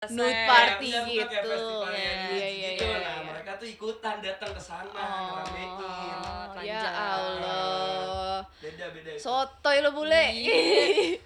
nude 0.00 0.30
Saya- 0.30 0.46
party 0.46 0.88
kayak 0.94 1.10
gitu. 1.10 1.58
Iya, 1.90 2.30
di 2.30 2.30
iya, 2.30 2.70
gitu. 2.70 2.86
iya, 2.86 2.98
Nah, 3.02 3.18
iya. 3.18 3.26
mereka 3.26 3.58
tuh 3.58 3.66
ikutan 3.66 4.22
datang 4.22 4.54
ke 4.54 4.62
sana 4.62 4.86
Oh, 4.94 5.42
ngeramein. 5.42 6.62
ya. 6.62 6.82
Allah. 6.86 8.46
Beda 8.62 8.94
beda. 8.94 9.10
itu. 9.10 9.18
Sotoy 9.18 9.82
lo 9.82 9.90
bule. 9.90 10.22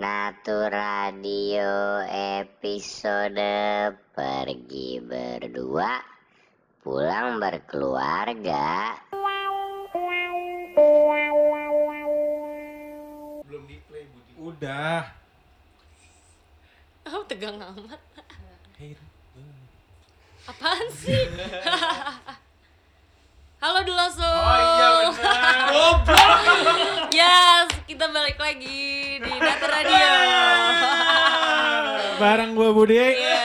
Natu 0.00 0.64
Radio 0.64 2.00
episode 2.08 3.52
pergi 4.16 4.96
berdua 5.04 6.00
pulang 6.80 7.36
berkeluarga 7.36 8.96
Belum 13.44 13.62
di 13.68 13.76
play 13.84 14.08
Budi. 14.08 14.32
Udah. 14.40 15.19
Oh, 17.10 17.26
tegang 17.26 17.58
amat. 17.58 17.98
Hey, 18.78 18.94
Apaan 20.46 20.86
sih? 20.90 21.26
Halo 23.60 23.84
Dulaso. 23.84 24.24
Oh 24.24 24.56
iya 24.56 24.88
benar. 25.04 25.48
Yes, 27.12 27.66
kita 27.84 28.08
balik 28.08 28.34
lagi 28.34 28.80
di 29.18 29.32
Data 29.36 29.66
Radio. 29.68 30.06
Barang 32.16 32.54
gua 32.54 32.70
Budi. 32.72 32.96
Iya. 32.96 33.42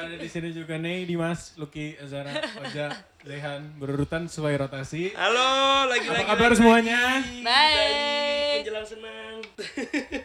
Ada 0.00 0.16
di 0.16 0.28
sini 0.28 0.50
juga 0.50 0.74
nih 0.74 1.04
Dimas, 1.04 1.54
Lucky, 1.54 1.94
Zara, 2.02 2.32
Oja, 2.58 2.90
Lehan 3.22 3.76
berurutan 3.76 4.26
sesuai 4.26 4.56
rotasi. 4.58 5.14
Halo, 5.14 5.50
lagi 5.86 6.04
Apa 6.04 6.16
lagi. 6.16 6.26
kabar 6.26 6.50
lagi, 6.50 6.58
semuanya? 6.58 7.00
Baik, 7.38 8.66
Menjelang 8.66 8.88
senang. 8.88 9.36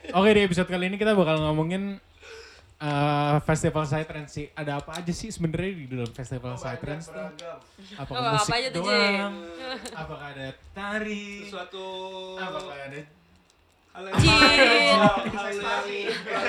Oke 0.09 0.29
di 0.33 0.41
episode 0.41 0.65
kali 0.67 0.87
ini 0.87 0.97
kita 0.97 1.13
bakal 1.13 1.37
ngomongin 1.39 2.01
uh, 2.79 3.37
festival 3.43 3.83
Psytrance 3.85 4.31
sih. 4.31 4.45
Ada 4.55 4.79
apa 4.79 4.91
aja 4.99 5.13
sih 5.13 5.29
sebenarnya 5.29 5.71
di 5.75 5.85
dalam 5.91 6.11
festival 6.11 6.55
Psytrance 6.55 7.11
tuh? 7.11 7.27
Apakah 7.99 8.19
Oh, 8.19 8.25
apa 8.25 8.39
musik 8.39 8.55
aja 8.55 8.69
tuh, 8.71 8.83
doang? 8.83 9.33
Apakah 9.93 10.27
ada 10.33 10.47
tari? 10.73 11.45
Sesuatu 11.45 11.85
Apakah 12.39 12.75
ada 12.75 12.99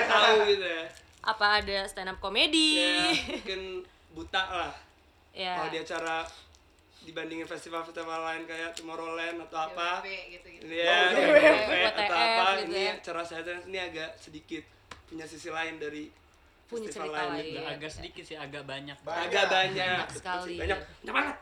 tahu 0.07 0.35
gitu 0.47 0.65
ya. 0.65 0.85
Apa 1.21 1.45
ada 1.61 1.77
stand 1.85 2.09
up 2.09 2.17
comedy? 2.17 2.81
Ya, 2.81 3.13
mungkin 3.37 3.61
buta 4.15 4.41
lah. 4.41 4.71
Ya. 5.31 5.53
Kalau 5.59 5.69
di 5.69 5.79
acara 5.79 6.25
dibandingin 7.01 7.49
festival-festival 7.49 8.19
lain 8.21 8.43
kayak 8.45 8.77
Tomorrowland 8.77 9.41
atau 9.49 9.57
apa. 9.69 10.05
Iya, 10.05 10.97
WTF 11.17 11.93
atau 11.97 12.15
apa 12.15 12.45
gitu 12.61 12.71
ini 12.71 12.81
ya. 12.85 12.93
acara 12.97 13.21
saya 13.25 13.41
ini 13.65 13.79
agak 13.81 14.09
sedikit 14.21 14.63
punya 15.09 15.25
sisi 15.27 15.49
lain 15.51 15.75
dari 15.81 16.07
Punya 16.71 16.87
festival 16.87 17.11
cerita 17.11 17.21
lain. 17.27 17.43
lain. 17.51 17.67
agak 17.67 17.91
sedikit 17.91 18.23
sih 18.23 18.37
agak 18.39 18.63
banyak 18.63 18.95
Agak 19.03 19.45
banyak. 19.51 20.07
Banyak 20.07 20.09
sekali. 20.15 20.55
Banyak. 20.55 20.79
Banyak 21.03 21.13
banget. 21.13 21.35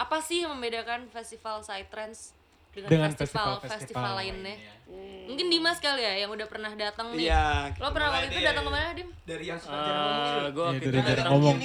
Apa 0.00 0.16
sih 0.24 0.40
yang 0.40 0.56
membedakan 0.56 1.00
festival 1.12 1.60
Psytrance 1.60 2.32
dengan, 2.70 2.88
Dengan 2.88 3.10
festival, 3.12 3.60
festival-festival 3.60 3.78
festival 3.84 4.12
lainnya? 4.16 4.56
lainnya. 4.56 5.26
Mungkin 5.28 5.46
Dimas 5.50 5.78
kali 5.78 6.00
ya 6.00 6.14
yang 6.24 6.30
udah 6.32 6.46
pernah 6.48 6.72
datang 6.72 7.12
nih. 7.12 7.28
Iya. 7.28 7.76
Lo 7.76 7.92
pernah 7.92 8.08
waktu 8.10 8.26
itu 8.30 8.40
datang 8.40 8.64
ke 8.64 8.72
mana, 8.72 8.90
Dim? 8.96 9.08
Dari 9.26 9.44
yang 9.44 9.58
suka 9.60 9.76
jarang 9.76 10.00
ngomong 10.00 10.50
gue 10.50 10.64
waktu 10.64 10.72
Iya, 10.72 10.80
itu 10.80 10.90
jarang 10.90 11.08
datang 11.12 11.32
ngomong. 11.36 11.56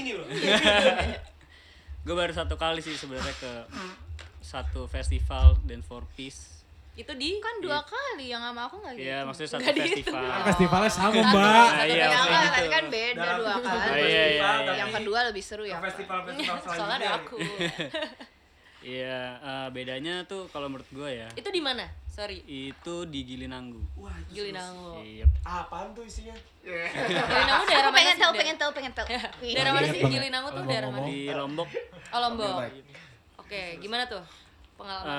Gue 2.05 2.13
baru 2.13 2.37
satu 2.37 2.53
kali 2.53 2.85
sih 2.85 2.93
sebenarnya 2.93 3.33
ke 3.33 3.53
satu 4.37 4.85
festival 4.85 5.57
Dance 5.65 5.89
for 5.89 6.05
Peace 6.13 6.54
Itu 6.95 7.11
di 7.13 7.29
Kan 7.37 7.59
dua 7.59 7.79
kali 7.81 8.25
yang 8.25 8.39
sama 8.39 8.65
aku 8.65 8.79
nggak 8.79 8.93
gitu. 8.93 9.03
Iya 9.03 9.17
maksudnya 9.21 9.49
satu 9.49 9.61
Nggak 9.61 9.75
dihitung. 9.75 10.15
festival 10.15 10.43
Festivalnya 10.45 10.89
sama 10.89 11.03
Satu. 11.05 11.19
mbak. 11.21 11.43
Ah, 11.45 11.67
Satu 11.67 11.83
iya, 11.85 11.95
Yang 11.97 12.07
festival. 12.07 12.23
maksudnya 12.25 12.47
kan, 12.47 12.55
gitu. 12.55 12.71
kan 12.71 12.83
beda 12.87 13.19
Dalam 13.19 13.35
dua 13.35 13.53
festival, 13.53 13.79
kali. 13.81 13.99
iya, 13.99 14.07
iya, 14.07 14.23
festival, 14.23 14.55
iya. 14.55 14.65
tapi 14.65 14.77
Yang 14.77 14.91
kedua 14.95 15.19
lebih 15.25 15.43
seru 15.43 15.63
ya. 15.65 15.77
festival-festival 15.81 16.55
Soalnya 16.65 16.95
ada 16.95 17.05
selanjutnya. 17.05 17.11
aku. 17.19 17.37
iya 18.85 19.17
eh, 19.35 19.67
bedanya 19.71 20.15
tuh 20.23 20.45
kalau 20.47 20.67
menurut 20.67 20.85
gue 20.87 21.09
ya 21.11 21.27
itu 21.33 21.49
di 21.49 21.57
mana? 21.59 21.89
Sorry. 22.05 22.39
itu 22.45 22.95
di 23.03 23.25
Gilinanggu 23.25 23.81
Wah, 23.97 24.13
itu 24.21 24.39
Gilinanggo. 24.39 25.01
Iya. 25.01 25.25
apaan 25.43 25.91
tuh 25.91 26.05
isinya? 26.05 26.31
Gilinanggo 26.63 27.65
daerah 27.67 27.81
Aku 27.81 27.91
mana 27.91 27.97
pengen 27.97 28.13
sih? 28.13 28.21
tahu, 28.21 28.31
pengen 28.31 28.55
tahu, 28.55 28.71
pengen 28.71 28.93
tahu. 28.93 29.07
Daerah 29.43 29.71
mana 29.73 29.85
sih 29.85 29.99
Banget. 29.99 30.13
Gilinanggo 30.13 30.49
tuh 30.49 30.63
daerah 30.63 30.87
mana? 30.87 31.03
di 31.03 31.17
Lombok 31.27 31.67
Oh 32.07 32.19
Lombok. 32.21 32.55
Oke, 33.37 33.61
gimana 33.77 34.05
tuh 34.05 34.21
pengalaman? 34.75 35.11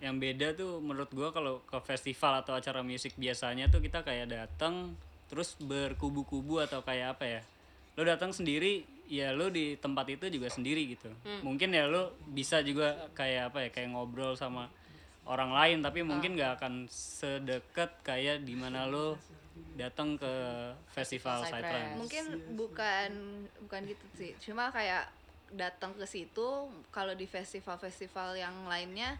Yang 0.00 0.20
beda 0.20 0.52
tuh 0.52 0.78
menurut 0.84 1.08
gua 1.12 1.32
kalau 1.32 1.64
ke 1.64 1.78
festival 1.84 2.44
atau 2.44 2.52
acara 2.52 2.84
musik 2.84 3.16
biasanya 3.16 3.72
tuh 3.72 3.80
kita 3.80 4.04
kayak 4.04 4.28
datang 4.28 4.92
terus 5.26 5.56
berkubu-kubu 5.58 6.62
atau 6.62 6.84
kayak 6.84 7.16
apa 7.16 7.24
ya 7.24 7.40
lo 7.96 8.02
datang 8.04 8.30
sendiri 8.30 8.84
ya 9.08 9.32
lo 9.32 9.48
di 9.48 9.80
tempat 9.80 10.06
itu 10.12 10.28
juga 10.28 10.52
sendiri 10.52 10.92
gitu 10.92 11.08
mungkin 11.40 11.72
ya 11.72 11.88
lo 11.88 12.12
bisa 12.28 12.60
juga 12.60 13.08
kayak 13.16 13.54
apa 13.54 13.58
ya 13.66 13.68
kayak 13.72 13.88
ngobrol 13.96 14.36
sama 14.36 14.68
orang 15.26 15.50
lain 15.50 15.78
tapi 15.82 16.06
mungkin 16.06 16.38
nggak 16.38 16.60
akan 16.60 16.86
sedekat 16.92 18.04
kayak 18.06 18.44
di 18.46 18.54
mana 18.54 18.86
lo 18.86 19.18
datang 19.76 20.16
ke 20.16 20.32
festival. 20.92 21.44
Psytrance. 21.44 21.96
Mungkin 22.00 22.24
bukan 22.56 23.10
bukan 23.66 23.80
gitu 23.88 24.06
sih. 24.16 24.32
Cuma 24.40 24.68
kayak 24.72 25.08
datang 25.52 25.94
ke 25.94 26.06
situ 26.08 26.68
kalau 26.90 27.14
di 27.14 27.24
festival-festival 27.28 28.34
yang 28.34 28.66
lainnya 28.66 29.14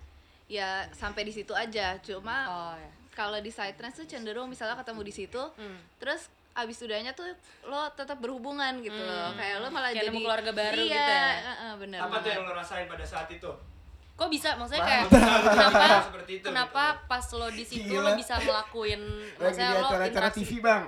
ya 0.46 0.86
sampai 0.90 1.22
di 1.22 1.32
situ 1.32 1.52
aja. 1.52 1.98
Cuma 2.00 2.36
oh 2.46 2.74
ya. 2.74 2.90
kalau 3.12 3.38
di 3.38 3.50
Psytrance 3.50 4.02
tuh 4.02 4.06
cenderung 4.06 4.46
misalnya 4.46 4.78
ketemu 4.78 5.00
di 5.02 5.12
situ, 5.12 5.42
Hmm. 5.54 5.78
terus 5.98 6.26
abis 6.56 6.80
udahnya 6.80 7.12
tuh 7.12 7.28
lo 7.68 7.84
tetap 7.92 8.16
berhubungan 8.16 8.80
gitu 8.80 8.96
loh. 8.96 9.36
Kayak 9.36 9.60
lo 9.60 9.68
malah 9.68 9.92
Kayak 9.92 10.00
jadi 10.00 10.08
nemu 10.08 10.20
keluarga 10.24 10.50
baru 10.50 10.80
iya, 10.80 10.88
gitu 10.88 11.12
ya? 11.12 11.28
heeh, 11.36 11.72
bener 11.76 11.98
Apa 12.00 12.16
tuh 12.24 12.30
yang 12.32 12.42
lo 12.44 12.52
rasain 12.56 12.86
pada 12.88 13.04
saat 13.04 13.28
itu? 13.28 13.50
Kok 14.16 14.28
bisa? 14.32 14.56
Maksudnya 14.56 14.80
kayak 14.80 15.04
kenapa 15.12 15.84
Seperti 16.08 16.32
itu, 16.40 16.44
kenapa 16.48 16.84
pas 17.04 17.24
lo 17.36 17.48
di 17.52 17.64
situ 17.68 17.92
lo 17.92 18.16
bisa 18.16 18.40
ngelakuin 18.40 19.02
maksudnya 19.36 19.68
di 19.68 19.76
lo 19.76 19.84
acara-acara 19.84 20.08
interaksi 20.08 20.40
TV 20.40 20.50
bang 20.64 20.82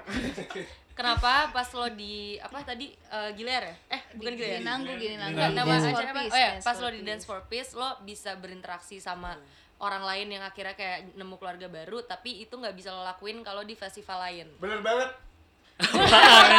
kenapa 0.98 1.54
pas 1.54 1.68
lo 1.70 1.86
di 1.88 2.34
apa 2.36 2.58
tadi 2.60 2.90
eh, 2.90 3.30
Giler 3.32 3.62
ya? 3.62 3.74
Eh 3.94 4.02
bukan 4.12 4.34
Gini 4.34 4.42
Giler. 4.42 4.60
nanggu, 4.60 4.92
gini 4.98 5.14
nanggu. 5.14 5.38
Enggak, 5.38 5.50
nama 5.54 5.74
acara 5.78 6.10
apa? 6.10 6.20
Oh 6.26 6.34
ya, 6.36 6.50
pas 6.58 6.74
for 6.74 6.82
lo 6.82 6.88
di. 6.90 6.98
Dance 7.06 7.24
for 7.24 7.40
Peace 7.46 7.72
lo 7.72 7.88
bisa 8.02 8.34
berinteraksi 8.34 8.98
sama 8.98 9.38
orang 9.78 10.02
lain 10.02 10.26
yang 10.28 10.42
akhirnya 10.42 10.74
kayak 10.74 11.14
nemu 11.14 11.38
keluarga 11.38 11.70
baru 11.70 12.02
tapi 12.02 12.42
itu 12.42 12.50
nggak 12.50 12.74
bisa 12.74 12.90
lo 12.90 13.06
lakuin 13.06 13.46
kalau 13.46 13.62
di 13.62 13.72
festival 13.72 14.18
lain. 14.20 14.50
bener 14.58 14.82
banget 14.82 15.06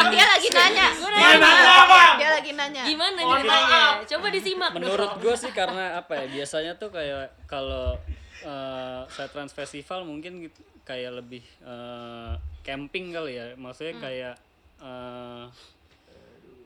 Dia 0.08 0.24
lagi 0.26 0.48
nanya. 0.48 0.86
Gue 0.96 1.10
Dia 1.12 1.36
nanya, 1.36 1.76
Dia 2.16 2.30
lagi 2.32 2.52
nanya. 2.56 2.82
gimana 2.88 3.20
ceritanya? 3.20 3.82
Coba 4.08 4.26
disimak 4.32 4.70
menurut 4.72 5.12
gue 5.20 5.34
sih 5.36 5.52
karena 5.52 6.00
apa 6.00 6.16
ya 6.16 6.40
biasanya 6.40 6.72
tuh 6.80 6.88
kayak 6.88 7.28
kalau 7.44 8.00
uh, 8.44 9.28
Trans 9.30 9.52
Festival 9.52 10.04
mungkin 10.04 10.48
gitu- 10.48 10.64
kayak 10.80 11.22
lebih 11.22 11.44
eh, 11.62 12.34
camping 12.66 13.14
kali 13.14 13.38
ya. 13.38 13.54
Maksudnya 13.54 13.94
kayak 14.02 14.34
eh, 14.82 15.44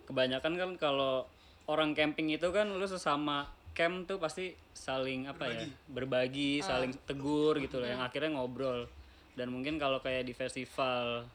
kebanyakan 0.08 0.52
kan 0.56 0.70
kalau 0.80 1.28
orang 1.68 1.92
camping 1.92 2.32
itu 2.32 2.48
kan 2.48 2.72
lu 2.72 2.84
sesama 2.88 3.48
camp 3.74 4.06
tuh 4.06 4.16
pasti 4.16 4.54
saling 4.72 5.26
apa 5.28 5.44
ya 5.50 5.64
berbagi. 5.90 6.62
saling 6.64 6.92
tegur 7.04 7.58
gitu 7.60 7.80
loh 7.82 7.88
yang 7.88 8.00
akhirnya 8.00 8.32
ngobrol. 8.32 8.88
Dan 9.34 9.50
mungkin 9.50 9.76
kalau 9.76 9.98
kayak 9.98 10.24
di 10.24 10.32
festival 10.32 11.26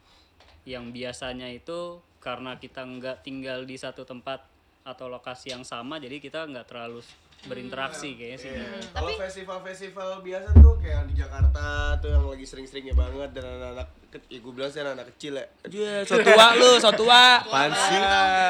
yang 0.64 0.90
biasanya 0.90 1.52
itu 1.52 2.00
karena 2.20 2.56
kita 2.60 2.84
nggak 2.84 3.24
tinggal 3.24 3.64
di 3.64 3.80
satu 3.80 4.04
tempat 4.04 4.44
atau 4.84 5.08
lokasi 5.08 5.52
yang 5.54 5.64
sama 5.64 6.00
jadi 6.00 6.20
kita 6.20 6.48
nggak 6.50 6.68
terlalu 6.68 7.00
berinteraksi 7.48 8.20
kayaknya 8.20 8.38
sih. 8.38 8.52
Kalau 8.92 9.10
festival-festival 9.16 10.10
biasa 10.20 10.50
tuh 10.60 10.76
kayak 10.84 11.08
di 11.08 11.16
Jakarta 11.16 11.96
tuh 12.04 12.12
yang 12.12 12.28
lagi 12.28 12.44
sering-seringnya 12.44 12.92
banget 12.92 13.32
dan 13.32 13.44
anak-anak 13.48 13.88
ya 14.28 14.40
gue 14.42 14.52
bilang 14.52 14.68
sih 14.68 14.80
anak-anak 14.84 15.08
kecil 15.16 15.34
ya. 15.40 15.46
Iya, 15.64 15.94
so 16.04 16.20
tua 16.20 16.48
lu, 16.58 16.72
so 16.82 16.90
tua. 16.92 17.40
apaan 17.40 17.72
sih? 17.72 18.02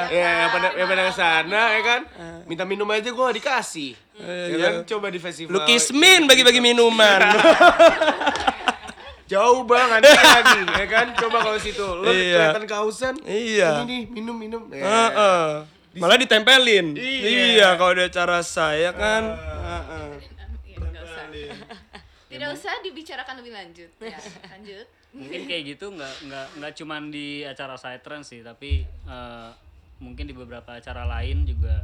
ya 0.09 0.29
yang 0.41 0.49
pada 0.49 0.67
yang 0.73 0.87
pada 0.89 1.03
ke 1.05 1.13
sana 1.13 1.61
ya 1.77 1.81
kan? 1.85 2.01
Minta 2.49 2.65
minum 2.65 2.89
aja 2.89 3.05
gue 3.05 3.23
gak 3.23 3.37
dikasih. 3.37 3.91
Ya 4.25 4.57
kan? 4.57 4.73
Coba 4.89 5.13
di 5.13 5.19
festival. 5.21 5.53
Lukismin 5.53 6.25
bagi-bagi 6.25 6.57
minuman. 6.57 7.21
jauh 9.29 9.61
bang 9.61 10.01
aneh 10.01 10.09
lagi 10.09 10.61
ya 10.65 10.85
kan? 10.89 11.05
Coba 11.13 11.37
kalau 11.45 11.59
situ. 11.61 11.85
Lo 11.85 12.09
Iya. 12.09 12.57
kelihatan 12.57 12.65
kehausan. 12.65 13.13
Iya. 13.21 13.85
ini 13.85 13.85
nih 13.85 14.01
minum 14.09 14.33
minum. 14.33 14.61
Ya. 14.73 15.69
Malah 15.99 16.17
ditempelin. 16.17 16.95
Iya. 16.95 17.75
kalau 17.75 17.93
ada 17.93 18.05
acara 18.05 18.39
saya 18.39 18.89
kan. 18.91 19.23
Heeh. 19.29 20.09
Iya, 20.65 20.77
nggak 20.79 21.03
usah. 21.03 21.25
Tidak 22.29 22.49
usah 22.51 22.73
dibicarakan 22.79 23.35
lebih 23.37 23.53
lanjut. 23.53 23.89
Ya, 23.99 24.19
lanjut. 24.47 24.87
mungkin 25.09 25.41
kayak 25.43 25.63
gitu 25.67 25.89
nggak 25.89 26.15
nggak 26.23 26.47
nggak 26.55 26.71
cuman 26.75 27.09
di 27.09 27.41
acara 27.41 27.73
Psytrance 27.73 28.29
sih 28.29 28.45
tapi 28.45 28.85
eh, 28.85 29.49
mungkin 29.97 30.23
di 30.23 30.37
beberapa 30.37 30.69
acara 30.71 31.01
lain 31.03 31.43
juga 31.43 31.81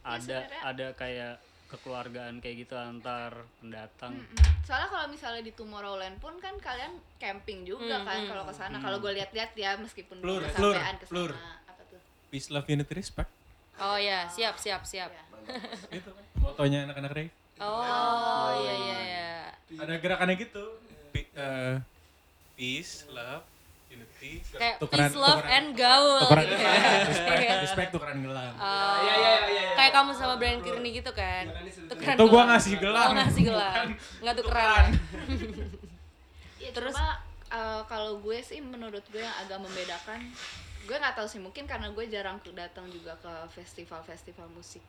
ada 0.00 0.38
sebenarnya- 0.38 0.62
ada 0.62 0.86
kayak 0.94 1.34
kekeluargaan 1.66 2.38
kayak 2.38 2.56
gitu 2.60 2.74
antar 2.74 3.34
pendatang 3.58 4.14
Mm-mm. 4.16 4.46
Soalnya 4.62 4.88
kalau 4.88 5.06
misalnya 5.08 5.42
di 5.42 5.50
Tomorrowland 5.50 6.18
pun 6.18 6.38
kan 6.38 6.54
kalian 6.56 7.02
camping 7.16 7.62
juga 7.62 7.98
Hmm, 7.98 8.06
kan 8.06 8.18
hmm. 8.20 8.28
kalau 8.28 8.44
ke 8.44 8.54
sana. 8.54 8.76
Kalau 8.78 8.98
gue 8.98 9.12
lihat-lihat 9.12 9.50
ya 9.56 9.74
meskipun 9.74 10.16
belum 10.18 10.38
Flur, 10.46 10.46
kesampean 10.70 10.94
ke 10.94 11.06
sana. 11.06 11.26
Peace, 12.30 12.48
love, 12.48 12.64
unity, 12.64 12.94
respect. 12.94 13.30
Oh 13.76 13.96
ya, 13.96 14.24
siap 14.26 14.54
siap 14.54 14.82
siap. 14.82 15.10
Ya. 15.10 15.24
Itu 15.98 16.10
kan 16.10 16.24
motonya 16.36 16.84
anak-anak 16.84 17.10
rave. 17.10 17.32
Oh 17.58 18.48
iya 18.56 18.72
iya 18.72 18.98
iya. 19.02 19.30
Ada 19.76 19.98
gerakannya 19.98 20.36
gitu. 20.36 20.64
Pi- 21.10 21.26
eh, 21.32 21.76
peace, 22.54 23.08
love, 23.08 23.42
unity. 23.88 24.40
Kayak 24.48 24.78
tukeran- 24.78 25.10
peace, 25.10 25.18
love, 25.18 25.36
tukeran- 25.36 25.52
and 25.52 25.68
gaul. 25.74 26.18
tukeran 26.22 26.44
gitu. 26.44 26.56
gelang. 26.56 27.02
respect, 27.10 27.40
Iya. 27.40 27.54
respect 27.60 27.90
tukeran 27.90 28.18
gelang. 28.20 28.52
Oh, 28.54 28.94
Iya, 29.00 29.14
iya, 29.16 29.30
iya, 29.34 29.48
iya. 29.50 29.70
Kayak 29.74 29.92
kamu 29.92 30.10
sama 30.12 30.34
Brian 30.36 30.60
Kearney 30.60 30.90
gitu 30.94 31.10
kan. 31.10 31.44
Iya, 31.46 31.60
itu- 31.66 31.88
Tukeran 31.88 32.14
Itu 32.14 32.24
gua 32.26 32.42
ngasih 32.48 32.74
gelang. 32.76 33.04
Oh, 33.04 33.14
ngasih 33.16 33.42
gelang. 33.44 33.74
Bukan 33.74 33.88
Enggak 34.20 34.34
tukeran. 34.36 34.84
Ya, 36.60 36.70
Terus? 36.70 36.92
cuma 36.92 37.16
uh, 37.50 37.80
kalau 37.84 38.20
gue 38.20 38.36
sih 38.40 38.60
menurut 38.60 39.00
gue 39.06 39.18
yang 39.18 39.32
agak 39.40 39.58
membedakan 39.58 40.20
gue 40.90 40.98
nggak 40.98 41.14
tahu 41.14 41.28
sih 41.30 41.38
mungkin 41.38 41.70
karena 41.70 41.86
gue 41.94 42.02
jarang 42.10 42.42
datang 42.50 42.90
juga 42.90 43.14
ke 43.22 43.30
festival-festival 43.54 44.50
musik 44.50 44.82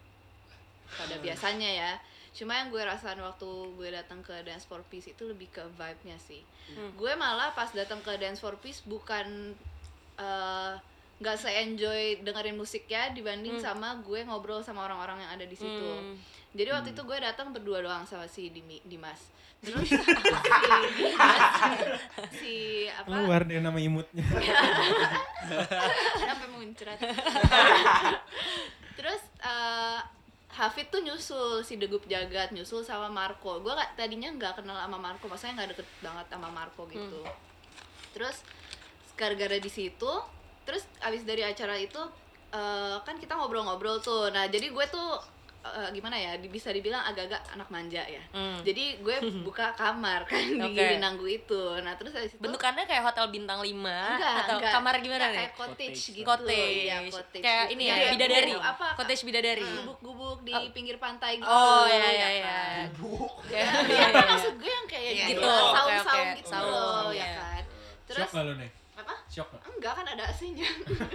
pada 0.97 1.21
biasanya 1.21 1.69
ya. 1.69 1.91
Cuma 2.33 2.57
yang 2.57 2.73
gue 2.73 2.81
rasain 2.81 3.21
waktu 3.21 3.45
gue 3.77 3.89
datang 3.93 4.25
ke 4.25 4.33
Dance 4.41 4.65
for 4.65 4.81
Peace 4.89 5.13
itu 5.13 5.29
lebih 5.29 5.53
ke 5.53 5.61
vibe-nya 5.77 6.17
sih. 6.17 6.41
Gue 6.97 7.13
malah 7.13 7.53
pas 7.53 7.69
datang 7.69 8.01
ke 8.01 8.17
Dance 8.17 8.41
for 8.41 8.57
Peace 8.57 8.81
bukan 8.81 9.53
uh, 10.17 10.73
nggak 11.21 11.37
se-enjoy 11.37 12.25
dengerin 12.25 12.57
musiknya 12.57 13.13
dibanding 13.13 13.61
sama 13.61 14.01
gue 14.01 14.25
ngobrol 14.25 14.65
sama 14.65 14.89
orang-orang 14.89 15.21
yang 15.21 15.31
ada 15.37 15.45
di 15.45 15.53
situ. 15.53 15.69
Hmm. 15.93 16.17
jadi 16.51 16.73
waktu 16.73 16.97
itu 16.97 17.01
gue 17.05 17.17
datang 17.21 17.53
berdua 17.53 17.85
doang 17.85 18.03
sama 18.09 18.25
si 18.25 18.49
Dimi, 18.49 18.81
Dimas 18.83 19.29
terus 19.61 19.93
si 19.93 19.97
si 22.33 22.55
apa? 22.89 23.05
Keluar 23.05 23.41
dia 23.45 23.61
nama 23.61 23.77
imutnya. 23.77 24.25
sampai 26.17 26.49
muncrat. 26.49 26.97
Terus 28.97 29.21
eh, 29.45 29.99
Hafid 30.51 30.91
tuh 30.91 30.99
nyusul 31.05 31.63
si 31.63 31.79
Degup 31.79 32.03
Jagat 32.09 32.51
nyusul 32.51 32.83
sama 32.83 33.07
Marco. 33.07 33.61
Gue 33.61 33.71
gak, 33.71 33.95
tadinya 33.95 34.33
nggak 34.33 34.61
kenal 34.61 34.75
sama 34.75 34.97
Marco 34.97 35.25
maksudnya 35.29 35.63
nggak 35.63 35.69
deket 35.77 35.87
banget 36.01 36.25
sama 36.27 36.49
Marco 36.49 36.83
gitu. 36.89 37.21
Terus 38.17 38.41
gara-gara 39.13 39.61
di 39.61 39.69
situ 39.69 40.11
terus 40.65 40.85
abis 41.05 41.21
dari 41.25 41.45
acara 41.45 41.77
itu 41.77 42.01
eh, 42.49 42.97
kan 43.05 43.15
kita 43.21 43.37
ngobrol-ngobrol 43.37 44.01
tuh. 44.01 44.33
Nah 44.33 44.49
jadi 44.49 44.73
gue 44.73 44.85
tuh 44.89 45.21
eh, 45.63 45.89
gimana 45.91 46.13
ya 46.13 46.31
di- 46.35 46.47
bisa 46.47 46.69
dibilang 46.69 47.01
agak-agak 47.03 47.41
anak 47.51 47.67
manja 47.67 48.01
ya 48.01 48.23
Hmm. 48.29 48.57
jadi 48.61 48.97
gue 48.97 49.15
buka 49.47 49.73
kamar 49.73 50.25
kan 50.25 50.41
di 50.41 50.57
Oke. 50.57 50.73
Gili 50.73 50.97
itu 51.37 51.63
nah 51.79 51.93
terus 51.93 52.11
abis 52.11 52.33
itu 52.33 52.41
Bentukannya 52.41 52.83
kayak 52.83 53.03
hotel 53.03 53.29
bintang 53.29 53.59
5 53.59 53.69
Enggak, 53.69 54.35
atau 54.41 54.57
enggak. 54.57 54.73
kamar 54.73 54.93
gimana 54.97 55.17
Enggak, 55.19 55.29
nih? 55.29 55.37
Kayak 55.37 55.53
cottage 55.55 56.01
gitu. 56.11 56.25
Cottage. 56.25 56.81
Iya, 56.81 56.97
cottage. 57.07 57.43
Kayak 57.43 57.65
ini 57.69 57.83
ya, 57.83 57.95
Iya, 57.95 58.09
bidadari. 58.11 58.51
gubuk, 58.51 58.65
Apa? 58.67 58.87
Cottage 58.95 59.23
bidadari. 59.23 59.69
Gubuk-gubuk 59.77 60.37
di 60.41 60.53
Oh. 60.53 60.63
pinggir 60.71 60.97
pantai 60.97 61.31
gitu. 61.37 61.45
Oh 61.45 61.85
iya 61.85 61.93
iya 61.93 62.09
ya 62.09 62.29
iya. 62.31 62.43
kan? 62.43 62.85
Iya, 63.47 63.61
Iya, 63.61 63.63
iya, 63.85 64.03
apa 64.03 64.17
iya. 64.17 64.27
maksud 64.27 64.53
gue 64.55 64.71
yang 64.71 64.87
kayak 64.87 65.11
Iya, 65.11 65.25
gitu, 65.29 65.45
iya. 65.45 65.71
Saung-saung 65.71 66.25
oke. 66.25 66.37
gitu 66.37 66.49
Saung, 66.49 66.71
loh, 66.71 67.09
iya. 67.11 67.21
ya 67.21 67.27
kan. 67.37 67.63
Terus 68.07 68.29
gak 68.29 68.43
lu 68.43 68.53
nih? 68.57 68.69
Shock 69.31 69.47
gak? 69.49 69.63
Enggak 69.65 69.93
kan 69.95 70.05
ada 70.05 70.23
AC-nya. 70.25 70.67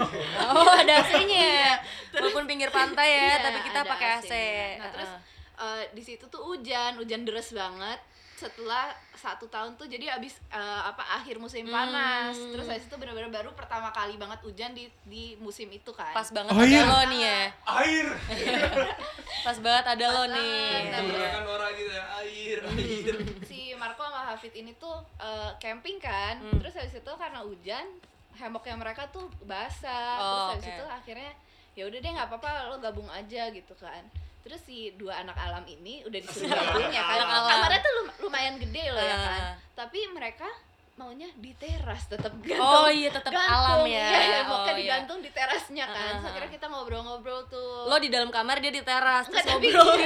Oh, 0.49 0.73
ada 0.75 0.93
AC-nya. 0.99 1.77
Walaupun 2.11 2.45
pinggir 2.47 2.71
pantai 2.71 3.09
ya, 3.11 3.21
Iya, 3.21 3.37
tapi 3.43 3.59
kita 3.63 3.79
ada 3.79 3.91
pakai 3.91 4.09
AC. 4.17 4.33
Nah, 4.79 4.89
terus 4.91 5.11
Heeh. 5.11 5.81
eh, 5.81 5.93
di 5.93 6.03
situ 6.03 6.25
tuh 6.27 6.41
hujan, 6.43 6.97
hujan 6.97 7.23
deras 7.23 7.53
banget. 7.53 8.01
Setelah 8.35 8.93
satu 9.13 9.49
tahun 9.49 9.77
tuh 9.77 9.85
jadi 9.87 10.13
abis 10.13 10.41
eh, 10.47 10.61
apa 10.83 11.01
akhir 11.15 11.37
musim 11.37 11.65
panas. 11.67 12.33
Hmm. 12.35 12.53
Terus 12.53 12.67
habis 12.67 12.85
itu 12.85 12.93
benar-benar 12.95 13.29
baru 13.31 13.53
pertama 13.53 13.89
kali 13.91 14.17
banget 14.17 14.41
hujan 14.43 14.73
di 14.73 14.89
di 15.03 15.37
musim 15.37 15.69
itu 15.69 15.89
kan. 15.91 16.13
pas 16.13 16.29
banget 16.31 16.53
Oh, 16.53 16.59
ada 16.59 16.69
iya. 16.69 16.83
lo 16.83 17.01
nih 17.07 17.21
ya. 17.23 17.41
Air. 17.75 18.07
Pas 19.47 19.59
banget 19.59 19.85
ada 19.91 20.07
lo 20.11 20.23
Pas 20.23 20.33
nih. 20.33 20.73
nah, 20.87 21.01
Iya. 21.01 21.01
Menggunakan 21.03 21.45
orang 21.47 21.71
gitu 21.75 21.93
ya 21.93 22.05
air 22.19 22.59
air 22.67 23.15
Hafid 24.37 24.55
ini 24.55 24.73
tuh 24.75 24.93
eh, 25.17 25.50
camping 25.56 25.97
kan 25.99 26.37
Hmm. 26.38 26.61
terus 26.61 26.75
habis 26.75 26.93
itu 26.94 27.12
karena 27.12 27.41
hujan 27.41 27.87
hemoknya 28.35 28.77
mereka 28.77 29.09
tuh 29.09 29.27
basah 29.43 30.15
Oh, 30.15 30.29
terus 30.53 30.53
habis 30.53 30.67
oke. 30.67 30.75
itu 30.75 30.85
akhirnya 30.87 31.33
ya 31.73 31.85
udah 31.85 31.99
deh 31.99 32.11
nggak 32.11 32.29
apa-apa 32.29 32.50
lo 32.67 32.77
gabung 32.79 33.09
aja 33.09 33.49
gitu 33.49 33.73
kan 33.75 34.05
terus 34.41 34.61
si 34.61 34.93
dua 34.94 35.19
anak 35.19 35.35
alam 35.35 35.65
ini 35.65 36.00
udah 36.03 36.19
disuruh 36.19 36.47
gabung 36.55 36.88
ya 36.88 37.03
kan 37.03 37.19
kamarnya 37.25 37.81
tuh 37.81 37.93
lum- 37.97 38.17
lumayan 38.21 38.55
gede 38.56 38.85
loh 38.88 39.00
ya 39.03 39.17
kan 39.19 39.41
Ah. 39.43 39.55
tapi 39.75 40.05
mereka 40.09 40.47
maunya 40.96 41.28
di 41.37 41.52
teras 41.52 42.08
tetap 42.08 42.32
gantung 42.40 42.56
Oh 42.58 42.88
iya 42.88 43.12
tetap 43.12 43.28
alam 43.28 43.84
gantung, 43.84 43.93
ya. 43.93 44.08
iya, 44.08 44.38
Oh, 44.43 44.64
iya. 44.64 44.72
digantung 44.72 45.19
di 45.20 45.28
terasnya 45.28 45.84
kan 45.84 45.93
Ah, 46.10 46.16
so, 46.16 46.25
ah, 46.25 46.31
akhirnya 46.32 46.50
kita 46.50 46.66
ngobrol-ngobrol 46.66 47.40
tuh 47.46 47.84
Lo 47.84 47.96
di 47.96 48.08
dalam 48.08 48.32
kamar 48.32 48.56
dia 48.58 48.72
di 48.72 48.81
teras 48.81 49.28
terus 49.28 49.44
ngobrol. 49.44 49.93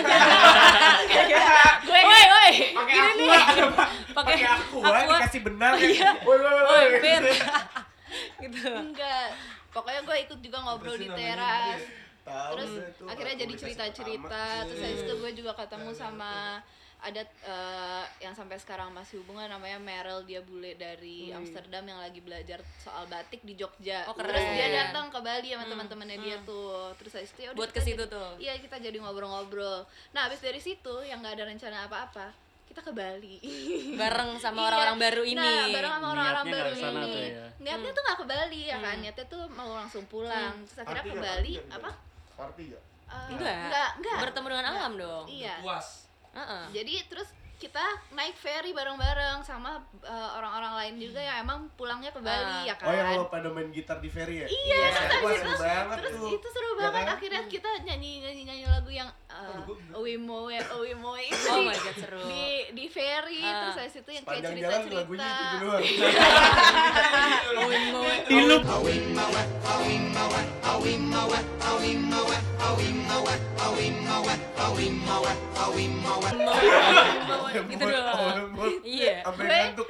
gue 1.80 2.00
Woi, 2.00 2.24
woi. 2.26 2.52
Pakai 2.74 2.98
aku 2.98 3.66
pakai 4.12 4.36
aku 4.42 4.76
aqua. 4.80 5.16
dikasih 5.16 5.40
benang 5.42 5.74
ya. 5.76 5.86
Iya. 5.86 6.10
Woi 6.20 6.38
woi 6.38 6.86
Pit. 6.98 7.22
gitu. 8.42 8.66
enggak 8.66 9.26
pokoknya 9.70 10.00
gue 10.02 10.16
ikut 10.26 10.38
juga 10.40 10.58
ngobrol 10.60 10.98
di 10.98 11.06
teras 11.06 11.80
terus 12.50 12.72
akhirnya 13.06 13.36
jadi 13.40 13.54
cerita-cerita 13.54 14.46
terus 14.66 14.80
habis 14.80 15.00
itu 15.00 15.14
gue 15.16 15.30
juga 15.36 15.54
ketemu 15.54 15.90
sama 15.92 16.58
ada 17.00 17.22
eh, 17.24 18.04
yang 18.20 18.30
sampai 18.30 18.54
sekarang 18.54 18.88
masih 18.90 19.18
hubungan 19.18 19.46
namanya 19.46 19.76
Meryl 19.76 20.20
dia 20.22 20.40
bule 20.40 20.74
dari 20.74 21.28
Amsterdam 21.30 21.80
yang 21.82 21.96
lagi 21.96 22.18
belajar 22.18 22.60
soal 22.76 23.04
batik 23.06 23.40
di 23.40 23.54
Jogja 23.54 24.04
Oh, 24.04 24.12
terus 24.12 24.30
keren. 24.30 24.52
dia 24.52 24.68
datang 24.70 25.08
ke 25.08 25.18
Bali 25.18 25.48
sama 25.48 25.64
teman-temannya 25.64 26.18
dia 26.18 26.36
tuh 26.42 26.92
terus 26.94 27.12
habis 27.14 27.30
itu 27.30 27.40
ya 27.42 27.50
Buat 27.52 27.70
ke 27.70 27.80
situ 27.80 28.04
tuh. 28.04 28.36
iya 28.36 28.52
kita 28.54 28.76
jadi 28.76 28.96
ngobrol-ngobrol 28.96 29.82
nah 30.10 30.26
habis 30.26 30.38
dari 30.38 30.58
situ 30.58 30.94
yang 31.00 31.18
nggak 31.18 31.34
ada 31.34 31.44
rencana 31.46 31.76
apa-apa 31.84 32.36
kita 32.66 32.80
ke 32.80 32.92
Bali 32.92 33.36
Bareng 34.00 34.36
sama 34.36 34.56
Iya. 34.56 34.66
orang-orang 34.68 34.96
baru 35.00 35.22
ini. 35.24 35.42
Nah, 35.42 35.66
bareng 35.70 35.92
sama 35.92 36.06
orang-orang 36.12 36.46
baru 36.46 36.70
ini. 36.70 36.82
tuh 37.02 37.18
ya. 37.18 37.46
Niatnya 37.58 37.90
tuh 37.90 38.02
nggak 38.02 38.16
ke 38.16 38.26
Bali 38.26 38.60
ya 38.62 38.76
kan, 38.78 38.96
niatnya 38.96 39.26
tuh 39.26 39.42
mau 39.50 39.70
langsung 39.74 40.04
pulang. 40.06 40.54
Terus 40.62 40.78
akhirnya 40.80 41.02
ke 41.04 41.16
Bali 41.18 41.52
apa? 41.66 41.90
Party 42.32 42.64
ya? 42.70 42.80
Eh, 43.10 43.26
Enggak. 43.34 43.54
enggak, 43.66 43.90
enggak. 43.98 44.18
Bertemu 44.22 44.46
dengan 44.48 44.66
alam 44.70 44.92
dong. 44.94 45.24
Iya. 45.26 45.54
puas 45.58 45.99
Heeh. 46.32 46.62
Jadi 46.72 46.94
terus 47.06 47.28
kita 47.56 47.84
naik 48.10 48.32
ferry 48.34 48.72
bareng-bareng 48.72 49.42
sama 49.42 49.76
eh, 50.00 50.30
orang-orang 50.32 50.72
lain 50.74 50.94
juga 50.98 51.20
yang 51.20 51.36
emang 51.40 51.68
pulangnya 51.74 52.08
ke 52.08 52.16
Bali 52.18 52.40
Ah. 52.56 52.64
ya 52.64 52.74
kan. 52.74 52.88
Oh 52.88 52.94
yang 52.94 53.08
lo 53.14 53.26
pada 53.26 53.48
main 53.48 53.68
gitar 53.68 54.00
di 54.00 54.08
ferry 54.08 54.40
ya? 54.40 54.46
Iya, 54.46 54.80
terus 54.80 54.96
Wah, 54.96 55.28
habis 55.28 55.36
seru 55.36 55.50
itu, 55.50 55.60
banget 55.60 55.96
terus 55.98 56.12
tuh. 56.14 56.28
itu 56.32 56.48
seru 56.48 56.70
Ya 56.70 56.76
banget. 56.80 56.94
kan? 56.96 57.06
Akhirnya 57.14 57.42
kita 57.46 57.70
nyanyi 57.82 58.10
nyanyi 58.22 58.42
nyanyi 58.44 58.64
lagu 58.66 58.88
yang 58.90 59.08
uh, 59.30 59.96
Owi 59.96 60.16
Moe, 60.16 60.58
Owi 60.74 60.94
Moe 60.94 61.22
itu 61.22 61.46
Oh 61.46 61.56
di, 61.56 61.64
my 61.64 61.76
God, 61.76 61.96
seru. 61.96 62.20
di 62.26 62.44
di 62.72 62.86
ferry 62.86 63.40
Ah. 63.40 63.52
terus 63.64 63.76
habis 63.80 63.96
itu 63.96 64.10
yang 64.10 64.24
kayak 64.24 64.42
cerita-cerita. 64.44 64.96
lagunya 64.96 65.24
itu 65.24 65.44
duluan. 65.54 65.80
Di 68.30 68.38
loop. 68.40 68.62
Gitu 77.50 77.84
doang. 77.84 78.50
Iya. 78.82 79.14
Sampai 79.24 79.44
Gue- 79.44 79.50
ngantuk. 79.50 79.88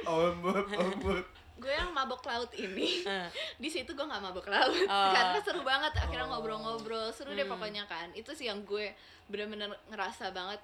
Gue 1.61 1.69
yang 1.71 1.91
mabok 1.91 2.25
laut 2.25 2.49
ini 2.51 3.05
Ah. 3.05 3.29
di 3.61 3.69
situ 3.69 3.87
gue 3.87 4.01
nggak 4.03 4.19
mabok 4.19 4.47
laut 4.47 4.73
Oh. 4.83 5.13
karena 5.15 5.37
seru 5.39 5.61
banget 5.61 5.93
akhirnya 5.95 6.25
ngobrol-ngobrol 6.27 7.07
seru 7.09 7.31
deh 7.31 7.45
pokoknya 7.45 7.85
kan 7.85 8.09
itu 8.11 8.31
sih 8.31 8.45
yang 8.45 8.59
gue 8.63 8.89
bener-bener 9.27 9.69
ngerasa 9.87 10.29
banget 10.31 10.57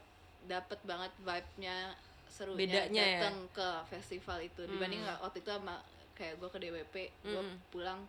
dapet 0.44 0.80
banget 0.82 1.14
vibe-nya 1.20 1.94
serunya 2.28 2.66
Bedanya 2.84 3.04
ya? 3.04 3.12
datang 3.22 3.38
ke 3.52 3.68
festival 3.88 4.38
itu 4.40 4.62
dibanding 4.66 5.00
nggak 5.00 5.20
waktu 5.20 5.38
itu 5.38 5.50
sama 5.50 5.78
kayak 6.12 6.34
gue 6.36 6.50
ke 6.50 6.58
DWP 6.58 6.96
gue 7.24 7.42
Mm. 7.44 7.56
pulang 7.70 8.02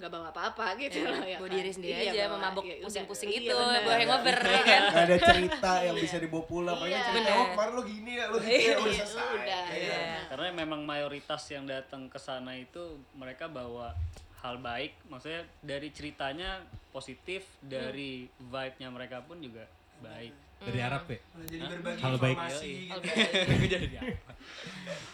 nggak 0.00 0.08
bawa 0.10 0.26
apa-apa 0.26 0.66
gitu 0.78 0.96
Iya, 0.98 1.12
loh 1.12 1.20
ya 1.22 1.36
bawa 1.36 1.44
kan. 1.44 1.54
diri 1.54 1.70
sendiri 1.70 1.92
Iya, 1.94 2.08
aja 2.08 2.22
bawa- 2.22 2.32
memabok 2.34 2.64
iya, 2.64 2.72
udah. 2.72 2.84
pusing-pusing 2.88 3.28
Iya, 3.28 3.36
gitu 3.36 3.52
bener. 3.54 3.80
bawa 3.80 3.94
hangover 3.94 4.36
ya 4.40 4.60
kan 4.62 4.82
Gak 4.82 5.04
ada 5.04 5.16
cerita 5.20 5.72
yang 5.82 5.96
bisa 5.98 6.16
dibawa 6.16 6.44
pulang. 6.44 6.76
Iya. 6.80 7.00
cerita, 7.04 7.30
oh 7.30 7.46
kemarin 7.50 7.72
lo 7.74 7.82
gini 7.84 8.12
ya, 8.12 8.24
lo 8.26 8.36
gitu 8.36 8.48
ya, 8.48 8.74
udah 8.74 8.88
Iya, 8.90 9.04
selesai. 9.04 9.34
udah, 9.36 9.64
Iya. 9.68 9.76
iya. 9.76 10.20
karena 10.26 10.46
memang 10.56 10.80
mayoritas 10.82 11.42
yang 11.46 11.64
datang 11.64 12.02
ke 12.06 12.16
sana 12.18 12.52
itu 12.54 12.82
mereka 13.12 13.44
bawa 13.46 13.92
hal 14.38 14.56
baik 14.58 14.96
maksudnya 15.04 15.44
dari 15.60 15.88
ceritanya 15.90 16.64
positif 16.88 17.44
dari 17.60 18.24
vibe-nya 18.40 18.88
mereka 18.88 19.20
pun 19.20 19.36
juga 19.38 19.68
baik 20.00 20.32
Dari 20.60 20.76
Arab 20.78 21.04
ya? 21.06 21.20
jadi 21.42 21.64
berbagi 21.70 22.00
Hal 22.00 22.14
baik. 22.16 22.36
informasi 22.36 22.72
Hal 22.86 22.98
gitu. 22.98 23.16
baik. 23.50 23.68
Jadi 23.70 23.96
apa? 23.98 24.32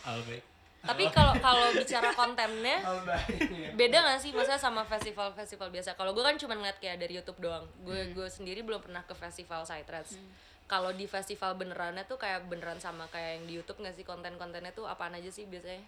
Hal 0.04 0.18
baik. 0.22 0.42
Tapi 0.85 1.09
kalau 1.09 1.33
kalau 1.38 1.73
bicara 1.73 2.12
kontennya 2.12 2.78
baik. 3.09 3.75
beda 3.75 3.99
gak 4.02 4.21
sih? 4.21 4.30
Maksudnya 4.30 4.61
sama 4.61 4.83
festival-festival 4.85 5.71
biasa. 5.71 5.95
Kalau 5.95 6.12
gue 6.12 6.21
kan 6.21 6.37
cuma 6.37 6.54
ngeliat 6.54 6.76
kayak 6.76 7.00
dari 7.00 7.16
YouTube 7.16 7.40
doang. 7.40 7.64
Gue 7.80 8.12
gue 8.12 8.28
sendiri 8.28 8.61
belum 8.61 8.83
pernah 8.83 9.02
ke 9.02 9.12
festival 9.12 9.62
Psytrance 9.62 10.18
kalau 10.66 10.90
di 10.90 11.06
festival 11.06 11.54
benerannya 11.54 12.02
tuh 12.04 12.18
kayak 12.18 12.50
beneran 12.50 12.76
sama 12.76 13.06
kayak 13.06 13.38
yang 13.38 13.45
di 13.47 13.52
YouTube 13.56 13.78
nggak 13.78 13.95
sih? 13.95 14.02
Konten-kontennya 14.02 14.75
tuh 14.75 14.85
apaan 14.85 15.14
aja 15.14 15.30
sih 15.30 15.47
biasanya? 15.47 15.78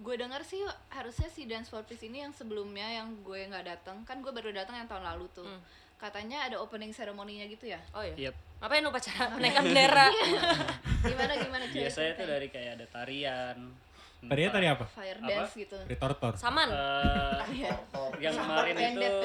Gue 0.00 0.16
denger 0.16 0.42
sih 0.42 0.58
harusnya 0.90 1.28
si 1.28 1.44
dance 1.44 1.68
for 1.68 1.84
peace 1.84 2.02
ini 2.02 2.20
yang 2.20 2.32
sebelumnya 2.32 2.88
yang 2.90 3.12
gue 3.20 3.44
nggak 3.44 3.62
datang 3.62 4.00
kan 4.02 4.18
gue 4.18 4.32
baru 4.32 4.50
datang 4.50 4.80
yang 4.80 4.88
tahun 4.88 5.04
lalu 5.04 5.28
tuh. 5.32 5.46
Katanya 5.94 6.44
ada 6.44 6.60
opening 6.60 6.90
ceremony-nya 6.90 7.48
gitu 7.48 7.68
ya? 7.70 7.80
Oh 7.92 8.00
ya 8.00 8.28
Yep. 8.28 8.34
ngapain 8.60 8.84
upacara? 8.84 9.24
Menaikkan 9.36 9.64
bendera. 9.64 10.08
Gimana 11.04 11.32
gimana 11.36 11.64
cerita 11.68 11.84
biasanya 11.84 12.12
tuh 12.16 12.26
dari 12.26 12.48
kayak 12.48 12.70
ada 12.80 12.86
tarian 12.88 13.56
Tadinya 14.24 14.50
tadi 14.50 14.66
apa? 14.66 14.84
fire 14.88 15.18
Apa? 15.18 15.28
dance 15.28 15.52
gitu. 15.54 15.76
Dari 15.78 15.96
tortor. 15.96 16.32
saman. 16.34 16.68
Eh, 16.68 17.40
Iya. 17.56 17.72
yang 18.20 18.34
kemarin 18.34 18.74
itu 18.76 19.20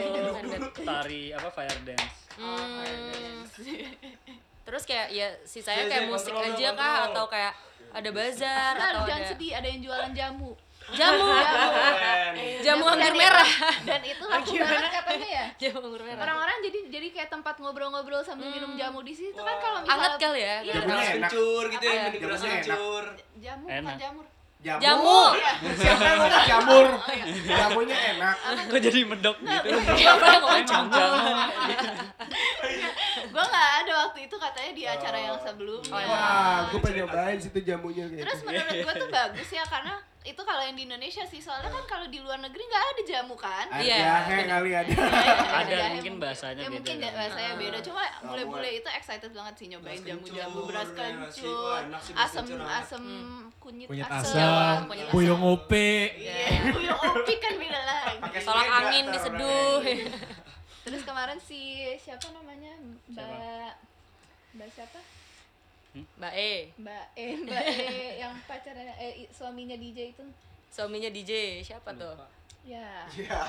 tari 0.82 1.22
apa 1.32 1.50
fire 1.50 1.79
dance. 1.84 2.15
Hmm. 2.36 3.44
terus 4.62 4.84
kayak 4.86 5.10
ya 5.10 5.27
sisanya 5.44 5.84
Zai, 5.84 5.89
kayak 5.89 6.03
Zai, 6.03 6.10
musik 6.10 6.32
kontrol 6.32 6.53
aja 6.53 6.68
kah? 6.70 6.77
kontrol. 6.77 7.10
atau 7.10 7.25
kayak 7.27 7.53
ada 7.89 8.10
bazar 8.13 8.74
Nah, 8.75 8.88
atau 8.88 9.01
jangan 9.03 9.18
ada 9.20 9.29
sedih 9.34 9.51
ada 9.51 9.68
yang 9.68 9.79
jualan 9.82 10.12
jamu. 10.13 10.51
Jamu. 10.89 11.25
Jamu. 12.62 12.86
Anggur 12.88 13.13
merah. 13.13 13.50
Dan 13.84 14.01
itu 14.03 14.24
laku 14.24 14.53
banget 14.56 14.91
katanya 14.91 15.27
ya. 15.27 15.46
Jamu 15.60 15.77
anggur 15.84 16.01
merah. 16.01 16.22
Orang-orang 16.24 16.56
jadi 16.62 16.79
jadi 16.88 17.08
kayak 17.12 17.29
tempat 17.29 17.56
ngobrol-ngobrol 17.58 18.22
sambil 18.22 18.48
minum 18.48 18.74
jamu 18.74 19.01
di 19.01 19.12
situ 19.12 19.38
kan 19.38 19.58
kalau 19.58 19.79
anget 19.82 19.89
misalnya 19.89 20.18
kali 20.20 20.39
ya 20.39 20.56
Iya. 20.62 20.74
enak. 20.79 21.03
kencur 21.20 21.63
gitu 21.68 21.84
ya, 21.84 22.01
mini 22.06 22.18
beras 22.20 22.41
Jamunya 22.41 23.74
enak. 23.75 23.96
kencur. 23.98 24.25
Jamu 24.60 24.84
jamu 24.84 25.32
Siapa 25.80 26.04
yang 26.04 26.20
ngomong 26.20 26.44
jamur? 26.44 26.88
Jamunya 27.48 27.96
enak. 28.12 28.36
kok 28.68 28.80
jadi 28.84 29.00
medok 29.08 29.39
gitu? 29.39 29.72
Siapa 29.96 30.25
yang 30.28 30.44
ngomong 30.44 30.60
gue 33.30 33.46
nggak 33.46 33.70
ada 33.86 33.94
waktu 34.04 34.20
itu 34.28 34.36
katanya 34.36 34.72
di 34.75 34.84
acara 34.84 35.18
yang 35.18 35.38
sebelumnya. 35.39 35.96
Wah, 35.96 36.68
gue 36.68 36.80
pengen 36.84 37.06
nyobain 37.06 37.39
situ 37.39 37.60
jamunya 37.63 38.04
gitu. 38.12 38.25
terus 38.25 38.42
menurut 38.44 38.75
gue 38.84 38.94
tuh 39.00 39.08
bagus 39.08 39.48
ya 39.48 39.63
karena 39.63 39.96
itu 40.29 40.41
kalau 40.41 40.62
yang 40.62 40.77
di 40.77 40.86
Indonesia 40.86 41.25
sih 41.25 41.41
soalnya 41.41 41.67
kan 41.67 41.83
kalau 41.83 42.05
di 42.05 42.21
luar 42.21 42.38
negeri 42.38 42.62
nggak 42.62 42.86
ada 42.86 43.01
jamu 43.01 43.33
kan? 43.33 43.65
Iya, 43.75 43.98
Jahe 43.98 44.38
kali 44.45 44.71
ada. 44.71 44.93
Ada, 45.59 45.74
jahe 45.74 45.89
mungkin 45.98 46.13
bahasanya 46.17 46.62
ya, 46.62 46.63
beda 46.63 46.75
mungkin 46.77 46.95
kan. 46.95 47.01
ya, 47.01 47.12
bahasanya 47.12 47.53
beda. 47.55 47.77
Cuma 47.81 48.03
bule-bule 48.24 48.69
itu 48.71 48.89
excited 48.89 49.31
banget 49.33 49.53
sih 49.57 49.65
nyobain 49.67 49.98
Beras 49.98 50.05
jamu-jamu 50.05 50.59
beras 50.63 50.89
ya 50.89 50.95
kencur 50.95 51.81
asam 52.13 52.45
asam 52.62 53.03
kunyit 53.57 53.88
Kunyit 53.89 54.05
asam 54.05 54.86
kunyit 54.86 55.05
asam. 55.09 55.13
puyung 55.13 55.41
ope. 55.41 55.89
iya 56.15 56.69
puyuh 56.69 56.93
opi 56.95 57.33
kan 57.38 57.53
beda 57.57 57.79
lagi. 57.81 58.17
Tolak 58.39 58.67
angin 58.69 59.05
diseduh. 59.09 59.81
terus 60.86 61.01
kemarin 61.01 61.38
si 61.38 61.59
siapa 61.98 62.29
namanya? 62.31 62.74
Mbak 63.09 63.71
mbak 64.53 64.69
siapa 64.71 65.00
mbak 65.96 66.34
E. 66.38 66.53
Mbak 66.77 67.05
E 67.17 67.25
mbak 67.41 67.63
E 67.65 67.98
yang 68.22 68.34
pacarnya 68.46 68.93
eh 69.01 69.25
suaminya 69.34 69.74
DJ 69.74 70.13
itu. 70.13 70.24
Suaminya 70.69 71.10
DJ 71.10 71.62
siapa 71.65 71.89
tuh? 71.98 72.13
Ya. 72.67 73.08
Ya, 73.17 73.41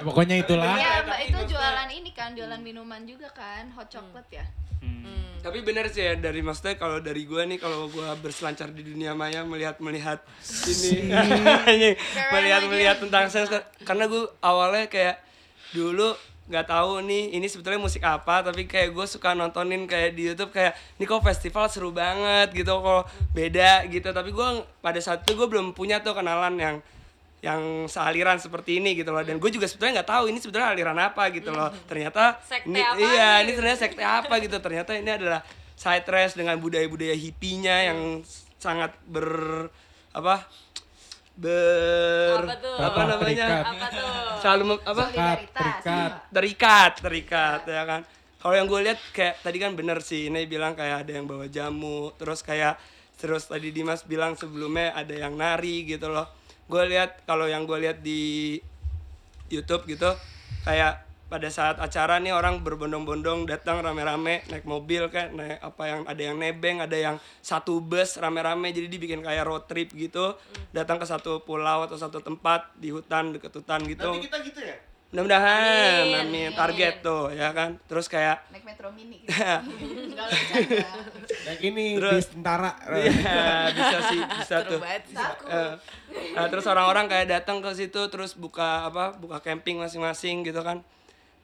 pokoknya 0.06 0.44
itulah. 0.44 0.76
Iya, 0.76 1.06
Mbak 1.08 1.20
itu 1.30 1.56
jualan 1.56 1.88
ini 1.88 2.10
kan, 2.12 2.36
jualan 2.36 2.60
minuman 2.60 3.00
juga 3.08 3.32
kan, 3.32 3.70
hot 3.72 3.88
chocolate 3.88 4.28
ya. 4.28 4.44
Hmm. 4.84 5.08
Hmm. 5.08 5.32
Tapi 5.40 5.64
bener 5.64 5.88
sih 5.88 6.04
ya 6.04 6.16
dari 6.20 6.44
maksudnya 6.44 6.76
kalau 6.76 7.00
dari 7.00 7.24
gua 7.24 7.48
nih 7.48 7.56
kalau 7.56 7.88
gua 7.88 8.12
berselancar 8.20 8.72
di 8.76 8.84
dunia 8.84 9.16
maya 9.16 9.40
melihat 9.44 9.80
melihat 9.80 10.20
ini. 10.68 11.08
Melihat 12.36 12.62
melihat 12.68 12.96
tentang 13.00 13.32
sense 13.32 13.48
karena 13.88 14.04
gua 14.04 14.28
awalnya 14.44 14.92
kayak 14.92 15.16
dulu 15.72 16.12
nggak 16.50 16.66
tahu 16.66 16.98
nih 17.06 17.38
ini 17.38 17.46
sebetulnya 17.46 17.78
musik 17.78 18.02
apa 18.02 18.42
tapi 18.42 18.66
kayak 18.66 18.90
gue 18.90 19.06
suka 19.06 19.38
nontonin 19.38 19.86
kayak 19.86 20.18
di 20.18 20.34
YouTube 20.34 20.50
kayak 20.50 20.74
ini 20.98 21.06
kok 21.06 21.22
festival 21.22 21.70
seru 21.70 21.94
banget 21.94 22.50
gitu 22.50 22.82
kok 22.82 23.06
beda 23.30 23.86
gitu. 23.86 24.10
Tapi 24.10 24.34
gua 24.34 24.66
pada 24.82 24.98
saat 24.98 25.22
itu 25.22 25.38
gue 25.38 25.46
belum 25.46 25.70
punya 25.72 26.02
tuh 26.02 26.18
kenalan 26.18 26.58
yang 26.58 26.76
yang 27.40 27.88
sealiran 27.88 28.36
seperti 28.36 28.82
ini 28.82 28.98
gitu 28.98 29.14
loh. 29.14 29.22
Dan 29.22 29.38
gue 29.38 29.50
juga 29.54 29.70
sebetulnya 29.70 30.02
nggak 30.02 30.10
tahu 30.10 30.24
ini 30.28 30.38
sebetulnya 30.42 30.74
aliran 30.74 30.98
apa 30.98 31.30
gitu 31.30 31.54
loh. 31.54 31.70
Ternyata 31.86 32.42
Sekte 32.42 32.68
ini, 32.68 32.82
apa 32.82 32.98
iya 32.98 33.30
nih? 33.40 33.46
ini 33.46 33.52
ternyata 33.54 33.78
sekte 33.86 34.04
apa 34.04 34.34
gitu. 34.42 34.56
Ternyata 34.58 34.90
ini 34.98 35.10
adalah 35.14 35.40
side 35.78 36.04
race 36.10 36.34
dengan 36.36 36.58
budaya-budaya 36.58 37.16
hippinya 37.16 37.76
yang 37.86 38.20
sangat 38.60 38.92
ber 39.08 39.70
apa 40.10 40.44
ber 41.40 42.44
Apa 42.44 42.54
tuh? 42.58 42.76
apa 42.76 43.00
namanya 43.06 43.46
Terikat. 43.48 43.64
apa 43.66 43.86
tuh 43.88 44.10
selalu 44.38 44.62
mem- 44.66 44.84
apa 44.84 45.02
Terikat, 45.02 45.38
terikat. 45.50 46.10
terikat 46.28 46.92
terikat 47.00 47.60
ya 47.64 47.82
kan 47.84 48.00
kalau 48.36 48.54
yang 48.54 48.64
gue 48.64 48.80
lihat 48.82 49.00
kayak 49.10 49.40
tadi 49.40 49.56
kan 49.56 49.72
bener 49.72 49.98
sih 50.00 50.28
ini 50.28 50.44
bilang 50.44 50.72
kayak 50.72 51.04
ada 51.04 51.12
yang 51.12 51.24
bawa 51.24 51.48
jamu 51.48 52.12
terus 52.14 52.40
kayak 52.40 52.76
terus 53.16 53.44
tadi 53.44 53.68
Dimas 53.68 54.00
bilang 54.02 54.32
sebelumnya 54.32 54.92
ada 54.92 55.12
yang 55.12 55.32
nari 55.34 55.84
gitu 55.84 56.08
loh 56.08 56.28
gue 56.64 56.82
lihat 56.86 57.24
kalau 57.24 57.44
yang 57.44 57.64
gue 57.64 57.78
lihat 57.78 58.00
di 58.00 58.56
YouTube 59.48 59.84
gitu 59.86 60.08
kayak 60.62 61.04
pada 61.30 61.46
saat 61.46 61.78
acara 61.78 62.18
nih 62.18 62.34
orang 62.34 62.58
berbondong-bondong 62.60 63.46
datang 63.46 63.78
rame-rame 63.78 64.42
naik 64.50 64.66
mobil 64.66 65.06
kayak 65.06 65.30
naik 65.30 65.62
apa 65.62 65.82
yang 65.86 66.00
ada 66.02 66.18
yang 66.18 66.36
nebeng 66.36 66.82
ada 66.82 66.98
yang 66.98 67.16
satu 67.38 67.78
bus 67.78 68.18
rame-rame 68.18 68.74
jadi 68.74 68.90
dibikin 68.90 69.22
kayak 69.22 69.46
road 69.46 69.64
trip 69.70 69.94
gitu. 69.94 70.34
Datang 70.74 70.98
ke 70.98 71.06
satu 71.06 71.38
pulau 71.40 71.86
atau 71.86 71.94
satu 71.94 72.18
tempat 72.18 72.74
di 72.74 72.90
hutan 72.90 73.30
deket 73.30 73.54
hutan 73.54 73.78
gitu. 73.86 74.10
Nanti 74.10 74.26
kita 74.26 74.38
gitu 74.42 74.60
ya? 74.60 74.76
mudah-mudahan 75.10 76.06
Amin. 76.06 76.22
amin. 76.22 76.50
Target 76.54 77.02
tuh 77.02 77.34
ya 77.34 77.50
kan? 77.50 77.78
Terus 77.86 78.06
kayak 78.06 78.46
Naik 78.54 78.62
metro 78.62 78.90
mini 78.90 79.22
gitu. 79.22 79.34
Yang 81.50 81.58
ini 81.62 81.86
Terus- 81.98 82.14
bis 82.14 82.26
tentara. 82.30 82.72
ya 82.90 83.70
bisa 83.70 83.98
sih 84.06 84.20
bisa 84.38 84.56
tuh. 84.66 84.78
Saku. 85.10 85.44
Eh, 85.50 85.74
nah, 86.34 86.46
terus 86.46 86.66
orang-orang 86.66 87.10
kayak 87.10 87.26
datang 87.26 87.58
ke 87.58 87.70
situ 87.74 88.06
terus 88.06 88.38
buka 88.38 88.86
apa 88.86 89.14
buka 89.18 89.42
camping 89.42 89.82
masing-masing 89.82 90.42
gitu 90.42 90.62
kan 90.62 90.82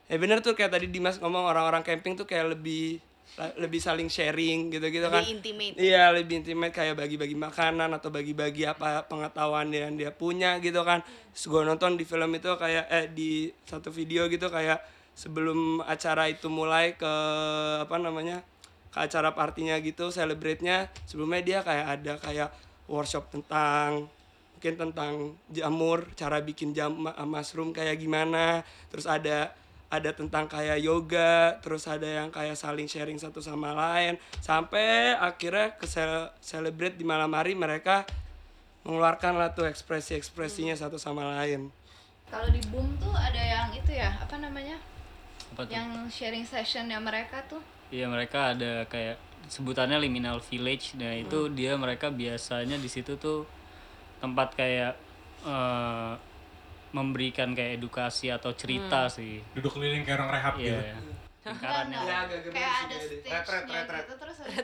ya 0.07 0.17
bener 0.19 0.39
tuh 0.43 0.55
kayak 0.55 0.75
tadi 0.75 0.87
Dimas 0.91 1.19
ngomong 1.19 1.47
orang-orang 1.47 1.83
camping 1.83 2.15
tuh 2.15 2.27
kayak 2.27 2.59
lebih 2.59 3.03
lebih 3.37 3.81
saling 3.83 4.09
sharing 4.09 4.73
gitu-gitu 4.73 5.13
kan. 5.13 5.21
Lebih 5.21 5.37
intimate. 5.37 5.75
iya 5.77 6.09
lebih 6.09 6.41
intimate 6.41 6.73
kayak 6.73 6.97
bagi-bagi 6.97 7.37
makanan 7.37 7.93
atau 7.93 8.09
bagi-bagi 8.09 8.65
apa 8.65 9.05
pengetahuan 9.05 9.69
yang 9.69 9.93
dia 9.99 10.09
punya 10.09 10.57
gitu 10.65 10.81
kan. 10.87 11.05
Terus 11.37 11.45
gue 11.53 11.63
nonton 11.67 12.01
di 12.01 12.09
film 12.09 12.33
itu 12.33 12.49
kayak 12.57 12.87
eh 12.89 13.07
di 13.13 13.53
satu 13.69 13.93
video 13.93 14.25
gitu 14.33 14.49
kayak 14.49 14.81
sebelum 15.13 15.85
acara 15.85 16.33
itu 16.33 16.49
mulai 16.49 16.97
ke 16.97 17.13
apa 17.85 17.97
namanya 18.01 18.41
ke 18.89 18.99
acara 19.05 19.37
partinya 19.37 19.77
gitu 19.85 20.09
celebrate-nya 20.09 20.89
sebelumnya 21.05 21.43
dia 21.45 21.59
kayak 21.61 21.87
ada 22.01 22.13
kayak 22.17 22.49
workshop 22.89 23.29
tentang 23.29 24.09
mungkin 24.57 24.75
tentang 24.81 25.13
jamur 25.53 26.09
cara 26.17 26.41
bikin 26.41 26.73
jam 26.73 26.97
mushroom 27.29 27.77
kayak 27.77 28.01
gimana. 28.01 28.65
Terus 28.89 29.05
ada 29.05 29.53
ada 29.87 30.11
tentang 30.11 30.51
kayak 30.51 30.83
yoga 30.83 31.63
terus 31.63 31.87
ada 31.87 32.05
yang 32.05 32.29
kayak 32.35 32.59
saling 32.59 32.91
sharing 32.91 33.17
satu 33.17 33.39
sama 33.39 33.71
lain 33.71 34.19
sampai 34.43 35.15
akhirnya 35.15 35.79
ke 35.79 35.87
cel- 35.87 36.35
celebrate 36.43 36.99
di 36.99 37.07
malam 37.07 37.31
hari 37.31 37.55
mereka 37.55 38.03
mengeluarkan 38.83 39.39
lah 39.39 39.55
tuh 39.55 39.67
ekspresi-ekspresinya 39.67 40.75
satu 40.75 40.99
sama 40.99 41.39
lain 41.39 41.71
Kalau 42.27 42.51
di 42.51 42.59
Boom 42.75 42.99
tuh 42.99 43.15
ada 43.15 43.39
yang 43.39 43.71
itu 43.71 43.95
ya, 43.95 44.11
apa 44.19 44.35
namanya? 44.43 44.75
apa 45.55 45.63
tuh 45.63 45.71
Yang 45.71 45.89
sharing 46.11 46.43
sessionnya 46.43 46.99
mereka 46.99 47.39
tuh. 47.47 47.63
Iya 47.95 48.11
mereka 48.11 48.51
ada 48.51 48.83
kayak 48.91 49.15
sebutannya 49.47 49.95
liminal 50.03 50.43
village. 50.43 50.99
Nah 50.99 51.15
itu 51.15 51.47
dia 51.55 51.79
mereka 51.79 52.11
biasanya 52.11 52.83
di 52.83 52.91
situ 52.91 53.15
tuh 53.15 53.47
tempat 54.19 54.59
kayak 54.59 54.99
eh, 55.47 56.13
memberikan 56.95 57.55
kayak 57.55 57.83
edukasi 57.83 58.31
atau 58.31 58.55
cerita 58.55 59.11
sih. 59.11 59.43
Duduk 59.55 59.75
keliling 59.79 60.07
kayak 60.07 60.23
orang 60.23 60.31
rehab 60.37 60.55
gitu. 60.59 60.75
Iya. 60.77 60.97
Lingkarannya. 61.47 61.99
Enggak, 62.03 62.19
agak 62.27 62.41
gede 62.43 62.55
kayak 62.55 62.75
ada 62.75 62.97
stage-nya 62.99 63.81
gitu 63.87 64.15
terus 64.19 64.39
ada 64.43 64.61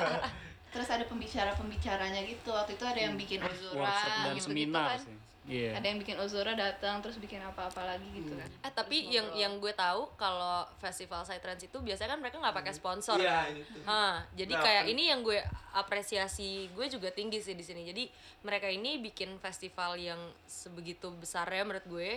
terus 0.72 0.88
ada 0.92 1.04
pembicara-pembicaranya 1.08 2.20
gitu. 2.24 2.48
Waktu 2.52 2.72
itu 2.76 2.84
ada 2.84 3.00
yang 3.00 3.14
bikin 3.16 3.40
Ozora 3.44 3.84
Workshop 3.84 4.12
dan 4.24 4.34
gitu, 4.36 4.44
seminar 4.48 4.90
kan. 4.96 5.04
sih. 5.04 5.16
Iya. 5.46 5.78
Ada 5.78 5.86
yang 5.94 5.98
bikin 6.02 6.18
Ozora 6.18 6.58
datang 6.58 6.98
terus 6.98 7.22
bikin 7.22 7.38
apa-apa 7.38 7.86
lagi 7.86 8.06
gitu 8.10 8.34
kan. 8.34 8.50
Eh 8.66 8.72
tapi 8.74 9.06
yang 9.14 9.30
yang 9.38 9.62
gue 9.62 9.70
tahu 9.70 10.10
kalau 10.18 10.66
festival 10.82 11.22
Psytrance 11.22 11.70
itu 11.70 11.78
biasanya 11.78 12.18
kan 12.18 12.20
mereka 12.20 12.36
nggak 12.42 12.56
pakai 12.58 12.74
sponsor. 12.74 13.16
Iya, 13.22 13.46
kan? 13.46 13.54
itu. 13.54 13.78
Hah, 13.86 14.14
jadi 14.34 14.54
Nah, 14.58 14.62
kayak 14.66 14.84
ini 14.90 15.02
yang 15.06 15.20
gue 15.22 15.38
apresiasi 15.72 16.66
gue 16.74 16.86
juga 16.90 17.14
tinggi 17.14 17.38
sih 17.38 17.54
di 17.54 17.62
sini. 17.62 17.86
Jadi 17.86 18.10
mereka 18.42 18.66
ini 18.66 18.98
bikin 18.98 19.38
festival 19.38 19.94
yang 19.94 20.18
sebegitu 20.50 21.14
besarnya 21.14 21.62
menurut 21.62 21.86
gue 21.86 22.10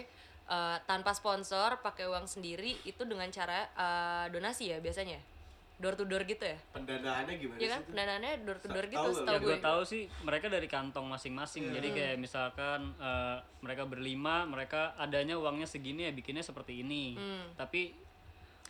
eh, 0.50 0.77
tanpa 0.89 1.13
sponsor, 1.13 1.77
pakai 1.86 2.09
uang 2.09 2.25
sendiri 2.25 2.81
itu 2.81 3.05
dengan 3.05 3.29
cara 3.29 3.69
eh, 3.77 4.25
donasi 4.33 4.74
ya 4.74 4.81
biasanya. 4.81 5.38
Door 5.79 5.95
to 5.95 6.03
door 6.03 6.24
gitu 6.24 6.43
ya. 6.43 6.59
Pendanaannya 6.69 7.36
gimana 7.36 7.55
Iya 7.55 7.67
kan? 7.69 7.79
sih? 7.79 7.86
Pendanaannya 7.88 8.31
door 8.43 8.57
to 8.57 8.67
door 8.67 8.86
gitu 8.86 9.07
setahu 9.15 9.31
Yang 9.31 9.41
gue. 9.41 9.50
gue 9.50 9.59
tahu 9.63 9.81
sih 9.81 10.01
mereka 10.21 10.45
dari 10.48 10.67
kantong 10.67 11.07
masing-masing. 11.07 11.71
Jadi 11.71 11.88
kayak 11.89 12.15
misalkan 12.17 12.91
eh, 12.98 13.38
mereka 13.59 13.83
berlima, 13.83 14.43
mereka 14.43 14.91
adanya 14.95 15.33
uangnya 15.33 15.63
segini 15.63 16.03
ya 16.03 16.12
bikinnya 16.12 16.43
seperti 16.43 16.83
ini. 16.83 17.15
Tapi 17.55 17.95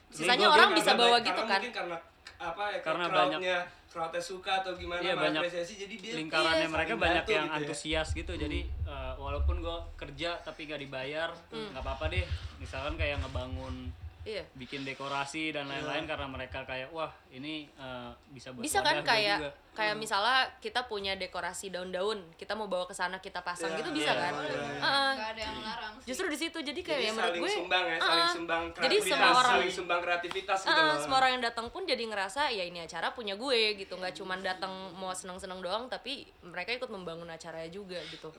sisanya 0.08 0.48
orang 0.48 0.74
bisa 0.74 0.94
bawa 0.94 1.18
gitu 1.20 1.38
kan 1.40 1.58
mungkin 1.60 1.74
karena 1.74 1.98
apa 2.40 2.64
ya 2.72 2.80
Karena 2.80 3.06
banyak- 3.06 3.42
crowdnya 3.90 4.22
suka 4.22 4.62
atau 4.62 4.74
gimana 4.74 5.02
Iya, 5.02 5.14
banyak 5.14 5.42
mengapresiasi 5.42 5.74
jadi 5.76 5.96
dia 5.98 6.14
lingkarannya 6.16 6.62
iya, 6.62 6.70
mereka 6.72 6.94
banyak 6.96 7.26
yang 7.28 7.46
gitu 7.48 7.52
ya. 7.52 7.58
antusias 7.60 8.08
gitu 8.14 8.34
jadi 8.34 8.60
eh, 8.64 9.14
walaupun 9.18 9.60
gue 9.60 9.78
kerja 9.98 10.38
tapi 10.40 10.66
gak 10.66 10.78
dibayar 10.78 11.30
nggak 11.50 11.78
apa-apa 11.80 12.06
deh 12.08 12.22
misalkan 12.58 12.96
kayak 12.96 13.18
ngebangun 13.20 13.90
iya 14.32 14.44
bikin 14.54 14.82
dekorasi 14.84 15.50
dan 15.50 15.66
lain-lain 15.66 16.06
karena 16.06 16.26
mereka 16.26 16.62
kayak 16.62 16.90
wah 16.90 17.10
ini 17.30 17.66
eh, 17.72 18.12
bisa 18.30 18.52
buat 18.52 18.62
bisa 18.62 18.80
kan 18.80 19.02
kayak 19.02 19.38
juga. 19.40 19.52
kayak 19.72 19.96
misalnya 19.96 20.40
kita 20.58 20.86
punya 20.86 21.16
dekorasi 21.16 21.70
daun-daun 21.70 22.20
kita 22.36 22.54
mau 22.54 22.66
bawa 22.66 22.84
ke 22.84 22.94
sana 22.94 23.18
kita 23.18 23.42
pasang 23.42 23.72
Iya, 23.72 23.80
gitu 23.80 23.90
bisa 23.92 24.12
iya, 24.12 24.22
kan 24.22 24.34
iya, 24.36 24.46
iya. 24.46 24.60
Heeh. 24.78 25.12
nggak 25.12 25.30
ada 25.30 25.42
yang 25.42 25.56
melarang 25.58 25.94
sih. 25.96 26.06
justru 26.06 26.26
di 26.28 26.38
situ 26.38 26.58
jadi 26.60 26.80
kayak 26.80 26.94
jadi 26.96 27.02
ya 27.02 27.12
menurut 27.12 27.28
saling 27.28 27.42
gue 27.42 27.52
sumbang 27.56 27.84
ya 27.84 27.98
saling 27.98 28.06
Heeh. 28.20 28.32
sumbang 28.32 28.64
Jadi 28.64 28.76
kreativitas 28.76 29.10
semua 29.10 29.30
orang- 29.34 29.52
saling 29.52 29.72
sumbang 29.72 30.00
kreativitas 30.00 30.60
gitu 30.62 30.72
Ah, 30.72 30.86
loh. 30.86 30.98
semua 31.00 31.18
orang 31.18 31.32
yang 31.32 31.44
datang 31.44 31.68
pun 31.68 31.82
jadi 31.84 32.04
ngerasa 32.06 32.42
ya 32.50 32.64
ini 32.64 32.80
acara 32.80 33.08
punya 33.10 33.34
gue 33.34 33.60
gitu 33.76 33.94
nggak 33.94 34.14
cuma 34.14 34.38
datang 34.38 34.70
mau 34.94 35.10
seneng-seneng 35.12 35.60
doang 35.60 35.88
tapi 35.88 36.12
mereka 36.42 36.70
ikut 36.72 36.88
membangun 36.88 37.28
acaranya 37.28 37.70
juga 37.70 37.98
gitu 38.06 38.30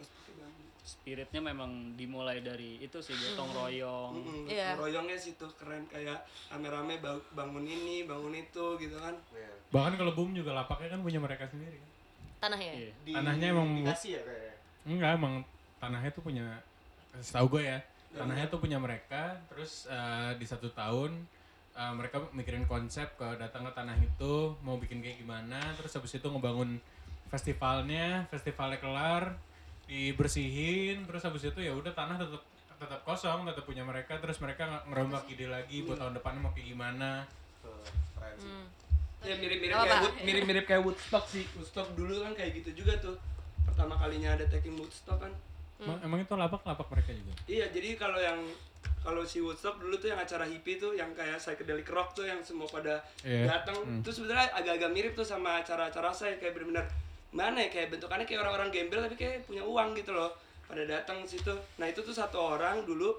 spiritnya 0.91 1.39
memang 1.41 1.71
dimulai 1.95 2.41
dari 2.41 2.79
itu 2.79 2.99
sih 2.99 3.15
gotong 3.15 3.51
royong 3.53 4.13
Mm-mm, 4.13 4.43
Iya. 4.45 4.75
royongnya 4.75 5.15
situ 5.15 5.47
keren 5.55 5.87
kayak 5.87 6.19
rame-rame 6.49 6.99
ba- 6.99 7.23
bangun 7.33 7.63
ini 7.63 8.03
bangun 8.03 8.35
itu 8.35 8.75
gitu 8.77 8.97
kan 8.97 9.15
Iya. 9.31 9.53
Bahkan 9.71 9.95
kalau 9.95 10.13
boom 10.13 10.31
juga 10.33 10.51
lapaknya 10.53 10.91
kan 10.91 11.01
punya 11.01 11.19
mereka 11.19 11.47
sendiri. 11.47 11.79
kan. 11.79 11.89
tanahnya 12.41 12.73
Iya. 12.75 12.91
Di- 13.01 13.15
Tanahnya 13.15 13.47
emang- 13.49 13.75
dikasih 13.79 14.11
ya 14.11 14.23
kayaknya. 14.23 14.55
Enggak, 14.83 15.11
emang 15.15 15.35
tanahnya 15.77 16.11
tuh 16.11 16.23
punya 16.23 16.47
setahu 17.15 17.47
gue 17.53 17.63
ya. 17.67 17.79
Tanahnya 18.11 18.47
tuh 18.47 18.59
punya 18.59 18.77
mereka, 18.77 19.23
terus 19.47 19.87
eh, 19.87 20.33
di 20.35 20.45
satu 20.45 20.67
tahun 20.71 21.15
eh, 21.71 21.93
mereka 21.93 22.27
mikirin 22.31 22.65
konsep 22.65 23.07
ke 23.15 23.29
datang 23.37 23.63
ke 23.63 23.73
tanah 23.73 23.95
itu 23.95 24.33
mau 24.61 24.75
bikin 24.75 24.99
kayak 24.99 25.19
gimana, 25.19 25.61
terus 25.77 25.93
habis 25.93 26.11
itu 26.11 26.25
ngebangun 26.25 26.81
festivalnya, 27.31 28.27
festivalnya 28.27 28.77
kelar, 28.77 29.25
dibersihin, 29.91 31.03
terus 31.03 31.21
habis 31.21 31.43
itu 31.45 31.59
ya 31.59 31.73
udah 31.73 31.91
tanah 31.91 32.15
tetap 32.17 32.43
tetap 32.73 33.01
kosong, 33.03 33.45
tetap 33.45 33.61
punya 33.63 33.83
mereka, 33.83 34.17
terus 34.17 34.39
mereka 34.39 34.65
nge- 34.65 34.85
ngerombak 34.87 35.27
ide 35.27 35.47
lagi 35.47 35.83
buat 35.83 35.99
tahun 35.99 36.15
depannya 36.15 36.41
mau 36.41 36.51
kayak 36.51 36.69
gimana. 36.69 37.27
Tuh, 37.61 37.77
keren 38.15 38.35
sih. 38.37 38.49
Hmm. 38.49 38.67
ya 39.21 39.37
mirip-mirip 39.37 39.75
Apa, 39.75 39.85
kayak? 39.85 40.01
Wood, 40.01 40.15
mirip-mirip 40.25 40.65
kayak 40.65 40.83
Woodstock 40.83 41.25
sih 41.27 41.45
Woodstock 41.53 41.93
dulu 41.93 42.25
kan 42.25 42.33
kayak 42.33 42.57
gitu 42.57 42.73
juga 42.75 42.97
tuh 42.97 43.21
pertama 43.63 43.93
kalinya 43.95 44.33
ada 44.33 44.49
taking 44.49 44.73
Woodstock 44.75 45.21
kan 45.21 45.29
Emang, 45.77 46.01
emang 46.03 46.19
itu 46.21 46.33
lapak-lapak 46.35 46.89
mereka 46.89 47.13
juga. 47.13 47.37
iya 47.45 47.69
jadi 47.69 47.97
kalau 47.97 48.17
yang 48.17 48.41
kalau 48.99 49.21
si 49.23 49.39
Woodstock 49.39 49.77
dulu 49.77 49.93
tuh 49.95 50.09
yang 50.09 50.17
acara 50.19 50.45
hippie 50.47 50.77
tuh 50.77 50.93
yang 50.95 51.13
kayak 51.13 51.37
psychedelic 51.37 51.85
rock 51.87 52.13
tuh 52.15 52.25
yang 52.25 52.41
semua 52.41 52.65
pada 52.67 53.05
Iya. 53.21 53.45
datang 53.47 53.77
Hmm. 53.79 54.01
itu 54.01 54.09
sebenarnya 54.11 54.57
agak-agak 54.57 54.89
mirip 54.91 55.13
tuh 55.13 55.27
sama 55.27 55.61
acara-acara 55.61 56.09
saya 56.11 56.35
kayak 56.35 56.53
benar-benar 56.55 56.89
mana 57.31 57.63
ya 57.63 57.69
kayak 57.71 57.95
bentukannya 57.95 58.27
kayak 58.27 58.43
orang-orang 58.43 58.75
gembel 58.75 59.01
tapi 59.07 59.15
kayak 59.15 59.47
punya 59.47 59.63
uang 59.63 59.95
gitu 59.95 60.11
loh. 60.11 60.35
Pada 60.67 60.87
datang 60.87 61.27
situ. 61.27 61.51
Nah 61.83 61.87
itu 61.91 62.03
tuh 62.03 62.15
satu 62.15 62.39
orang 62.39 62.87
dulu 62.87 63.15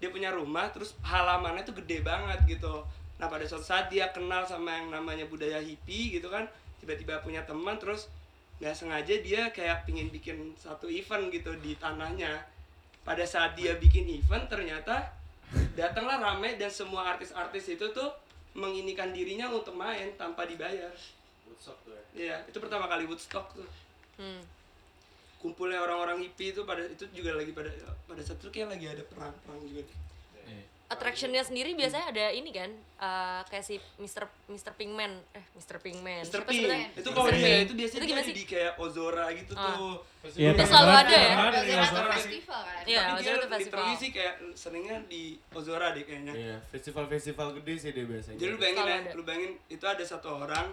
dia 0.00 0.08
punya 0.08 0.32
rumah 0.32 0.68
terus 0.72 0.96
halamannya 1.04 1.64
tuh 1.64 1.76
gede 1.84 2.00
banget 2.00 2.40
gitu. 2.48 2.84
Nah 3.20 3.28
pada 3.28 3.44
suatu 3.44 3.64
saat 3.64 3.92
dia 3.92 4.08
kenal 4.12 4.44
sama 4.48 4.72
yang 4.80 4.88
namanya 4.92 5.28
budaya 5.28 5.60
hippie 5.60 6.16
gitu 6.16 6.28
kan. 6.32 6.48
Tiba-tiba 6.80 7.20
punya 7.20 7.44
teman 7.44 7.76
terus 7.76 8.08
nggak 8.60 8.76
sengaja 8.76 9.14
dia 9.24 9.48
kayak 9.52 9.88
pingin 9.88 10.12
bikin 10.12 10.52
satu 10.56 10.88
event 10.88 11.28
gitu 11.32 11.52
di 11.60 11.76
tanahnya. 11.76 12.44
Pada 13.04 13.24
saat 13.24 13.56
dia 13.56 13.76
bikin 13.76 14.08
event 14.08 14.48
ternyata 14.48 15.08
datanglah 15.76 16.20
rame 16.20 16.56
dan 16.60 16.68
semua 16.68 17.16
artis-artis 17.16 17.76
itu 17.76 17.88
tuh 17.92 18.12
menginikan 18.54 19.12
dirinya 19.12 19.48
untuk 19.48 19.76
main 19.78 20.12
tanpa 20.18 20.44
dibayar 20.44 20.90
Woodstock 21.60 21.76
tuh 21.84 21.92
ya. 21.92 22.02
Iya, 22.16 22.36
itu 22.48 22.56
pertama 22.56 22.88
kali 22.88 23.04
Woodstock 23.04 23.52
tuh. 23.52 23.68
Hmm. 24.16 24.40
Kumpulnya 25.36 25.76
orang-orang 25.78 26.20
hippie 26.20 26.52
itu 26.52 26.64
pada 26.64 26.80
itu 26.82 27.04
juga 27.12 27.36
lagi 27.36 27.52
pada 27.52 27.68
pada 28.04 28.20
saat 28.20 28.40
itu 28.40 28.48
kayak 28.48 28.72
lagi 28.72 28.86
ada 28.88 29.04
perang-perang 29.04 29.60
juga. 29.62 29.84
Iya. 30.40 30.64
attractionnya 30.90 31.38
sendiri 31.40 31.70
biasanya 31.72 32.10
ada 32.10 32.24
ini 32.32 32.50
kan 32.50 32.66
eh, 32.98 33.40
kayak 33.46 33.62
si 33.62 33.76
Mr. 33.96 34.24
Mr. 34.48 34.72
Pinkman 34.74 35.20
eh 35.30 35.44
Mr. 35.54 35.78
Pinkman 35.78 36.24
Mr. 36.24 36.42
Siapa 36.42 36.50
Pink, 36.50 36.98
itu 36.98 37.08
kalau 37.12 37.30
dia 37.30 37.62
itu 37.62 37.74
biasanya 37.76 38.00
itu 38.00 38.06
gimana 38.08 38.24
di 38.24 38.32
sih 38.34 38.46
kayak 38.48 38.72
Ozora 38.74 39.26
gitu 39.30 39.52
Ah. 39.54 39.64
tuh. 39.70 39.94
Iya, 40.34 40.50
Itu 40.50 40.64
selalu 40.66 40.90
ada 40.98 41.14
ya? 41.14 41.30
Ozora 41.30 41.50
di 41.54 41.70
tuh 41.70 41.76
Ozora. 41.78 42.10
festival 42.10 42.60
kan 42.64 42.82
Iya, 42.82 43.00
Tapi 43.00 43.12
Ozora 43.12 43.22
dia 43.22 43.36
itu 43.36 43.60
literally 43.62 43.94
sih 43.96 44.10
kayak 44.10 44.34
seringnya 44.56 44.96
di 45.06 45.22
Ozora 45.52 45.86
deh 45.92 46.02
kayaknya. 46.02 46.32
Iya, 46.34 46.56
festival-festival 46.70 47.46
gede 47.54 47.74
sih 47.76 47.90
dia 47.92 48.04
biasanya. 48.06 48.36
Jadi 48.36 48.48
lu 48.48 48.58
bayangin 48.58 48.82
ya, 48.82 48.98
lu 49.14 49.22
bayangin 49.22 49.52
itu 49.68 49.84
ada 49.86 50.02
satu 50.02 50.42
orang 50.42 50.66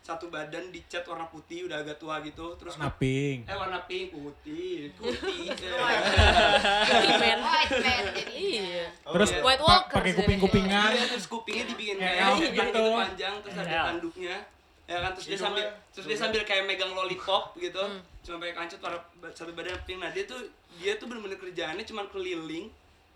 satu 0.00 0.26
badan 0.26 0.68
dicat 0.68 1.04
warna 1.04 1.24
putih 1.24 1.64
udah 1.64 1.76
agak 1.78 1.96
tua 1.96 2.18
gitu 2.20 2.56
terus 2.56 2.74
Warna 2.74 2.90
pink. 2.92 3.44
eh 3.44 3.54
warna 3.54 3.78
pink 3.84 4.10
putih 4.10 4.90
putih 4.92 5.52
Pinkman 5.52 7.40
White 7.46 7.74
man 7.78 8.04
jadi. 8.10 8.32
iya 8.32 8.84
Terus 8.90 9.30
iya. 9.30 9.40
White 9.40 9.60
Walkers 9.60 9.94
pakai 9.94 10.12
kuping-kupingan. 10.14 10.90
Iya, 10.90 11.04
terus 11.06 11.26
kupingnya 11.26 11.64
dibikin 11.66 11.96
Kayak 11.96 12.26
gitu. 12.38 12.48
gitu 12.50 12.80
panjang 12.90 13.34
terus 13.40 13.54
ada 13.56 13.76
tanduknya 13.86 14.36
ya 14.84 14.98
kan 14.98 15.10
terus 15.14 15.26
dia 15.28 15.38
sambil 15.38 15.62
terus 15.94 16.06
dia 16.08 16.18
sambil 16.18 16.42
kayak 16.42 16.64
megang 16.64 16.90
lollipop 16.90 17.54
gitu 17.56 17.78
Hmm. 17.78 18.02
cuma 18.20 18.36
pakai 18.38 18.54
kancut 18.56 18.80
warna 18.80 18.98
satu 19.30 19.52
badan 19.52 19.78
pink 19.84 19.98
nah 19.98 20.10
dia 20.10 20.24
tuh 20.24 20.42
dia 20.74 20.96
tuh 20.96 21.06
bener-bener 21.06 21.38
kerjaannya 21.38 21.84
cuma 21.84 22.02
keliling 22.06 22.66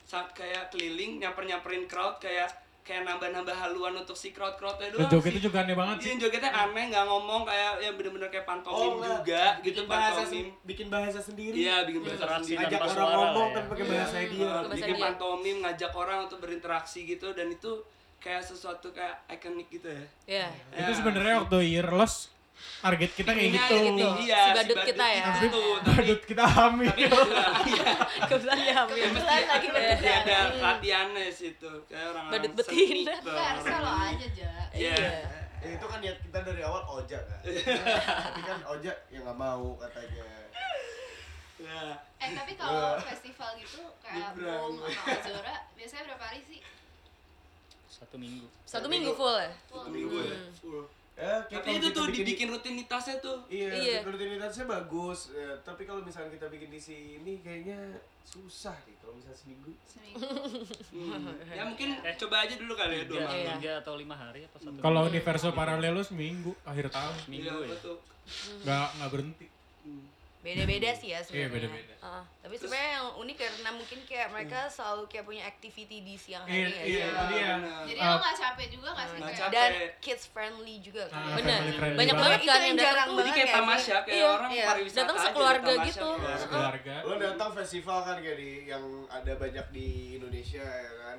saat 0.01 0.31
kayak 0.31 0.71
keliling 0.71 1.19
nyamper 1.19 1.43
nyamperin 1.43 1.85
crowd 1.85 2.17
kayak 2.19 2.47
kayak 2.85 3.03
nambah-nambah 3.03 3.57
haluan 3.57 3.97
untuk 3.97 4.13
si 4.13 4.29
crowd 4.29 4.55
crowdnya 4.55 4.93
doang 4.93 5.09
jogetnya 5.09 5.41
sih. 5.41 5.47
juga 5.49 5.59
aneh 5.59 5.73
banget 5.73 5.97
sih. 5.97 6.05
Iya 6.05 6.15
jogetnya 6.21 6.51
aneh 6.53 6.85
nggak 6.87 7.05
ngomong 7.07 7.43
kayak 7.43 7.73
yang 7.81 7.95
bener-bener 7.97 8.29
kayak 8.29 8.45
pantomim 8.45 8.93
enggak. 8.95 9.17
juga 9.17 9.43
gitu 9.57 9.65
bikin 9.65 9.85
bahasa 9.87 10.21
pantomim 10.21 10.47
bikin 10.63 10.87
bahasa 10.89 11.19
sendiri. 11.19 11.57
iya 11.59 11.77
bikin 11.83 12.01
bahasa 12.03 12.25
sendiri 12.39 12.61
Ngajak 12.61 12.77
orang 12.79 12.93
suara 12.93 13.17
ngomong 13.19 13.49
ya. 13.49 13.55
tapi 13.55 13.67
pakai 13.67 13.87
bahasa 13.89 14.17
dia. 14.21 14.45
Uh, 14.45 14.53
Bahasa 14.63 14.75
bikin 14.77 14.95
dia. 14.95 15.03
pantomim 15.03 15.57
ngajak 15.59 15.93
orang 15.95 16.19
untuk 16.23 16.39
berinteraksi 16.39 16.99
gitu 17.03 17.29
dan 17.33 17.47
itu 17.49 17.73
kayak 18.17 18.41
sesuatu 18.41 18.89
kayak 18.91 19.17
ikonik 19.29 19.69
gitu 19.71 19.89
ya 19.89 20.05
Iya. 20.27 20.47
Itu 20.79 20.93
sebenarnya 20.95 21.41
waktu 21.41 21.57
year 21.67 21.89
loss 21.89 22.34
target 22.81 23.11
kita 23.13 23.31
kayak 23.33 23.51
gitu. 23.53 23.75
gitu. 23.81 24.09
Si 24.15 24.25
Iya, 24.25 24.43
badut 24.53 24.79
kita 24.85 25.07
ya. 25.09 25.25
Itu 25.25 25.47
tuh, 25.49 25.75
tapi 25.81 25.97
Badut 25.97 26.21
kita 26.29 26.45
hamil. 26.45 26.93
iya, 27.65 27.91
kebetulan 28.29 28.59
ya 28.61 28.73
hamil 28.77 28.95
Kebetulan 29.01 29.43
lagi 29.47 29.67
badut 29.73 30.01
ada 30.05 30.37
latihannya 30.55 31.25
situ. 31.29 31.71
Kayak 31.89 32.07
orang 32.13 32.25
Badut 32.29 32.53
betina. 32.55 33.13
Enggak 33.17 33.47
harusnya 33.51 33.79
lo 33.81 33.93
aja 33.95 34.27
aja. 34.27 34.51
Iya. 34.71 34.97
Ya, 35.65 35.69
itu 35.73 35.87
kan 35.89 35.99
niat 35.99 36.19
kita 36.21 36.39
dari 36.45 36.61
awal 36.61 36.83
ojek 36.93 37.23
kan. 37.25 37.41
tapi 38.29 38.41
kan 38.43 38.59
ojek 38.69 38.97
ya 39.09 39.19
nggak 39.19 39.39
mau 39.39 39.81
katanya. 39.81 40.25
Ya. 41.57 41.81
Eh 42.21 42.31
tapi 42.35 42.53
kalau 42.55 43.01
festival 43.01 43.51
gitu 43.57 43.81
kayak. 43.99 44.37
Boom 44.37 44.85
sama 44.85 45.17
Ozora 45.17 45.55
biasanya 45.73 46.03
berapa 46.07 46.25
hari 46.27 46.43
sih? 46.45 46.61
satu 47.87 48.19
minggu 48.19 48.51
satu 48.67 48.91
minggu 48.91 49.15
full 49.15 49.39
ya 49.39 49.55
Satu 49.65 49.87
minggu 49.87 50.19
ya. 50.19 50.37
full. 50.59 50.83
Ya, 51.15 51.47
Tapi 51.49 51.71
itu 51.73 51.79
kita 51.81 51.95
tuh 51.95 52.05
bikin- 52.05 52.19
dibikin 52.19 52.49
rutinitasnya 52.51 53.17
tuh. 53.19 53.39
Iya, 53.47 53.71
Iya. 53.71 53.99
rutinitasnya 54.03 54.67
bagus. 54.67 55.31
Ya, 55.31 55.55
tapi 55.61 55.83
kalau 55.83 56.03
misalnya 56.03 56.27
kita 56.29 56.47
bikin 56.49 56.69
di 56.69 56.81
sini 56.81 57.39
kayaknya 57.39 57.79
susah 58.21 58.75
nih 58.83 58.99
kalau 58.99 59.15
misalnya 59.15 59.39
seminggu. 59.39 59.71
Seminggu. 59.85 60.27
Hmm. 60.91 61.31
Ya 61.55 61.63
mungkin 61.63 61.89
coba 62.19 62.37
aja 62.41 62.55
dulu 62.57 62.75
kali 62.75 62.95
ya 62.97 63.05
dua 63.05 63.21
malam. 63.23 63.47
tiga 63.55 63.73
atau 63.79 63.95
lima 63.95 64.17
hari 64.17 64.43
atau 64.45 64.59
satu 64.61 64.75
Kalau 64.81 65.01
universo 65.05 65.49
paralelus 65.53 66.11
minggu 66.11 66.51
akhir 66.65 66.91
tahun. 66.91 67.15
minggu 67.29 67.47
Iya, 67.47 67.55
ya 67.57 67.69
betul. 67.71 67.97
Nggak 68.61 68.87
nggak 68.93 69.11
berhenti. 69.11 69.47
Hmm. 69.85 70.05
Beda-beda 70.45 70.93
sih 70.93 71.09
ya 71.09 71.17
Iya 71.17 71.25
sebenarnya. 71.25 71.49
beda-beda. 71.51 71.95
Heeh. 71.97 72.23
Tapi 72.39 72.55
sebenarnya 72.55 72.91
yang 72.95 73.09
unik 73.17 73.37
karena 73.39 73.71
mungkin 73.73 73.99
kayak 74.05 74.29
mereka 74.29 74.59
selalu 74.69 75.03
kayak 75.09 75.25
punya 75.25 75.43
activity 75.43 75.99
di 75.99 76.15
siang 76.15 76.45
Iya, 76.45 76.53
hari 76.61 76.69
ya. 76.71 76.83
iya, 76.85 76.85
itu 76.85 77.25
dia. 77.33 77.49
benar. 77.57 77.83
Jadi 77.83 77.99
Uh, 77.99 78.07
lo 78.07 78.17
gak 78.21 78.37
capek 78.37 78.67
juga 78.69 78.89
gak 78.91 79.07
sih 79.07 79.17
Nggak 79.17 79.25
kayak 79.25 79.41
capek. 79.41 79.55
Dan 79.57 79.71
kids 79.99 80.25
friendly 80.29 80.77
juga 80.79 81.03
Ah, 81.03 81.09
kan. 81.09 81.25
bener 81.35 81.59
family 81.59 81.73
friendly 81.75 81.99
banyak 81.99 82.15
banget. 82.15 82.41
kan 82.45 82.61
yang 82.61 82.77
datang 82.77 82.85
jarang 82.87 83.09
tuh 83.09 83.17
Jadi 83.17 83.31
kayak 83.33 83.49
ya, 83.49 83.55
tamasya 83.57 83.97
kayak 83.99 84.13
Iya, 84.15 84.27
orang 84.29 84.51
iya. 84.53 84.65
pariwisata 84.67 85.01
Datang 85.01 85.17
aja, 85.17 85.25
sekeluarga 85.25 85.65
tamasya 85.67 85.89
gitu. 85.89 86.09
kayak. 86.13 86.29
Heeh. 86.29 86.47
Keluarga. 86.47 86.95
Lo 87.03 87.15
datang 87.19 87.51
festival 87.57 87.99
kan 88.05 88.17
kayak 88.21 88.37
di 88.37 88.51
yang 88.67 88.85
ada 89.09 89.33
banyak 89.35 89.67
di 89.71 89.89
Indonesia 90.15 90.61
ya 90.61 90.93
kan. 91.03 91.19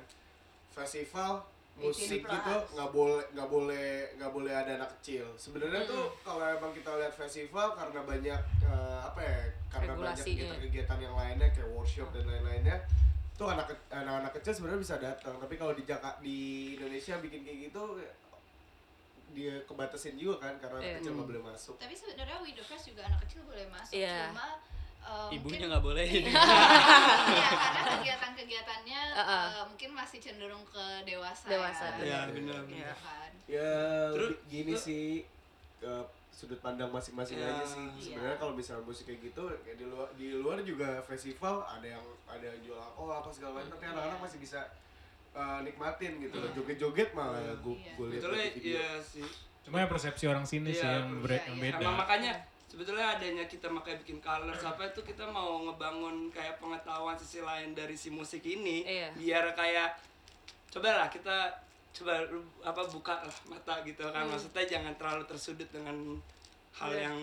Festival 0.72 1.32
musik 1.76 2.20
18 2.20 2.32
gitu 2.32 2.54
nggak 2.72 2.90
boleh 2.90 3.22
nggak 3.30 3.48
boleh 3.48 3.88
nggak 4.14 4.32
boleh 4.32 4.52
ada 4.52 4.72
anak 4.76 4.90
kecil. 4.96 5.28
Sebenarnya 5.36 5.84
tuh 5.84 6.08
kalau 6.20 6.42
emang 6.42 6.72
kita 6.72 6.88
lihat 6.94 7.12
festival 7.12 7.72
karena 7.72 8.00
banyak 8.02 8.40
eh, 8.62 8.98
apa 9.02 9.20
ya 9.20 9.38
karena 9.68 9.92
banyak 9.94 10.16
kegiatan-kegiatan 10.18 10.98
yang 10.98 11.14
lainnya 11.14 11.48
kayak 11.50 11.68
workshop 11.68 12.08
dan 12.10 12.24
lain-lainnya 12.24 12.80
tuh 13.34 13.46
anak 13.46 13.68
ke- 13.68 13.88
anak-anak 13.90 14.32
kecil 14.32 14.52
sebenarnya 14.54 14.80
bisa 14.80 14.96
datang 14.96 15.36
tapi 15.36 15.54
kalau 15.54 15.72
di 15.72 15.84
Jakarta 15.84 16.16
di 16.18 16.38
Indonesia 16.74 17.20
bikin 17.20 17.44
kayak 17.44 17.58
gitu 17.68 18.00
dia 19.30 19.60
kebatasin 19.62 20.16
juga 20.16 20.40
kan 20.40 20.56
karena 20.56 20.76
anak 20.78 20.88
Iya. 20.88 20.96
kecil 20.98 21.12
nggak 21.12 21.28
boleh 21.28 21.42
masuk 21.44 21.76
Tapi 21.76 21.92
sebenarnya 21.92 22.38
Widow 22.40 22.64
Fest 22.64 22.84
juga 22.86 23.04
anak 23.04 23.20
kecil 23.22 23.44
boleh 23.44 23.66
masuk 23.68 23.92
Iya. 23.92 24.32
Cuma 24.32 24.48
uh, 25.06 25.30
ibunya 25.30 25.66
nggak 25.66 25.80
boleh 25.80 26.02
Iya, 26.02 26.26
karena 27.62 27.82
kegiatan-kegiatannya 27.92 29.00
Uh-uh. 29.12 29.44
eh, 29.52 29.64
mungkin 29.64 29.90
masih 29.92 30.18
cenderung 30.18 30.64
ke 30.66 30.84
dewasa. 31.02 31.46
Dewasa, 31.46 31.84
ya. 31.96 32.02
Iya, 32.02 32.20
benar. 32.30 32.60
Gitu 32.64 32.76
Iya. 32.76 32.92
kan. 32.96 33.30
Ya, 33.46 33.74
Terus- 34.12 34.40
gini 34.46 34.74
sih 34.74 35.22
ke 35.76 35.92
sudut 36.28 36.60
pandang 36.60 36.90
masing-masing 36.90 37.38
Ya, 37.38 37.48
aja 37.48 37.64
sih. 37.64 37.86
Sebenarnya 38.02 38.36
kalau 38.36 38.52
misalnya 38.52 38.82
musik 38.82 39.06
kayak 39.06 39.24
gitu, 39.24 39.42
kayak 39.62 39.76
di 39.76 39.86
luar 39.86 40.08
di 40.12 40.28
luar 40.32 40.58
juga 40.60 41.00
festival 41.00 41.64
ada 41.64 41.86
yang 41.86 42.04
ada 42.26 42.44
yang 42.44 42.60
jual 42.60 42.76
alkohol 42.76 43.14
apa 43.16 43.30
segala 43.30 43.56
macam, 43.56 43.72
tapi 43.72 43.84
anak-anak 43.86 44.20
masih 44.20 44.38
bisa 44.38 44.60
uh, 45.32 45.62
nikmatin 45.62 46.18
gitu 46.18 46.36
loh. 46.36 46.50
Joget-joget 46.52 47.10
malah 47.12 47.40
gue 47.56 47.72
Iya. 47.74 47.92
gue 47.94 48.06
lihat 48.10 48.52
iya 48.54 48.88
sih. 49.00 49.24
Cuma 49.62 49.80
ya 49.80 49.88
persepsi 49.88 50.24
orang 50.26 50.44
sini 50.44 50.70
sih 50.70 50.78
Iya, 50.78 51.02
yang, 51.02 51.08
ber- 51.18 51.40
yang 51.40 51.56
beda. 51.58 51.78
Emang 51.80 51.96
makanya 51.98 52.32
sebetulnya 52.66 53.06
adanya 53.12 53.44
kita 53.44 53.66
makanya 53.66 53.98
bikin 54.00 54.18
colors 54.18 54.58
apa 54.60 54.82
itu 54.86 55.00
kita 55.00 55.24
mau 55.24 55.62
ngebangun 55.62 56.28
kayak 56.28 56.58
pengetahuan 56.58 57.14
sisi 57.14 57.38
lain 57.38 57.72
dari 57.72 57.94
si 57.94 58.08
musik 58.08 58.42
ini 58.42 58.82
Iya. 58.82 59.08
biar 59.12 59.44
kayak 59.52 59.96
cobalah 60.68 61.06
kita 61.06 61.62
coba 61.92 62.20
apa 62.62 62.82
buka 62.86 63.14
lah 63.20 63.36
mata 63.46 63.80
gitu 63.82 64.04
kan 64.04 64.26
maksudnya 64.26 64.62
jangan 64.62 64.92
terlalu 64.94 65.24
tersudut 65.24 65.64
dengan 65.66 65.96
hal 66.74 66.92
yang 66.92 67.16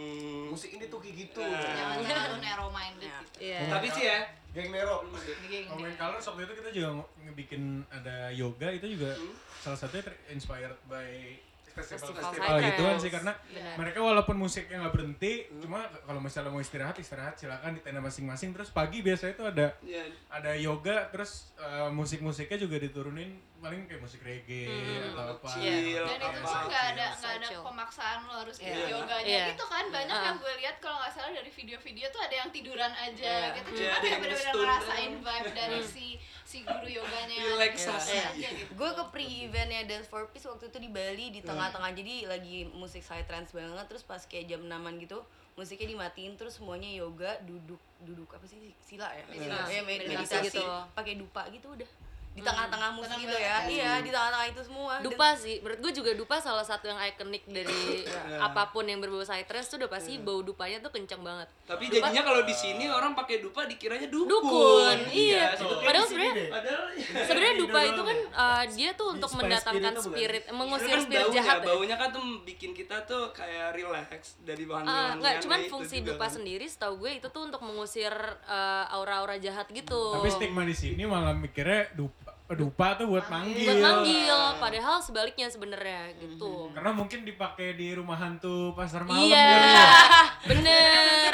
musik 0.50 0.74
ini 0.74 0.90
tuh 0.90 0.98
kayak 0.98 1.14
gitu. 1.20 1.38
Nah. 1.40 1.62
Jangan 1.62 2.02
terlalu 2.02 2.38
narrow 2.42 2.70
minded 2.70 3.06
gitu. 3.06 3.38
Iya. 3.46 3.70
tapi 3.70 3.88
sih 3.88 4.04
ya 4.04 4.20
Geng 4.50 4.70
Nero. 4.70 5.06
Geng- 5.44 5.66
Komen 5.68 5.94
Colors 5.94 6.26
waktu 6.26 6.42
itu 6.44 6.54
kita 6.56 6.70
juga 6.72 6.90
nge- 6.96 7.12
ngebikin 7.22 7.64
ada 7.88 8.30
yoga 8.30 8.70
itu 8.72 8.86
juga 8.90 9.14
salah 9.56 9.76
satunya 9.76 10.02
inspired 10.28 10.74
by 10.84 11.38
Festival 11.74 12.14
festival 12.14 12.58
gituan 12.62 12.70
Psytrance. 12.70 13.02
sih 13.02 13.12
karena 13.12 13.34
Benar. 13.34 13.76
mereka 13.82 14.00
walaupun 14.06 14.36
musiknya 14.38 14.78
nggak 14.86 14.94
berhenti 14.94 15.34
cuma 15.58 15.80
kalau 16.06 16.22
misalnya 16.22 16.54
mau 16.54 16.62
istirahat 16.62 16.96
istirahat 17.02 17.34
silakan 17.34 17.74
di 17.74 17.82
tenda 17.82 17.98
masing-masing 17.98 18.54
terus 18.54 18.70
pagi 18.70 19.02
biasanya 19.02 19.34
itu 19.34 19.46
ada 19.50 19.68
ya 19.82 20.04
ada 20.30 20.52
yoga 20.54 21.10
terus 21.10 21.50
eh, 21.58 21.90
musik-musiknya 21.90 22.62
juga 22.62 22.78
diturunin 22.78 23.34
paling 23.64 23.82
kayak 23.86 24.02
musik 24.02 24.20
reggae 24.22 24.68
atau 25.08 25.24
apa 25.34 25.48
chill 25.48 26.04
Dan 26.04 26.20
itu 26.20 26.42
tuh 26.44 26.62
nggak 26.64 26.86
ada 26.92 27.06
nggak 27.14 27.34
ada 27.40 27.48
pemaksaan 27.64 28.18
lo 28.22 28.34
harus 28.38 28.58
ikut 28.58 28.76
Iya. 28.76 28.88
yoganya 28.92 29.24
Iya. 29.26 29.46
gitu 29.50 29.66
kan 29.66 29.86
banyak 29.88 30.12
Ah. 30.14 30.24
yang 30.26 30.38
gue 30.38 30.54
lihat 30.58 30.76
kalau 30.78 30.98
nggak 31.00 31.14
salah 31.14 31.32
dari 31.32 31.48
video-video 31.50 32.06
tuh 32.10 32.22
ada 32.22 32.36
yang 32.36 32.50
tiduran 32.50 32.92
aja 32.92 33.32
Iya. 33.42 33.56
gitu 33.56 33.70
Iya, 33.72 33.80
cuma 33.80 33.88
ada 33.88 33.96
kayak 33.98 34.04
yang 34.04 34.22
bener-bener 34.22 34.44
nge-stun. 34.46 34.62
ngerasain 34.62 35.14
vibe 35.18 35.50
dari 35.54 35.80
si 35.82 36.08
si 36.44 36.58
guru 36.62 36.86
yoganya 36.86 37.34
yang 37.34 37.56
Relaksasi. 37.56 38.14
aja 38.14 38.48
gitu. 38.54 38.72
gue 38.74 38.90
ke 38.92 39.04
pre-eventnya 39.10 39.82
Dance 39.86 40.06
for 40.06 40.28
Peace 40.28 40.46
waktu 40.46 40.68
itu 40.68 40.78
di 40.78 40.90
Bali 40.90 41.26
di 41.30 41.40
tengah-tengah 41.40 41.92
jadi 41.92 42.28
lagi 42.28 42.68
musik 42.70 43.00
psytrance 43.00 43.50
banget 43.52 43.86
terus 43.86 44.04
pas 44.04 44.22
kayak 44.22 44.46
jam 44.46 44.62
6 44.62 44.70
gitu 45.00 45.24
musiknya 45.54 45.88
dimatiin 45.88 46.34
terus 46.34 46.54
semuanya 46.56 46.90
yoga 46.92 47.40
duduk 47.42 47.78
duduk 48.00 48.28
apa 48.28 48.44
sih 48.44 48.58
sila 48.80 49.06
ya 49.08 49.22
Meditasi. 49.24 49.70
ya 49.72 49.82
med- 49.82 50.02
Meditasi 50.04 50.34
meditasi 50.36 50.46
gitu. 50.52 50.66
pakai 50.92 51.14
dupa 51.16 51.42
gitu 51.48 51.68
udah 51.72 51.90
di 52.34 52.42
tengah-tengah 52.42 52.90
musik 52.92 53.14
Tenang 53.14 53.24
gitu 53.24 53.36
ya 53.36 53.56
banget. 53.56 53.70
iya 53.72 53.92
di 53.98 54.10
tengah-tengah 54.10 54.48
itu 54.50 54.62
semua 54.64 54.94
Dan- 54.96 55.06
Dupa 55.06 55.28
sih, 55.36 55.56
menurut 55.60 55.80
gue 55.80 55.92
juga 55.94 56.12
dupa 56.14 56.36
salah 56.38 56.62
satu 56.62 56.86
yang 56.86 56.98
ikonik 57.00 57.44
dari 57.46 58.02
apa 58.48 58.64
pun 58.68 58.84
yang 58.84 58.98
berbau 58.98 59.22
psytrance 59.22 59.68
tuh 59.68 59.78
udah 59.78 59.88
pasti 59.88 60.18
bau 60.18 60.42
dupanya 60.42 60.78
tuh 60.80 60.90
kenceng 60.90 61.22
banget. 61.22 61.46
tapi 61.64 61.88
jadinya 61.88 62.22
kalau 62.22 62.42
di 62.42 62.52
sini 62.52 62.86
orang 62.88 63.14
pakai 63.14 63.38
dupa 63.40 63.64
dikiranya 63.64 64.08
dukun 64.08 64.26
Dukun, 64.26 64.98
iya. 65.10 65.54
sebetulnya 65.54 65.86
Padahal 65.86 66.06
sebenarnya 66.06 66.46
padahal 66.50 66.84
sebenarnya 67.22 67.56
dupa 67.56 67.80
itu 67.84 68.02
kan 68.04 68.18
uh, 68.34 68.64
dia 68.68 68.90
tuh 68.94 69.08
untuk 69.12 69.30
Spice 69.30 69.40
mendatangkan 69.40 69.94
spirit 69.96 70.12
spirit, 70.42 70.44
mengusir 70.52 70.90
kan 70.90 71.02
spirit 71.02 71.22
baunya, 71.24 71.38
jahat 71.38 71.56
ya. 71.56 71.66
baunya 71.66 71.96
kan 71.96 72.10
tuh 72.10 72.24
bikin 72.44 72.72
kita 72.72 72.98
tuh 73.04 73.24
kayak 73.32 73.68
relax 73.72 74.12
dari 74.40 74.64
bahan 74.64 74.84
Ah, 74.84 75.14
enggak, 75.14 75.38
cuman 75.40 75.60
itu 75.60 75.70
fungsi 75.70 75.96
juga 75.98 76.08
dupa 76.12 76.26
kan. 76.26 76.34
sendiri 76.34 76.66
setahu 76.66 76.94
gue 77.00 77.12
itu 77.16 77.28
tuh 77.28 77.42
untuk 77.44 77.62
mengusir 77.62 78.14
uh, 78.44 78.86
aura-aura 78.90 79.38
jahat 79.38 79.70
gitu. 79.70 80.02
tapi 80.16 80.30
stigma 80.30 80.64
di 80.64 80.74
sini 80.74 81.04
malah 81.04 81.32
mikirnya 81.32 81.94
dupa 81.94 82.23
dupa 82.46 82.94
tuh 82.94 83.08
buat 83.08 83.26
manggil 83.28 83.66
buat 83.66 83.82
manggil, 83.82 84.38
padahal 84.58 85.00
sebaliknya 85.00 85.48
sebenarnya 85.48 86.12
gitu. 86.16 86.70
karena 86.70 86.92
mungkin 86.92 87.24
dipakai 87.24 87.74
di 87.74 87.92
rumah 87.92 88.14
hantu 88.16 88.72
pasar 88.74 89.02
malam 89.02 89.24
Iya, 89.24 89.48
gitu 89.48 89.66
ya. 89.66 89.90
bener. 90.52 91.34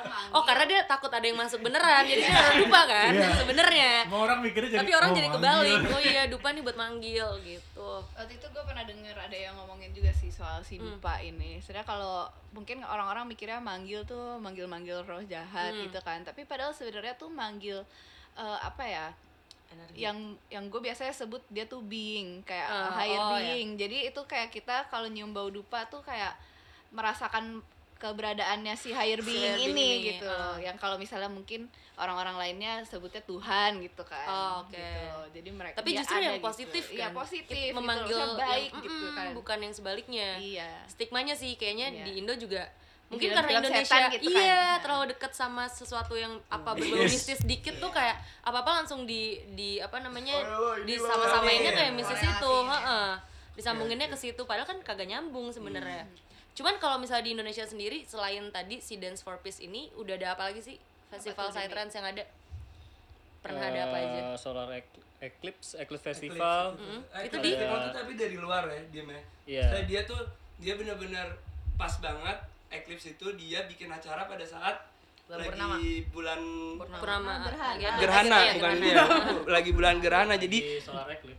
manggil 0.00 0.30
Oh 0.30 0.42
karena 0.42 0.64
dia 0.64 0.80
takut 0.84 1.08
ada 1.08 1.20
yang 1.22 1.36
masuk 1.36 1.58
beneran, 1.58 2.04
jadi 2.04 2.20
dia 2.22 2.30
naruh 2.30 2.56
dupa 2.60 2.80
kan 2.84 3.10
Iya. 3.10 3.28
sebenarnya. 3.34 3.90
Semua 4.04 4.20
orang 4.22 4.38
mikirnya 4.40 4.68
jadi 4.70 4.80
Tapi 4.80 4.92
orang 4.94 5.10
oh, 5.10 5.14
jadi 5.14 5.28
manggil. 5.28 5.42
kebalik. 5.42 5.80
Oh 5.88 6.00
iya, 6.02 6.22
dupa 6.28 6.48
nih 6.48 6.62
buat 6.62 6.76
manggil 6.78 7.28
gitu. 7.42 7.88
waktu 8.14 8.32
itu 8.34 8.46
gue 8.46 8.62
pernah 8.62 8.84
denger 8.84 9.16
ada 9.18 9.36
yang 9.38 9.54
ngomongin 9.54 9.90
juga 9.90 10.12
sih 10.12 10.28
soal 10.28 10.60
si 10.60 10.76
Hmm. 10.76 10.96
dupa 10.96 11.18
ini 11.18 11.58
sebenarnya 11.58 11.84
kalau 11.84 12.24
mungkin 12.50 12.80
orang-orang 12.82 13.26
mikirnya 13.26 13.58
manggil 13.58 14.04
tuh 14.04 14.36
manggil-manggil 14.38 15.02
roh 15.02 15.20
jahat 15.22 15.72
Hmm. 15.72 15.82
gitu 15.82 15.98
kan 15.98 16.20
tapi 16.20 16.42
padahal 16.42 16.70
sebenarnya 16.70 17.14
tuh 17.14 17.28
manggil 17.28 17.82
eh, 18.34 18.58
apa 18.60 18.84
ya 18.84 19.06
Energi. 19.68 19.98
yang 19.98 20.16
yang 20.48 20.64
gue 20.66 20.80
biasanya 20.80 21.12
sebut 21.12 21.44
dia 21.46 21.64
tuh 21.64 21.80
being 21.80 22.40
kayak 22.42 22.66
Ah, 22.66 22.92
higher 22.94 23.18
oh, 23.18 23.36
ya. 23.36 23.52
being 23.52 23.76
jadi 23.76 24.08
itu 24.08 24.20
kayak 24.22 24.48
kita 24.48 24.88
kalau 24.88 25.06
nyium 25.06 25.30
bau 25.30 25.48
dupa 25.48 25.84
tuh 25.84 26.00
kayak 26.00 26.32
merasakan 26.88 27.60
keberadaannya 27.98 28.74
si 28.74 28.94
higher 28.94 29.18
being 29.18 29.42
higher 29.42 29.58
being 29.58 29.74
ini 29.74 29.88
ini, 29.92 30.06
gitu 30.14 30.24
ah. 30.24 30.54
yang 30.56 30.72
kalau 30.74 30.94
misalnya 30.96 31.26
mungkin 31.26 31.66
orang-orang 31.98 32.38
lainnya 32.38 32.80
sebutnya 32.84 33.18
Tuhan 33.20 33.82
gitu 33.82 34.02
kan 34.02 34.24
Oh, 34.24 34.52
oke. 34.62 34.70
gitu. 34.70 35.02
jadi 35.34 35.48
mereka 35.50 35.76
Tapi 35.82 35.90
justru 35.92 36.16
yang 36.16 36.38
gitu. 36.38 36.46
positif 36.46 36.84
kan. 36.84 36.94
iya 36.94 37.06
positif 37.10 37.58
gitu. 37.66 37.74
memanggil 37.74 38.14
Maksudnya 38.14 38.38
baik 38.40 38.70
yang, 38.70 38.84
gitu 38.86 39.06
kan 39.12 39.26
bukan 39.34 39.58
yang 39.60 39.74
sebaliknya. 39.74 40.28
iya 40.38 40.70
Stigmanya 40.86 41.34
sih 41.34 41.58
kayaknya 41.58 41.90
Iya. 41.92 42.04
di 42.04 42.12
Indo 42.16 42.34
juga 42.34 42.70
mungkin 43.08 43.24
Film-film 43.26 43.48
karena 43.48 43.60
Indonesia 43.62 43.98
gitu 44.10 44.28
kan. 44.28 44.36
iya 44.36 44.52
Nah. 44.52 44.76
terlalu 44.78 45.04
dekat 45.08 45.32
sama 45.32 45.64
sesuatu 45.66 46.12
yang 46.14 46.32
apa 46.46 46.70
berbau 46.72 47.00
Yes. 47.00 47.12
mistis 47.14 47.40
dikit 47.42 47.76
tuh 47.76 47.88
kayak 47.88 48.14
apa 48.42 48.58
apa 48.58 48.70
langsung 48.76 49.02
di 49.02 49.22
di 49.50 49.76
apa 49.78 49.96
namanya 49.98 50.36
Oh, 50.46 50.76
lo, 50.76 50.78
ini 50.78 50.86
di 50.86 50.94
lo. 50.94 51.06
sama 51.06 51.24
samainnya 51.26 51.72
Iya, 51.72 51.78
kayak 51.78 51.92
mistis 51.94 52.18
korelasi. 52.18 52.36
itu 52.36 52.52
heeh. 52.68 53.10
disambunginnya 53.54 54.06
ke 54.06 54.16
situ 54.16 54.42
padahal 54.44 54.66
kan 54.66 54.78
kagak 54.80 55.08
nyambung 55.08 55.48
sebenarnya 55.48 56.04
cuman 56.52 56.76
kalau 56.76 56.96
misalnya 56.96 57.24
di 57.24 57.32
Indonesia 57.32 57.64
sendiri 57.64 58.04
selain 58.04 58.44
tadi 58.48 58.78
si 58.78 58.96
Dance 58.96 59.18
for 59.18 59.38
Peace 59.38 59.58
ini 59.58 59.90
udah 59.94 60.14
ada 60.14 60.28
apa 60.32 60.46
lagi 60.46 60.60
sih 60.60 60.76
festival 61.08 61.48
psytrance 61.48 61.90
yang 61.92 62.04
ada 62.04 62.22
pernah 63.40 63.64
ada 63.64 63.80
apa 63.84 63.96
aja 63.96 64.20
Eh, 64.26 64.36
Solar 64.36 64.68
Ec- 64.70 65.00
Eclipse, 65.20 65.74
Eclipse 65.76 66.04
Festival. 66.04 66.78
Eh, 67.10 67.26
Itu 67.26 67.34
itu 67.34 67.36
di- 67.40 67.50
festival 67.52 67.78
tuh 67.80 67.92
tapi 67.96 68.12
dari 68.14 68.36
luar 68.36 68.62
ya 68.66 68.82
dia 68.88 69.02
mah. 69.02 69.22
Iya. 69.44 69.66
Saya 69.66 69.82
dia 69.84 70.00
tuh 70.04 70.20
dia 70.56 70.74
benar-benar 70.74 71.26
pas 71.74 71.90
banget 71.96 72.38
Eclipse 72.70 73.08
itu 73.10 73.26
dia 73.34 73.64
bikin 73.64 73.88
acara 73.88 74.24
pada 74.24 74.42
saat 74.42 74.76
Bulan 75.24 75.44
lagi 75.44 75.52
purnama. 75.52 75.76
bulan 76.08 76.40
Purnama. 76.78 77.32
Gerhana. 77.42 77.74
ada 77.76 77.98
gerhana 77.98 78.38
iya, 78.38 78.52
bukan 78.54 78.72
gerhana. 78.72 78.80
dia. 78.82 79.04
lagi 79.56 79.70
bulan 79.70 79.96
gerhana. 79.98 80.34
Jadi 80.36 80.58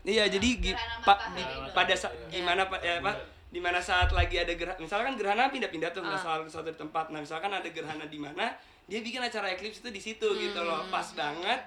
iya 0.03 0.23
jadi 0.25 0.49
gi- 0.55 0.71
Gerhana 0.71 1.01
pa- 1.01 1.21
di- 1.31 1.47
pada 1.71 1.93
sa- 1.93 2.13
gimana 2.27 2.65
pak 2.65 2.79
ya 2.79 2.97
apa 2.99 3.11
di 3.49 3.57
mana 3.57 3.79
saat 3.79 4.09
lagi 4.11 4.37
ada 4.37 4.53
gerhana 4.53 4.77
misalkan 4.77 5.13
gerhana 5.15 5.49
pindah-pindah 5.49 5.89
tuh 5.89 6.01
nggak 6.01 6.15
Ah. 6.15 6.23
selalu 6.23 6.45
satu 6.47 6.69
tempat. 6.71 7.09
Nah 7.09 7.19
misalkan 7.19 7.49
ada 7.49 7.65
gerhana 7.67 8.05
di 8.05 8.17
mana 8.17 8.53
dia 8.85 8.99
bikin 8.99 9.19
acara 9.19 9.49
eclipse 9.49 9.79
itu 9.79 9.89
di 9.89 9.97
situ 9.99 10.27
gitu 10.35 10.59
loh. 10.59 10.81
Hmm. 10.81 10.89
pas 10.89 11.07
banget. 11.11 11.59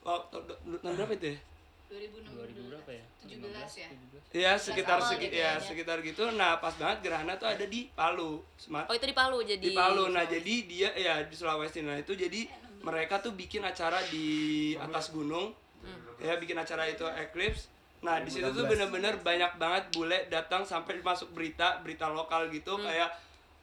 Waktu 0.00 0.36
tahun 0.78 0.94
berapa 0.94 1.12
itu 1.14 1.26
ya 1.26 1.38
2000 1.88 2.68
berapa 2.68 2.90
ya? 2.90 3.04
17 3.24 3.48
ya 3.74 3.88
Ya 4.28 4.52
sekitar 4.54 5.00
awal 5.00 5.08
segi- 5.10 5.24
gitu 5.26 5.36
ya 5.36 5.50
ya. 5.50 5.52
sekitar 5.58 5.98
gitu. 6.00 6.28
Nah 6.30 6.60
pas 6.60 6.72
banget 6.72 7.00
gerhana 7.02 7.34
tuh 7.34 7.48
ada 7.48 7.64
di 7.64 7.88
Palu, 7.90 8.44
oh 8.84 8.94
itu 8.94 9.06
di 9.06 9.16
Palu 9.16 9.38
jadi 9.40 9.56
di 9.58 9.72
Palu. 9.72 10.12
Nah 10.12 10.24
jadi 10.24 10.54
dia 10.64 10.90
ya 10.92 11.14
di 11.22 11.32
Sulawesi. 11.32 11.80
Nah 11.80 11.96
itu 11.96 12.12
jadi 12.12 12.44
mereka 12.78 13.18
tuh 13.18 13.32
bikin 13.32 13.60
acara 13.62 13.98
di 14.06 14.28
atas 14.76 15.10
gunung, 15.10 15.56
ya 16.18 16.36
bikin 16.36 16.54
acara 16.54 16.84
itu 16.84 17.08
eclipse. 17.08 17.72
Nah 17.98 18.20
di 18.20 18.30
situ 18.30 18.46
tuh 18.46 18.68
bener-bener 18.68 19.16
banyak 19.18 19.56
banget 19.56 19.84
bule 19.90 20.28
datang 20.28 20.62
sampai 20.62 21.00
masuk 21.00 21.32
berita 21.32 21.80
berita 21.80 22.06
lokal 22.06 22.46
gitu 22.48 22.76
kayak 22.76 23.10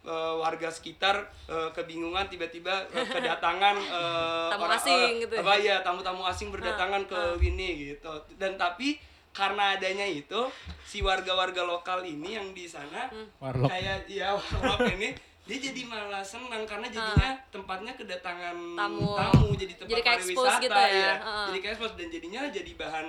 eh, 0.05 0.33
warga 0.37 0.69
sekitar 0.69 1.15
eh, 1.45 1.69
kebingungan 1.71 2.25
tiba-tiba 2.25 2.85
eh, 2.89 3.03
kedatangan 3.03 3.75
eh, 3.75 4.49
Tamu 4.51 4.63
orang- 4.63 4.77
asing 4.79 4.95
orang- 4.95 5.19
gitu 5.19 5.33
ya? 5.33 5.41
apa 5.41 5.53
ya 5.57 5.75
tamu-tamu 5.81 6.23
asing 6.23 6.47
berdatangan 6.49 7.01
ke 7.03 7.19
ini 7.41 7.67
gitu 7.89 8.07
dan 8.35 8.55
tapi 8.55 9.01
karena 9.31 9.75
adanya 9.75 10.05
itu 10.05 10.47
si 10.81 11.01
warga-warga 11.01 11.59
lokal 11.61 11.99
ini 12.01 12.33
yang 12.33 12.47
di 12.51 12.63
sana 12.63 13.11
Warlock. 13.37 13.67
kayak 13.67 14.07
ya 14.07 14.31
warlock 14.31 14.87
ini 14.89 15.11
dia 15.43 15.57
jadi 15.61 15.81
malah 15.83 16.23
senang 16.23 16.63
karena 16.63 16.87
jadinya 16.87 17.35
tempatnya 17.49 17.93
kedatangan 17.93 18.55
Tamu. 18.73 19.53
jadi 19.53 19.73
tempat 19.75 19.91
Jadi 19.91 20.01
pariwisata 20.01 20.57
gitu 20.57 20.73
ya. 20.73 20.87
ya. 20.87 21.13
Heeh. 21.15 21.45
jadi 21.45 21.59
kayak 21.61 21.77
dan 21.93 22.07
jadinya 22.09 22.41
jadi 22.49 22.71
bahan 22.75 23.05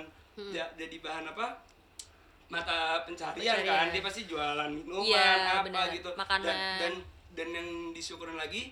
ja- 0.51 0.71
jadi 0.75 0.97
bahan 0.99 1.25
apa 1.27 1.45
mata 2.47 3.03
pencarian, 3.03 3.43
Pencarian. 3.55 3.67
kan 3.67 3.87
dia 3.89 4.01
pasti 4.01 4.21
jualan 4.23 4.69
minuman 4.71 5.03
Iya, 5.03 5.27
apa 5.53 5.67
benar. 5.67 5.91
gitu 5.91 6.09
Makanan. 6.11 6.43
dan 6.43 6.57
dan 6.79 6.93
dan 7.33 7.47
yang 7.51 7.67
disyukurin 7.91 8.35
lagi 8.35 8.71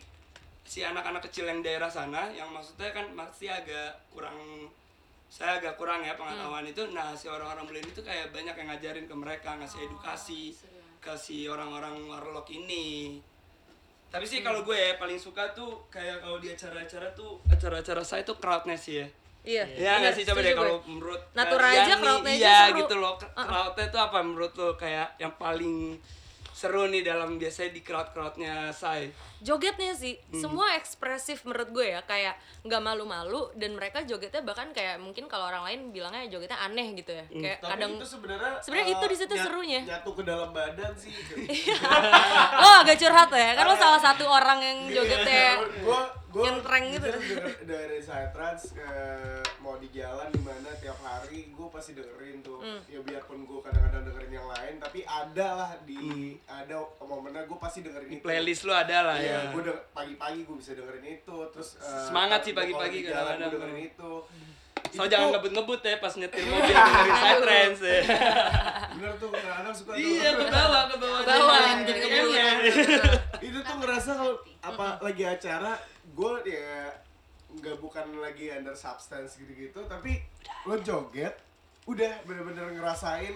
si 0.64 0.82
anak-anak 0.82 1.22
kecil 1.22 1.46
yang 1.46 1.60
daerah 1.60 1.86
sana 1.88 2.32
yang 2.32 2.50
maksudnya 2.50 2.90
kan 2.90 3.06
masih 3.12 3.48
agak 3.48 3.94
kurang 4.10 4.38
saya 5.28 5.60
agak 5.60 5.76
kurang 5.76 6.02
ya 6.02 6.14
pengetahuan 6.14 6.62
Hmm. 6.62 6.72
itu 6.72 6.82
nah 6.90 7.12
si 7.12 7.28
orang-orang 7.28 7.66
bule 7.66 7.80
itu 7.80 8.00
kayak 8.00 8.32
banyak 8.32 8.56
yang 8.56 8.68
ngajarin 8.70 9.06
ke 9.06 9.14
mereka 9.14 9.54
ngasih 9.56 9.84
edukasi 9.84 10.56
ke 10.98 11.14
si 11.14 11.46
orang-orang 11.46 12.00
warlock 12.04 12.48
ini 12.50 13.20
tapi 14.08 14.24
sih 14.24 14.40
kalau 14.40 14.64
gue 14.64 14.74
ya 14.74 14.96
paling 14.96 15.20
suka 15.20 15.52
tuh 15.52 15.84
kayak 15.88 16.24
kalau 16.24 16.40
di 16.40 16.48
acara-acara 16.48 17.12
tuh 17.12 17.44
acara-acara 17.46 18.02
saya 18.02 18.24
tuh 18.24 18.40
crowdness 18.40 18.88
ya 18.88 19.06
Iya. 19.46 19.64
Ya 19.78 19.92
nggak 20.02 20.14
sih 20.18 20.24
coba 20.26 20.40
deh 20.42 20.52
gue. 20.52 20.60
kalau 20.60 20.78
menurut 20.90 21.22
Natura 21.38 21.68
aja, 21.70 21.94
crowd-nya 22.02 22.34
iya 22.34 22.58
seru. 22.68 22.78
gitu 22.82 22.96
loh. 22.98 23.14
Crowdnya 23.22 23.88
tuh 23.94 24.02
apa 24.02 24.18
menurut 24.26 24.54
lo 24.58 24.74
kayak 24.74 25.16
yang 25.22 25.34
paling 25.38 26.02
seru 26.56 26.88
nih 26.88 27.04
dalam 27.04 27.36
biasanya 27.36 27.76
di 27.76 27.84
crowd-crowdnya 27.84 28.72
Sai? 28.72 29.12
jogetnya 29.44 29.92
sih 29.92 30.16
semua 30.32 30.80
ekspresif 30.80 31.44
menurut 31.44 31.68
gue 31.76 31.94
ya 31.94 32.00
kayak 32.08 32.40
nggak 32.64 32.80
malu-malu 32.80 33.52
dan 33.60 33.76
mereka 33.76 34.08
jogetnya 34.08 34.40
bahkan 34.40 34.72
kayak 34.72 34.96
mungkin 34.98 35.28
kalau 35.28 35.52
orang 35.52 35.68
lain 35.68 35.92
bilangnya 35.92 36.32
jogetnya 36.32 36.56
aneh 36.64 36.96
gitu 36.96 37.12
ya 37.12 37.26
kayak 37.28 37.58
Tapi 37.60 37.70
kadang 37.76 37.92
itu 38.00 38.08
sebenarnya 38.08 38.52
sebenarnya 38.64 38.88
eh, 38.88 38.94
itu 38.96 39.06
di 39.06 39.18
situ 39.20 39.34
serunya. 39.36 39.82
Nyatu 39.84 40.10
ke 40.16 40.24
dalam 40.24 40.50
badan 40.56 40.92
sih. 40.96 41.12
lo 42.56 42.70
agak 42.88 42.98
curhat 42.98 43.30
ya 43.36 43.52
kan 43.54 43.66
lo 43.68 43.76
salah 43.76 44.02
satu 44.02 44.24
orang 44.24 44.60
yang 44.64 44.78
jogetnya 44.96 45.60
gua 45.84 46.08
gua 46.36 46.44
nyentreng 46.46 46.86
gitu. 46.92 47.08
dari 47.64 48.00
saya 48.00 48.28
trans 48.30 48.76
eh, 48.76 49.40
mau 49.58 49.76
di 49.76 49.88
jalan 49.90 50.28
di 50.28 50.42
mana 50.42 50.68
tiap 50.76 51.00
hari 51.00 51.48
gue 51.48 51.68
pasti 51.70 51.92
dengerin 51.92 52.40
tuh 52.42 52.58
Hmm. 52.58 52.82
ya 52.86 53.00
biarpun 53.00 53.40
gue 53.42 53.60
kadang-kadang 53.62 54.04
dengerin 54.04 54.34
yang 54.34 54.48
lain 54.48 54.74
tapi 54.78 55.00
ada 55.02 55.48
lah 55.56 55.72
di 55.82 56.02
ada 56.44 56.76
momennya 57.00 57.46
gue 57.46 57.56
pasti 57.56 57.80
dengerin 57.80 58.10
Di 58.10 58.16
itu 58.16 58.22
playlist 58.22 58.64
lo 58.64 58.74
ada 58.74 58.98
lah 59.06 59.18
Iya, 59.18 59.32
ya. 59.40 59.40
gue 59.50 59.64
pagi-pagi 59.90 60.40
gue 60.44 60.56
bisa 60.58 60.72
dengerin 60.74 61.06
itu 61.16 61.38
terus 61.50 61.70
eh, 61.78 62.04
Semangat 62.04 62.42
sih 62.42 62.52
kalau 62.52 62.68
gua 62.68 62.84
pagi-pagi 62.84 62.98
di 62.98 63.06
jalan 63.06 63.16
kadang-kadang. 63.16 63.48
gue 63.48 63.60
dengerin 63.62 63.80
itu 63.88 64.12
So 64.88 65.02
Itu 65.02 65.10
jangan 65.10 65.28
ngebut-ngebut 65.34 65.80
ya 65.82 65.96
pas 65.98 66.14
nyetir 66.14 66.44
mobil 66.44 66.68
dengerin 66.70 67.16
Sai 67.16 67.36
Trends 67.40 67.80
ya. 67.82 68.00
bener 68.96 69.12
tuh 69.16 69.30
kadang-kadang 69.30 69.74
suka 69.74 69.92
Iya, 69.94 70.30
ke 70.32 70.44
bawah, 70.48 70.84
ke 70.86 70.96
bawah. 70.98 71.22
Bawah, 71.22 71.58
Jadi 71.62 71.84
jadi 71.86 72.00
DM 72.00 72.06
keburuan. 72.06 72.58
ya. 72.58 72.74
itu 73.42 73.60
tuh 73.62 73.76
ngerasa 73.78 74.10
kalau 74.14 74.36
apa 74.62 74.88
lagi 75.00 75.24
acara 75.24 75.72
gue 76.16 76.32
ya 76.48 76.96
nggak 77.56 77.78
bukan 77.84 78.08
lagi 78.24 78.52
under 78.52 78.76
substance 78.76 79.36
gitu-gitu 79.36 79.84
tapi 79.86 80.24
lo 80.68 80.80
joget 80.80 81.36
udah 81.86 82.24
bener-bener 82.26 82.72
ngerasain 82.74 83.36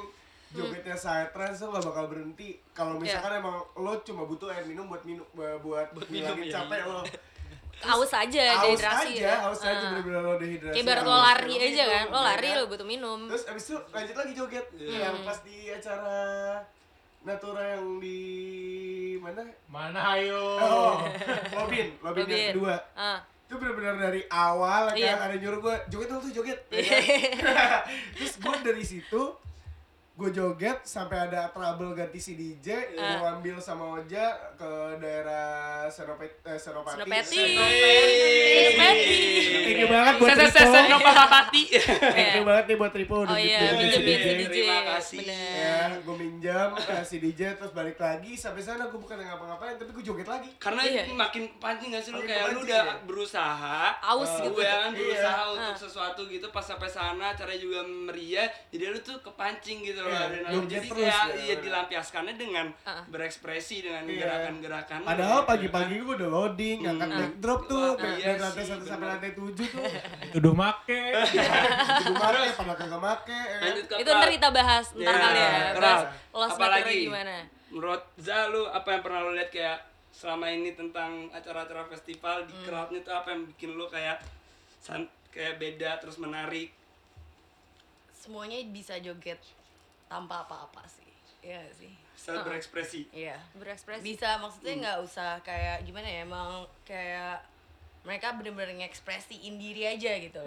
jogetnya 0.49 0.97
saya 0.97 1.29
trans 1.29 1.61
lo 1.61 1.77
gak 1.77 1.85
bakal 1.85 2.05
berhenti. 2.09 2.57
Kalau 2.73 2.97
misalkan 2.97 3.37
emang 3.37 3.61
lo 3.77 4.01
cuma 4.01 4.25
butuh 4.25 4.49
air 4.49 4.65
minum 4.65 4.89
buat 4.89 5.05
minum 5.05 5.25
buat, 5.37 5.61
buat 5.93 6.07
ngilangin 6.09 6.49
iya, 6.49 6.53
capek 6.57 6.81
iya. 6.81 6.89
lo. 6.89 7.01
Haus 7.79 8.11
aja 8.11 8.43
haus 8.59 8.75
dehidrasi 8.75 9.11
aja 9.15 9.23
ya. 9.23 9.35
haus 9.45 9.61
aja 9.63 9.77
Ah. 9.77 9.89
bener-bener 9.93 10.21
lo 10.25 10.35
dehidrasi 10.41 10.73
kayak 10.73 10.83
ibarat 10.83 11.03
lo 11.05 11.17
lari 11.21 11.53
aja 11.61 11.83
kan 11.85 12.05
lo 12.09 12.19
lari 12.25 12.47
lo 12.57 12.63
butuh 12.65 12.87
minum. 12.89 13.19
Terus 13.29 13.43
abis 13.45 13.63
itu 13.69 13.77
lanjut 13.93 14.15
lagi 14.17 14.33
joget 14.33 14.65
yang 14.81 15.15
pas 15.21 15.39
di 15.45 15.57
acara 15.69 16.17
Natura 17.21 17.75
yang 17.75 17.99
di 17.99 18.19
mana 19.17 19.43
Mana 19.67 19.99
ayo? 20.13 20.39
Oh, 20.57 20.93
Robin, 21.53 21.91
Robin, 21.99 22.23
yang 22.23 22.29
Robin. 22.29 22.49
kedua. 22.49 22.75
Ah. 22.93 23.19
Itu 23.43 23.57
benar-benar 23.57 23.95
dari 23.99 24.21
awal 24.25 24.89
kan 24.89 24.95
Iya. 24.95 25.17
ada 25.19 25.35
nyuruh 25.35 25.59
gue 25.59 25.75
joget 25.89 26.07
dong 26.07 26.21
tuh 26.21 26.31
joget. 26.31 26.59
ya 26.69 26.79
kan? 26.79 27.01
Terus 28.15 28.33
gue 28.35 28.55
dari 28.63 28.83
situ 28.83 29.21
gue 30.15 30.29
joget 30.29 30.83
sampai 30.83 31.27
ada 31.27 31.47
trouble 31.47 31.91
ganti 31.93 32.19
si 32.19 32.35
DJ, 32.35 32.67
gue 32.89 32.99
Ah. 32.99 33.19
ngambil 33.31 33.55
sama 33.57 33.95
Oja 33.95 34.25
ke 34.53 34.71
daerah 34.97 35.47
Senopet, 35.87 36.43
eh, 36.43 36.55
Senopati. 36.55 36.99
Senopati. 36.99 37.39
Senopati. 38.59 39.58
Banget 39.99 40.15
buat 40.15 40.29
Saya 40.29 40.47
Ripo. 40.47 40.59
saya 40.65 40.83
Nopapati. 40.87 41.63
Thank 42.15 42.31
you 42.31 42.43
banget 42.43 42.65
nih 42.65 42.77
buat 42.77 42.93
Ripo 42.93 43.15
udah 43.19 43.29
oh 43.29 43.37
iya 43.37 43.59
gitu. 43.59 43.75
minjemin 43.75 44.15
si 44.17 44.31
DJ. 44.31 44.47
Terima 44.49 44.79
kasih. 44.89 45.17
Ya, 45.27 45.77
gue 45.99 46.15
minjam 46.15 46.69
si 47.03 47.15
DJ 47.19 47.41
terus 47.53 47.71
balik 47.71 47.97
lagi 47.97 48.31
sampai 48.33 48.61
sana 48.61 48.87
gue 48.87 48.95
bukan 48.97 49.17
ngapa-ngapain 49.17 49.75
tapi 49.75 49.91
gue 49.91 50.03
joget 50.05 50.25
lagi. 50.25 50.49
Karena 50.57 50.81
Iya. 50.81 51.03
makin 51.11 51.43
pancing 51.57 51.89
gak 51.91 52.01
sih 52.01 52.11
lu 52.11 52.21
kayak 52.21 52.45
lu 52.49 52.63
udah 52.63 52.81
ya? 52.81 52.95
berusaha 53.03 53.79
Aus 54.01 54.31
uh, 54.31 54.39
gitu. 54.41 54.55
gue 54.55 54.63
kan 54.63 54.91
berusaha 54.91 55.35
Iya. 55.37 55.51
untuk 55.51 55.67
Ah. 55.67 55.75
sesuatu 55.75 56.21
gitu 56.25 56.47
pas 56.49 56.63
sampai 56.63 56.87
sana 56.87 57.27
caranya 57.31 57.59
juga 57.59 57.79
meriah 57.83 58.47
jadi 58.69 58.89
lu 58.89 58.99
tuh 58.99 59.19
kepancing 59.19 59.83
gitu 59.83 59.99
loh 59.99 60.09
Iya, 60.09 60.63
jadi 60.65 60.87
terus 60.87 61.03
kayak 61.03 61.25
ya, 61.27 61.35
iya 61.37 61.55
dilampiaskannya 61.57 62.33
dengan 62.33 62.65
berekspresi 63.09 63.81
dengan 63.81 64.03
Iya. 64.05 64.19
gerakan-gerakan 64.19 64.99
Padahal 65.01 65.41
pagi-pagi 65.43 65.95
gue 65.99 66.15
udah 66.15 66.29
loading, 66.29 66.77
ngangkat 66.81 67.09
backdrop 67.11 67.61
tuh, 67.65 67.87
Wah, 67.89 67.99
dari 67.99 68.21
iya 68.21 68.37
lantai 68.37 68.63
satu 68.63 68.85
sampai 68.85 69.07
lantai 69.09 69.31
tujuh 69.33 69.65
tuh. 69.67 69.81
Tuduh 70.29 70.53
make. 70.53 70.85
Gue 70.85 72.13
make, 72.13 72.53
pada 72.53 72.73
kagak 72.75 72.99
make. 72.99 73.29
ya. 73.31 73.97
Itu 73.97 74.09
ntar 74.09 74.29
kita 74.29 74.49
bahas 74.49 74.85
ntar 74.93 75.09
Iya, 75.09 75.19
kali 75.19 75.39
ya. 75.39 75.51
crowd. 75.71 75.81
bahas 75.81 76.01
lost 76.31 76.51
Apalagi? 76.55 76.97
Gimana? 77.05 77.37
menurut 77.69 78.01
Za 78.17 78.49
lu 78.49 78.65
apa 78.65 78.89
yang 78.91 79.01
pernah 79.01 79.21
lu 79.21 79.31
lihat 79.31 79.49
kayak 79.49 79.77
selama 80.09 80.49
ini 80.49 80.73
tentang 80.73 81.29
acara-acara 81.29 81.85
festival 81.87 82.41
di 82.43 82.53
crowdnya 82.63 82.99
tuh 82.99 83.13
apa 83.13 83.29
yang 83.29 83.45
bikin 83.45 83.73
lu 83.73 83.85
kayak 83.85 84.17
san- 84.75 85.05
kayak 85.29 85.55
beda 85.55 85.97
terus 85.97 86.17
menarik? 86.17 86.73
Semuanya 88.11 88.57
bisa 88.65 88.97
joget 88.97 89.37
tanpa 90.05 90.41
apa-apa 90.43 90.81
sih. 90.85 91.07
Iya 91.39 91.61
sih? 91.71 91.93
Bisa 92.11 92.41
berekspresi. 92.41 93.07
Iya. 93.11 93.37
Berekspresi. 93.53 94.03
Bisa 94.03 94.35
maksudnya 94.35 94.73
nggak 94.75 94.97
usah 95.01 95.39
kayak 95.39 95.85
gimana 95.85 96.03
ya 96.05 96.25
emang 96.25 96.49
kayak 96.83 97.37
mereka 98.01 98.33
bener-bener 98.33 98.79
ngekspresiin 98.79 99.55
diri 99.55 99.83
aja 99.85 100.11
gitu 100.17 100.39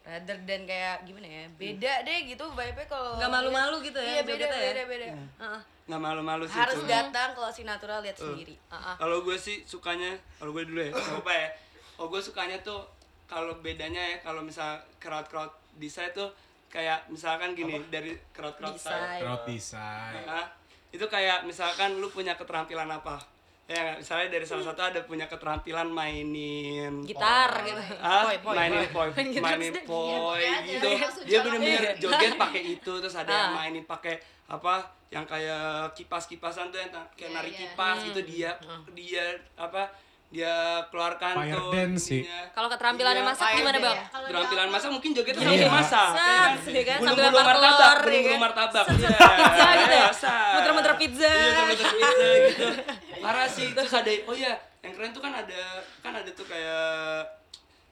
rather 0.00 0.36
than 0.44 0.64
kayak 0.64 1.00
gimana 1.02 1.24
ya 1.24 1.44
beda 1.50 1.92
deh 2.02 2.18
gitu 2.26 2.44
vibe-nya 2.46 2.86
kalau 2.86 3.16
Nggak 3.16 3.32
malu-malu 3.32 3.76
gitu 3.80 3.96
ya 3.96 4.08
iya 4.10 4.22
beda 4.22 4.36
jogetnya 4.38 4.52
ya? 4.54 4.64
beda 4.66 4.82
beda 4.84 5.06
Heeh. 5.40 5.60
nggak 5.84 6.00
malu-malu 6.02 6.44
sih 6.44 6.56
harus 6.56 6.76
itu. 6.76 6.86
datang 6.86 7.28
kalau 7.32 7.48
si 7.48 7.62
natural 7.62 8.00
lihat 8.00 8.16
sendiri 8.16 8.52
Ah, 8.68 8.92
ah. 8.92 8.96
kalau 8.96 9.20
gue 9.20 9.32
sih 9.34 9.64
sukanya 9.64 10.12
kalau 10.36 10.52
gue 10.52 10.64
dulu 10.64 10.80
ya 10.82 10.92
apa 11.18 11.32
ya 11.32 11.48
kalau 11.94 12.08
gue 12.10 12.20
sukanya 12.20 12.56
tuh 12.60 12.84
kalau 13.24 13.56
bedanya 13.58 14.00
ya 14.06 14.16
kalau 14.20 14.40
misal 14.40 14.76
crowd 14.98 15.24
crowd 15.24 15.48
di 15.74 15.88
saya 15.88 16.12
tuh 16.12 16.28
kayak 16.68 17.08
misalkan 17.08 17.52
gini 17.52 17.80
dari 17.88 18.12
crowd 18.28 18.54
crowd 18.54 18.76
saya 18.76 19.00
Desain. 19.00 19.20
Crowd 19.22 19.42
design. 19.46 20.14
Hah? 20.26 20.46
itu 20.90 21.02
kayak 21.04 21.42
misalkan 21.42 21.96
lu 21.96 22.06
punya 22.06 22.34
keterampilan 22.34 22.86
apa 22.86 23.18
ya 23.64 23.80
nggak? 23.82 23.96
misalnya 23.98 24.28
dari 24.28 24.44
salah 24.44 24.60
satu 24.62 24.80
ada 24.82 25.00
punya 25.02 25.24
keterampilan 25.24 25.88
mainin 25.88 27.00
gitar 27.02 27.48
gitu 27.64 27.80
ah 27.98 28.28
Poi, 28.28 28.36
poi, 28.38 28.54
mainin 28.54 28.84
poi. 28.86 29.08
poi 29.10 29.40
mainin 29.40 29.72
poi 29.82 30.36
Iya, 30.36 30.54
gitu 30.68 30.84
iya, 30.86 31.00
langsung 31.00 31.24
dia 31.24 31.38
bener-bener 31.40 31.80
Iya. 31.80 31.92
joget 31.96 32.32
pakai 32.36 32.62
itu 32.70 32.92
terus 32.94 33.14
ada 33.14 33.30
yang 33.30 33.48
Ah. 33.50 33.56
mainin 33.58 33.84
pakai 33.84 34.20
apa 34.44 34.74
yang 35.08 35.24
kayak 35.24 35.64
kipas-kipasan 35.94 36.68
tuh 36.68 36.78
yang 36.78 36.92
kayak 37.10 37.16
Iya, 37.16 37.28
narik 37.32 37.52
iya. 37.52 37.60
kipas 37.64 37.96
gitu 38.04 38.20
dia 38.22 38.50
dia 38.92 39.24
apa 39.56 39.88
dia 40.26 40.50
keluarkan 40.90 41.34
Fire 41.38 41.54
tuh 41.54 41.70
dance 41.70 42.10
sih. 42.10 42.26
kalau 42.50 42.66
keterampilannya 42.66 43.22
Iya, 43.22 43.30
masak 43.30 43.46
gimana 43.54 43.78
bang 43.78 43.98
keterampilan 44.18 44.68
masak 44.68 44.90
mungkin 44.90 45.10
jogetnya 45.14 45.40
Iya. 45.40 45.48
sambil 45.48 45.70
masak 45.72 46.08
Set, 46.10 46.20
ya 46.68 46.82
kan? 46.84 46.98
kan? 47.00 47.06
Sambil 47.06 47.24
martabak 47.24 47.54
telur, 47.54 47.80
ya 47.80 47.96
gulung-gulung 47.96 48.28
kan? 48.28 48.44
martabak 48.44 48.84
Iya, 48.90 49.68
gitu 49.78 49.94
ya? 49.94 50.04
masak. 50.04 50.52
Muter-muter 50.52 50.94
pizza. 50.98 51.30
iya 51.30 51.48
muter-muter 51.48 51.88
pizza 51.88 52.26
gitu 52.42 52.66
parah 53.24 53.48
sih 53.48 53.72
terus 53.72 53.88
ada 53.96 54.12
oh 54.28 54.36
iya 54.36 54.52
yang 54.84 54.92
keren 54.92 55.16
tuh 55.16 55.24
kan 55.24 55.32
ada 55.32 55.80
kan 56.04 56.12
ada 56.12 56.28
tuh 56.36 56.44
kayak 56.44 57.24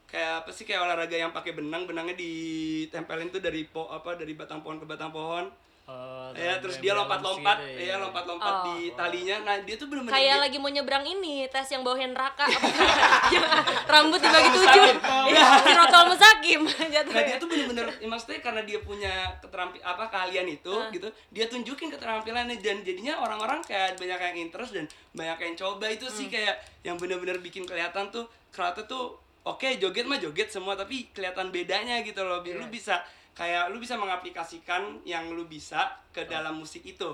kayak 0.04 0.44
apa 0.44 0.50
sih 0.52 0.68
kayak 0.68 0.84
olahraga 0.84 1.16
yang 1.16 1.32
pakai 1.32 1.56
benang 1.56 1.88
benangnya 1.88 2.12
ditempelin 2.12 3.32
tuh 3.32 3.40
dari 3.40 3.64
po 3.64 3.88
apa 3.88 4.12
dari 4.12 4.36
batang 4.36 4.60
pohon 4.60 4.76
ke 4.76 4.84
batang 4.84 5.08
pohon 5.08 5.48
Oh, 5.92 6.32
ya 6.32 6.56
terus 6.64 6.80
dia 6.80 6.96
lompat-lompat 6.96 7.60
gitu 7.60 7.84
ya 7.84 8.00
lompat-lompat 8.00 8.54
Oh. 8.64 8.64
di 8.72 8.88
talinya. 8.96 9.36
Nah 9.44 9.60
dia 9.60 9.76
tuh 9.76 9.84
bener-bener 9.84 10.16
kayak 10.16 10.36
lagi 10.40 10.56
mau 10.56 10.72
nyebrang 10.72 11.04
ini 11.04 11.44
tes 11.52 11.68
yang 11.68 11.84
bawain 11.84 12.16
raka. 12.16 12.48
Yang 13.36 13.44
rambut 13.84 14.16
dibagi 14.16 14.48
tujuh. 14.50 14.84
Iya, 15.28 15.44
sirotol 15.60 16.02
musakim 16.08 16.60
jatuh 16.96 17.12
Nah 17.12 17.22
dia 17.22 17.36
tuh 17.36 17.48
bener-bener, 17.48 17.86
ya 18.00 18.08
maksudnya 18.08 18.40
karena 18.40 18.62
dia 18.64 18.78
punya 18.80 19.12
keterampilan 19.44 19.84
apa 19.84 20.04
keahlian 20.08 20.48
itu 20.48 20.74
gitu, 20.90 21.08
dia 21.28 21.44
tunjukin 21.46 21.88
keterampilannya 21.92 22.56
dan 22.58 22.80
jadinya 22.80 23.20
orang-orang 23.20 23.60
kayak 23.60 24.00
banyak 24.00 24.16
yang 24.32 24.36
interest 24.48 24.72
dan 24.72 24.84
banyak 25.12 25.36
yang 25.38 25.54
coba. 25.60 25.84
Itu 25.92 26.08
sih 26.08 26.32
kayak 26.32 26.56
yang 26.80 26.96
bener-bener 26.96 27.36
bikin 27.44 27.68
kelihatan 27.68 28.08
tuh 28.08 28.24
crowdnya 28.48 28.88
tuh 28.88 29.16
oke 29.44 29.68
joget 29.76 30.08
mah 30.08 30.16
joget 30.16 30.48
semua 30.48 30.72
tapi 30.72 31.12
kelihatan 31.12 31.52
bedanya 31.52 32.00
gitu 32.00 32.24
loh, 32.24 32.40
Bi. 32.40 32.56
lu 32.56 32.64
bisa 32.68 33.04
kayak 33.32 33.72
lu 33.72 33.80
bisa 33.80 33.96
mengaplikasikan 33.96 35.00
yang 35.08 35.32
lu 35.32 35.48
bisa 35.48 36.00
ke 36.12 36.28
dalam 36.28 36.60
musik 36.60 36.84
itu. 36.84 37.10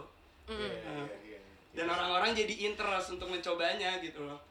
Nah, 0.48 1.06
dan 1.76 1.86
orang-orang 1.86 2.34
jadi 2.34 2.66
interest 2.66 3.14
untuk 3.14 3.30
mencobanya 3.30 4.02
gitu 4.02 4.26
loh. 4.26 4.42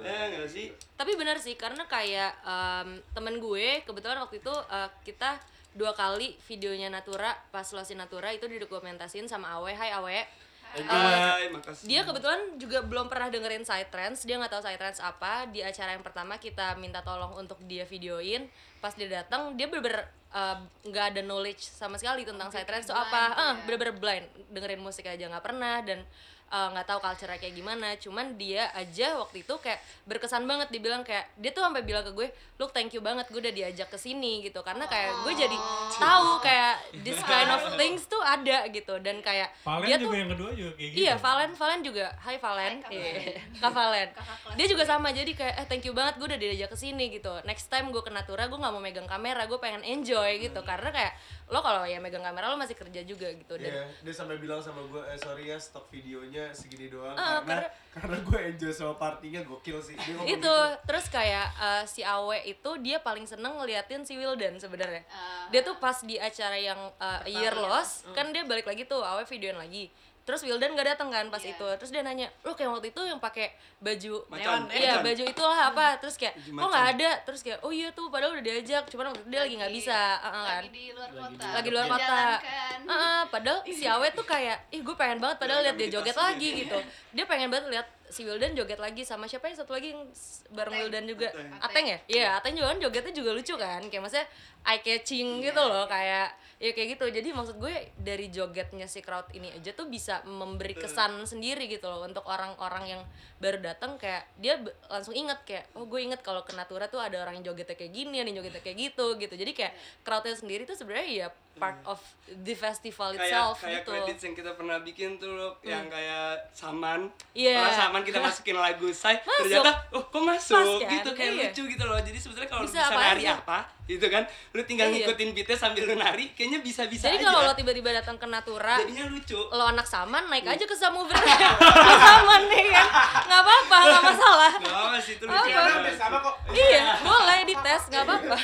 Eh 0.00 0.32
enggak 0.32 0.48
sih? 0.48 0.72
tapi 0.96 1.12
benar 1.16 1.36
sih 1.36 1.52
karena 1.56 1.84
kayak 1.84 2.40
em, 2.40 3.04
temen 3.12 3.36
gue 3.36 3.84
kebetulan 3.84 4.16
waktu 4.20 4.40
itu 4.40 4.54
eh, 4.72 4.88
kita 5.04 5.36
dua 5.76 5.92
kali 5.92 6.40
videonya 6.48 6.88
Natura 6.88 7.36
pas 7.52 7.68
Sulawesi 7.68 7.94
Natura 7.94 8.32
itu 8.32 8.48
didokumentasin 8.48 9.28
sama 9.28 9.60
Awe. 9.60 9.76
Hai 9.76 9.92
Awe 9.92 10.24
Hai, 10.70 11.50
makasih. 11.50 11.86
dia 11.90 12.06
kebetulan 12.06 12.54
juga 12.54 12.78
belum 12.86 13.10
pernah 13.10 13.26
dengerin 13.26 13.66
Psytrance 13.66 14.22
dia 14.22 14.38
nggak 14.38 14.54
tahu 14.54 14.62
Psytrance 14.62 15.02
apa 15.02 15.50
di 15.50 15.66
acara 15.66 15.98
yang 15.98 16.04
pertama 16.06 16.38
kita 16.38 16.78
minta 16.78 17.02
tolong 17.02 17.34
untuk 17.34 17.58
dia 17.66 17.82
videoin 17.82 18.46
pas 18.78 18.94
dia 18.94 19.10
datang 19.10 19.58
dia 19.58 19.66
bener-bener 19.66 20.06
eh, 20.30 20.56
nggak 20.86 21.04
ada 21.16 21.20
knowledge 21.26 21.66
sama 21.66 21.98
sekali 21.98 22.22
tentang 22.22 22.54
Psytrance 22.54 22.86
itu 22.86 22.94
apa 22.94 23.34
eh 23.34 23.42
ya. 23.42 23.54
bener-bener 23.66 23.94
blind 23.98 24.26
dengerin 24.54 24.78
musik 24.78 25.10
aja 25.10 25.26
nggak 25.26 25.42
pernah 25.42 25.82
dan 25.82 26.06
eh, 26.50 26.68
nggak 26.74 26.86
tahu 26.86 26.98
culture 26.98 27.30
kayak 27.30 27.54
gimana 27.54 27.94
cuman 27.96 28.34
dia 28.34 28.68
aja 28.74 29.16
waktu 29.16 29.46
itu 29.46 29.54
kayak 29.62 29.78
berkesan 30.04 30.44
banget 30.44 30.68
dibilang 30.68 31.06
kayak 31.06 31.30
dia 31.38 31.50
tuh 31.50 31.62
sampai 31.62 31.86
bilang 31.86 32.02
ke 32.02 32.12
gue 32.12 32.28
look 32.58 32.70
thank 32.70 32.92
you 32.92 33.00
banget 33.00 33.24
gue 33.30 33.40
udah 33.40 33.54
diajak 33.54 33.88
ke 33.88 33.96
sini 33.96 34.44
gitu 34.44 34.60
karena 34.60 34.84
kayak 34.84 35.24
gue 35.24 35.32
jadi 35.32 35.56
tahu 35.96 36.42
kayak 36.42 36.74
this 37.06 37.16
kind 37.22 37.48
of 37.48 37.62
things 37.80 38.04
tuh 38.04 38.20
ada 38.20 38.66
gitu 38.68 38.98
dan 39.00 39.22
kayak 39.22 39.48
Valen 39.64 39.86
dia 39.86 39.96
juga 39.96 40.12
tuh 40.12 40.18
yang 40.18 40.30
kedua 40.34 40.50
juga 40.52 40.72
kayak 40.76 40.90
gitu. 40.90 41.00
Iya, 41.00 41.14
Valen, 41.16 41.50
Valen 41.54 41.80
juga. 41.80 42.06
Hai 42.20 42.36
Valen. 42.36 42.74
Iya. 42.90 43.12
Kak 43.62 43.72
Valen. 43.72 44.08
Dia 44.56 44.66
juga 44.66 44.84
sama. 44.84 45.08
Jadi 45.14 45.32
kayak 45.36 45.54
eh 45.60 45.66
thank 45.68 45.84
you 45.86 45.94
banget 45.94 46.16
gue 46.18 46.26
udah 46.26 46.40
diajak 46.40 46.68
ke 46.72 46.78
sini 46.78 47.04
gitu. 47.12 47.32
Next 47.46 47.68
time 47.68 47.92
gue 47.94 48.02
ke 48.02 48.10
Natura 48.12 48.48
gue 48.48 48.58
nggak 48.58 48.72
mau 48.72 48.82
megang 48.82 49.08
kamera, 49.08 49.44
gue 49.46 49.58
pengen 49.60 49.82
enjoy 49.84 50.40
gitu. 50.40 50.60
Karena 50.64 50.90
kayak 50.90 51.12
lo 51.50 51.60
kalau 51.60 51.82
ya 51.84 51.98
megang 51.98 52.22
kamera 52.22 52.50
lo 52.50 52.56
masih 52.58 52.76
kerja 52.76 53.00
juga 53.04 53.28
gitu. 53.32 53.54
Dan 53.56 53.70
Iya, 53.70 53.84
dia 54.02 54.14
sampai 54.14 54.36
bilang 54.38 54.60
sama 54.60 54.82
gue, 54.86 55.02
eh 55.10 55.18
sorry 55.18 55.50
ya 55.50 55.58
stok 55.58 55.88
videonya 55.92 56.39
segini 56.50 56.86
doang 56.86 57.12
Ah, 57.12 57.40
karena 57.40 57.68
karena 57.94 58.16
gue 58.18 58.38
enjoy 58.48 58.70
sama 58.70 58.94
partinya 58.94 59.42
gokil 59.42 59.76
sih. 59.78 59.92
Dia 59.94 60.14
itu 60.14 60.22
gitu. 60.30 60.56
terus 60.84 61.06
kayak 61.06 61.46
eh, 61.52 61.82
si 61.84 62.00
Awe 62.00 62.38
itu 62.44 62.70
dia 62.78 62.96
paling 62.98 63.24
seneng 63.24 63.54
ngeliatin 63.54 64.00
si 64.00 64.14
Wildan 64.14 64.56
sebenarnya 64.56 65.02
Ah. 65.06 65.46
dia 65.48 65.60
tuh 65.60 65.76
pas 65.76 65.98
di 66.00 66.16
acara 66.16 66.54
yang 66.54 66.78
eh, 66.94 67.34
Year 67.34 67.52
Loss 67.52 68.06
kan 68.10 68.30
dia 68.30 68.42
balik 68.42 68.64
lagi 68.64 68.84
tuh 68.84 69.00
Awe 69.00 69.22
videoin 69.24 69.56
lagi 69.56 69.90
terus 70.22 70.40
Wildan 70.40 70.72
gak 70.72 70.88
datang 70.88 71.08
kan 71.08 71.26
pas 71.26 71.38
Iya. 71.38 71.52
itu. 71.52 71.66
Terus 71.76 71.90
dia 71.90 72.00
nanya 72.00 72.26
lo 72.40 72.52
kayak 72.52 72.70
waktu 72.70 72.88
itu 72.90 73.02
yang 73.02 73.16
pakai 73.16 73.50
baju 73.78 74.14
Macan. 74.28 74.68
iya 74.70 74.98
baju 74.98 75.22
itulah 75.24 75.60
apa? 75.68 75.98
Terus 75.98 76.14
kayak 76.14 76.34
kok 76.36 76.50
nggak 76.50 76.66
macan. 76.70 76.94
ada? 76.94 77.10
Terus 77.22 77.40
kayak 77.40 77.58
oh 77.60 77.70
iya 77.70 77.88
tuh 77.90 78.06
padahal 78.06 78.32
udah 78.32 78.44
diajak 78.44 78.84
cuman 78.86 79.10
waktu 79.10 79.20
itu 79.20 79.28
dia 79.28 79.40
lagi 79.40 79.54
nggak 79.56 79.74
bisa. 79.74 79.98
Uh, 80.16 80.26
uh, 80.26 80.44
kan. 80.44 80.62
lagi 80.62 80.70
di 80.70 80.84
luar 80.90 81.08
Lagi 81.08 81.18
kota. 81.20 81.42
Di- 81.42 81.54
lagi 81.54 81.68
luar 81.70 81.86
kota. 81.86 81.98
Menjalankan. 81.98 82.78
Uh, 82.80 82.92
uh, 82.92 83.20
padahal 83.26 83.58
si 83.66 83.84
Awe 83.84 84.08
tuh 84.10 84.24
kayak 84.24 84.58
ih 84.70 84.80
gue 84.80 84.94
pengen 84.94 85.18
banget 85.18 85.36
padahal 85.38 85.60
lihat 85.62 85.76
dia 85.76 85.88
joget 85.90 86.14
lagi 86.14 86.48
gitu. 86.60 86.78
Dia 87.10 87.24
pengen 87.24 87.48
banget 87.48 87.66
lihat 87.68 87.86
si 88.10 88.26
Wildan 88.26 88.58
joget 88.58 88.82
lagi 88.82 89.06
sama 89.06 89.30
siapa 89.30 89.46
yang 89.46 89.56
satu 89.56 89.72
lagi 89.72 89.94
yang 89.94 90.02
bareng 90.50 90.74
Ateng. 90.74 90.82
Wildan 90.84 91.04
juga. 91.06 91.28
Ateng. 91.30 91.50
Ateng 91.62 91.84
ya? 91.86 91.98
Iya 92.10 92.28
Ateng 92.36 92.52
juga 92.58 92.68
kan 92.74 92.78
jogetnya 92.82 93.12
juga 93.14 93.30
lucu 93.32 93.54
kan? 93.56 93.80
Kayak 93.86 94.02
maksudnya 94.02 94.28
eye 94.60 94.82
catching 94.84 95.40
gitu 95.40 95.62
loh 95.62 95.88
kayak 95.88 96.36
ya 96.60 96.70
kayak 96.76 96.98
gitu. 96.98 97.08
Jadi 97.08 97.28
maksud 97.32 97.56
gue 97.56 97.74
dari 97.96 98.26
jogetnya 98.28 98.84
si 98.84 99.00
crowd 99.00 99.30
ini 99.32 99.48
aja 99.48 99.72
tuh 99.72 99.88
bisa 99.88 100.20
memberi 100.28 100.76
kesan 100.76 101.24
sendiri 101.24 101.64
gitu 101.70 101.88
loh 101.88 102.04
untuk 102.04 102.26
orang-orang 102.28 102.98
yang 102.98 103.02
baru 103.40 103.62
datang. 103.62 103.96
Kayak 103.96 104.28
dia 104.36 104.60
langsung 104.92 105.16
inget 105.16 105.40
kayak 105.48 105.72
oh 105.78 105.88
gue 105.88 106.00
inget 106.04 106.20
kalau 106.20 106.44
ke 106.44 106.52
Natura 106.52 106.90
tuh 106.92 107.00
ada 107.00 107.16
orang 107.22 107.40
yang 107.40 107.54
jogetnya 107.54 107.78
kayak 107.78 107.94
gini 107.94 108.20
ada 108.20 108.28
yang 108.28 108.44
jogetnya 108.44 108.60
kayak 108.60 108.78
gitu 108.92 109.06
gitu. 109.16 109.34
Jadi 109.38 109.52
kayak 109.56 109.72
crowdnya 110.04 110.36
sendiri 110.36 110.68
tuh 110.68 110.76
sebenarnya 110.76 111.08
ya 111.08 111.28
part 111.60 111.76
of 111.84 112.00
the 112.46 112.56
festival 112.56 113.12
kayak 113.12 113.28
itself 113.28 113.60
kayak 113.60 113.82
gitu. 113.84 113.90
credits 113.92 114.22
yang 114.24 114.34
kita 114.38 114.52
pernah 114.56 114.78
bikin 114.80 115.20
tuh 115.20 115.32
loh 115.34 115.52
yang 115.60 115.88
kayak 115.92 116.48
saman. 116.56 117.12
Iya. 117.36 117.60
Setelah 117.60 117.76
saman 118.00 118.08
kita 118.08 118.18
masukin 118.22 118.56
lagu 118.56 118.88
say 118.90 119.16
Masuk. 119.18 119.36
ternyata 119.44 119.70
oh 119.90 120.02
kok 120.02 120.22
masuk 120.22 120.56
Pas 120.56 120.66
kan? 120.80 120.90
gitu 120.90 121.10
kayak 121.12 121.30
Iya. 121.30 121.42
lucu 121.46 121.62
gitu 121.68 121.84
loh 121.84 121.98
jadi 121.98 122.16
sebetulnya 122.16 122.48
kalau 122.48 122.62
Bisa 122.62 122.72
bisa, 122.74 122.84
apa 122.88 123.00
nari 123.04 123.22
aja. 123.22 123.32
apa 123.36 123.58
gitu 123.86 124.06
kan 124.06 124.22
lu 124.50 124.62
tinggal 124.62 124.86
Iya. 124.86 124.94
ngikutin 124.96 125.28
beatnya 125.32 125.56
sambil 125.56 125.82
lu 125.84 125.94
nari 125.94 126.24
kayaknya 126.30 126.58
bisa 126.60 126.82
bisa 126.86 127.04
jadi 127.04 127.16
aja 127.16 127.26
kalau 127.26 127.40
lo 127.42 127.52
tiba-tiba 127.52 127.90
datang 127.92 128.16
ke 128.16 128.26
Natura 128.26 128.74
jadinya 128.78 129.04
lucu 129.06 129.36
lo 129.36 129.64
anak 129.66 129.84
saman 129.84 130.24
naik 130.26 130.46
aja 130.46 130.62
ke 130.62 130.72
Samover 130.72 131.12
ke 131.18 131.94
saman 131.98 132.42
nih 132.46 132.64
kan 132.70 132.86
nggak 133.22 133.40
apa-apa 133.40 133.76
nggak 133.84 134.02
masalah 134.06 134.52
Gak 134.56 134.72
apa 134.72 134.98
sih 134.98 135.14
itu 135.14 135.24
lucu 135.24 135.50
Apa? 135.50 135.90
sama 135.92 136.18
kok. 136.20 136.34
iya 136.50 136.96
boleh 136.98 137.38
dites 137.44 137.82
nggak 137.86 138.02
apa-apa 138.02 138.38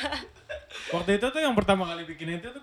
Waktu 0.88 1.10
itu 1.14 1.26
tuh 1.26 1.40
yang 1.40 1.52
pertama 1.52 1.82
kali 1.84 2.04
bikin 2.04 2.36
itu 2.36 2.46
tuh 2.48 2.62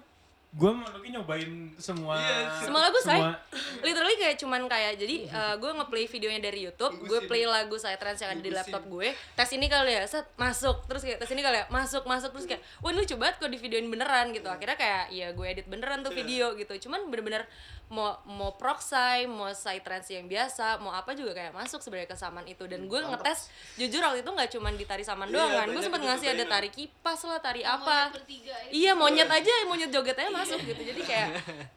gue 0.53 0.69
mau 0.69 0.85
nyobain 0.85 1.49
semua 1.75 2.13
Iya, 2.13 2.61
semua 2.61 2.81
lagu 2.83 2.99
saya 2.99 3.17
semua- 3.25 3.37
literally 3.81 4.13
kayak 4.15 4.37
cuman 4.37 4.61
kayak 4.65 4.93
jadi 4.95 5.15
uh, 5.33 5.55
gue 5.57 5.71
ngeplay 5.71 6.05
videonya 6.05 6.41
dari 6.43 6.59
YouTube 6.63 6.93
gue 6.99 7.09
Tunggu 7.15 7.25
play 7.25 7.43
lagu 7.43 7.73
saya 7.75 7.97
trans 7.97 8.17
yang 8.17 8.31
ada 8.31 8.39
di 8.39 8.49
laptop 8.49 8.85
gue 8.85 9.09
tes 9.33 9.49
ini 9.49 9.65
kali 9.65 9.91
ya 9.91 10.05
set 10.05 10.29
masuk 10.35 10.85
terus 10.85 11.01
kayak 11.01 11.17
tes 11.17 11.29
ini 11.29 11.41
kali 11.41 11.57
ya 11.57 11.65
masuk 11.67 12.05
masuk 12.05 12.29
terus 12.31 12.45
kayak 12.45 12.61
wah 12.79 12.89
ini 12.89 13.01
lucu 13.01 13.15
banget 13.15 13.35
kok 13.35 13.47
di 13.47 13.57
videoin 13.57 13.87
beneran 13.87 14.29
gitu. 14.29 14.45
Akhirnya 14.45 14.75
kayak 14.75 15.03
ya 15.09 15.27
gue 15.31 15.45
edit 15.47 15.65
beneran 15.65 16.01
tuh 16.01 16.11
video 16.11 16.53
gitu. 16.53 16.73
Cuman 16.79 17.07
bener-bener 17.07 17.49
mau 17.87 18.17
mau 18.23 18.53
proxy 18.53 19.25
mau 19.25 19.49
saya 19.51 19.77
trans 19.79 20.05
yang 20.07 20.25
biasa 20.25 20.77
mau 20.79 20.89
apa 20.91 21.13
juga 21.13 21.33
kayak 21.33 21.51
masuk 21.51 21.77
sebenarnya 21.79 22.09
ke 22.09 22.17
saman 22.19 22.45
itu. 22.45 22.65
Dan 22.65 22.85
gue 22.85 22.99
ngetes 22.99 23.49
jujur 23.75 24.01
waktu 24.01 24.21
itu 24.21 24.29
nggak 24.29 24.49
cuman 24.51 24.73
di 24.73 24.85
tari 24.85 25.01
saman 25.01 25.27
Iya, 25.27 25.35
doang 25.35 25.51
kan 25.51 25.67
gue 25.67 25.81
sempet 25.81 26.01
ngasih 26.03 26.27
ada 26.27 26.37
banyak. 26.37 26.49
tari 26.51 26.69
kipas 26.69 27.19
lah 27.23 27.39
tari 27.39 27.61
apa. 27.63 28.13
Iya 28.69 28.93
monyet 28.93 29.27
aja 29.27 29.51
monyet 29.65 29.89
jogetnya 29.89 30.29
masuk 30.43 30.59
gitu. 30.67 30.81
Jadi 30.83 31.01
kayak 31.07 31.27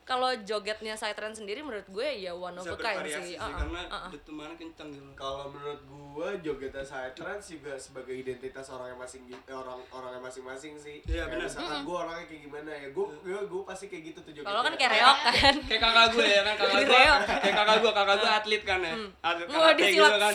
kalau 0.02 0.30
jogetnya 0.42 0.98
Psytrance 0.98 1.38
sendiri 1.38 1.62
menurut 1.62 1.86
gue 1.86 2.08
ya 2.18 2.34
one 2.34 2.58
of 2.58 2.66
a 2.66 2.76
kind 2.76 3.06
sih. 3.06 3.34
sih 3.34 3.36
Uh-uh, 3.38 3.54
karena 3.54 3.80
uh-uh. 3.86 4.10
detumannya 4.10 4.56
kencang 4.58 4.88
gitu. 4.90 5.06
Kalau 5.14 5.46
menurut 5.54 5.80
gue 5.86 6.28
jogetan 6.42 6.82
saya 6.82 7.08
trans 7.14 7.46
juga 7.46 7.78
sebagai 7.78 8.14
identitas 8.16 8.66
orang 8.74 8.96
yang 8.96 9.00
masing 9.00 9.22
eh, 9.30 9.54
orang 9.54 9.78
orang 9.94 10.10
yang 10.18 10.24
masing-masing 10.24 10.74
sih. 10.74 10.96
Iya, 11.06 11.30
benar. 11.30 11.46
Misalkan 11.46 11.86
gue 11.86 11.96
orangnya 11.96 12.26
kayak 12.26 12.42
gimana 12.42 12.70
ya, 12.74 12.88
gue 12.90 13.06
gue, 13.22 13.38
gue 13.46 13.62
pasti 13.62 13.84
kayak 13.86 14.02
gitu 14.12 14.18
tuh 14.26 14.32
jogetnya. 14.34 14.50
Kalau 14.50 14.60
kan 14.66 14.74
kayak 14.74 14.92
reok 14.98 15.18
kan. 15.22 15.54
kayak 15.70 15.80
kakak 15.80 16.06
gue 16.10 16.26
ya 16.26 16.40
kan 16.42 16.54
kakak 16.58 16.80
gue 16.82 16.86
kayak 16.90 17.54
kakak 17.54 17.76
gue 17.78 17.92
kakak 17.94 18.16
gue 18.18 18.30
atlet 18.30 18.62
kan 18.66 18.80
ya. 18.82 18.94
Atlet 19.22 19.46
Wah, 19.46 19.58
karate 19.70 19.84
gitu 19.94 20.02
kan. 20.02 20.32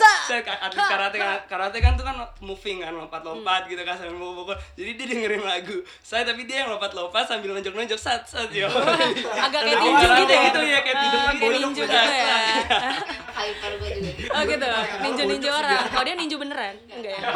Atlet 0.62 0.86
karate 0.88 1.16
kan. 1.18 1.38
Karate 1.50 1.78
kan 1.82 1.92
tuh 1.98 2.04
kan 2.06 2.16
moving 2.40 2.78
kan 2.80 2.92
lompat 2.94 3.22
lompat 3.26 3.62
gitu 3.68 3.82
kan 3.82 3.94
sambil 3.98 4.16
mukul-mukul. 4.16 4.56
Jadi 4.78 4.90
dia 4.96 5.06
dengerin 5.10 5.42
lagu. 5.44 5.76
Saya 6.00 6.22
tapi 6.22 6.46
dia 6.46 6.64
yang 6.64 6.70
lompat 6.72 6.94
lompat 6.94 7.24
sambil 7.26 7.52
nonjok 7.52 7.74
nonjok 7.74 8.00
sat 8.22 8.46
sat 8.46 8.50
yo 8.52 8.68
Agak 9.44 9.60
kayak 9.60 9.78
kayak 9.78 9.92
gitu 9.92 10.30
ya. 10.30 10.42
gitu 10.46 10.60
ya 10.62 10.78
kayak 10.80 10.96
tidur 10.96 11.20
kayak 11.32 11.52
ninja 11.52 11.82
gitu 11.82 11.90
ya. 11.90 12.06
hyper 13.42 13.72
gue 13.74 13.88
juga 13.90 14.10
gitu. 14.12 14.30
Oh 14.30 14.42
gitu. 14.44 14.66
Ninja 15.02 15.24
ninja 15.26 15.50
orang. 15.50 15.82
Kalau 15.88 16.04
dia 16.04 16.14
ninja 16.14 16.36
beneran? 16.38 16.74
Enggak 16.88 17.12
ya. 17.12 17.20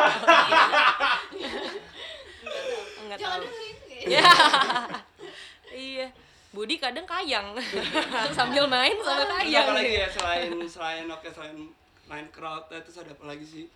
Enggak 3.02 3.18
tahu. 3.18 3.42
Ya. 4.06 4.30
Iya. 5.68 6.06
Budi 6.50 6.78
kadang 6.78 7.04
kayang 7.04 7.52
sambil 8.32 8.64
main 8.64 8.96
Terus 8.96 9.28
kayang. 9.28 9.66
apa 9.68 9.76
lagi 9.76 9.92
ya 9.92 10.08
selain 10.08 10.48
selain 10.64 11.04
oke 11.04 11.28
selain 11.28 11.68
main 12.06 12.24
crowd 12.32 12.64
eh, 12.70 12.80
terus 12.80 12.96
ada 12.96 13.12
apa 13.12 13.24
lagi 13.26 13.44
sih 13.44 13.66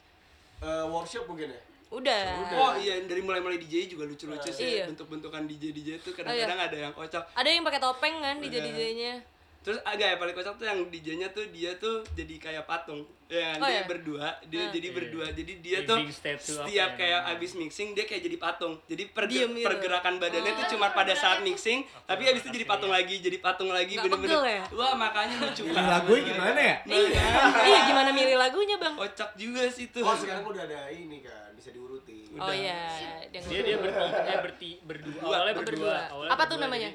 Eh, 0.60 0.84
workshop 0.86 1.24
mungkin 1.24 1.48
ya. 1.50 1.60
Udah. 1.90 2.22
Oh 2.54 2.72
iya 2.76 3.02
dari 3.02 3.18
mulai 3.18 3.42
mulai 3.42 3.58
DJ 3.58 3.90
juga 3.90 4.06
lucu-lucu 4.06 4.46
sih 4.48 4.78
Iya. 4.78 4.86
bentuk-bentukan 4.86 5.42
DJ 5.44 5.74
DJ 5.74 5.88
itu 5.98 6.08
Oh, 6.08 6.22
iya. 6.24 6.46
kadang-kadang 6.46 6.60
ada 6.62 6.76
yang 6.78 6.92
kocak 6.94 7.22
Ada 7.34 7.48
yang 7.50 7.62
pakai 7.62 7.80
topeng 7.80 8.16
kan 8.16 8.38
di 8.38 8.46
Udah. 8.46 8.62
DJ-nya. 8.62 9.14
Terus 9.60 9.76
agak 9.82 10.06
yang 10.06 10.18
paling 10.18 10.32
kocak 10.32 10.54
tuh 10.54 10.64
yang 10.64 10.80
DJ-nya 10.88 11.28
tuh 11.30 11.44
dia 11.48 11.76
tuh 11.76 12.00
jadi 12.10 12.34
kayak 12.38 12.64
patung. 12.64 13.04
Ya, 13.26 13.54
Oh, 13.54 13.62
dia 13.62 13.70
iya? 13.70 13.82
berdua, 13.84 14.26
dia 14.42 14.58
Hmm. 14.58 14.72
jadi 14.72 14.88
Iya. 14.88 14.96
berdua. 14.96 15.26
Jadi 15.30 15.52
dia 15.60 15.78
tuh 15.84 15.98
statue 16.08 16.34
apa 16.34 16.64
setiap 16.64 16.66
ya 16.88 16.96
kayak 16.96 17.20
namanya? 17.20 17.36
abis 17.36 17.50
mixing 17.54 17.88
dia 17.92 18.02
kayak 18.02 18.22
jadi 18.24 18.36
patung. 18.36 18.74
Jadi 18.82 19.02
perge- 19.06 19.30
Diem 19.36 19.52
gitu. 19.52 19.66
pergerakan 19.68 20.14
badannya 20.16 20.52
tuh 20.54 20.66
cuma 20.70 20.86
pada 20.90 21.12
saat 21.12 21.38
mixing, 21.40 21.78
tapi 22.02 22.26
abis 22.26 22.40
itu 22.40 22.50
jadi 22.52 22.66
patung 22.66 22.88
lagi, 22.88 23.16
jadi 23.16 23.38
patung 23.38 23.70
lagi 23.70 23.94
bener-bener. 23.94 24.40
ya? 24.42 24.64
Wah, 24.72 24.94
makanya 24.96 25.36
lucu 25.38 25.62
banget. 25.68 25.92
lagunya 25.92 26.22
gimana 26.26 26.60
ya? 26.60 26.76
Iya. 26.82 27.22
Iya, 27.62 27.78
gimana 27.86 28.10
milih 28.10 28.36
lagunya, 28.36 28.76
Bang? 28.76 28.94
Kocak 28.96 29.30
juga 29.36 29.62
sih 29.68 29.86
tuh. 29.86 30.02
Oh 30.02 30.16
sekarang 30.16 30.42
udah 30.42 30.64
ada 30.64 30.88
ini 30.88 31.20
kan, 31.20 31.52
bisa 31.52 31.68
diurutin. 31.68 32.32
Oh 32.34 32.48
iya, 32.48 32.96
dia 33.28 33.38
dia 33.44 33.76
eh 33.76 34.38
berdua 34.80 35.20
awalnya 35.22 35.54
berdua, 35.54 35.94
berdua. 36.08 36.28
Apa 36.32 36.48
tuh 36.48 36.56
namanya? 36.56 36.90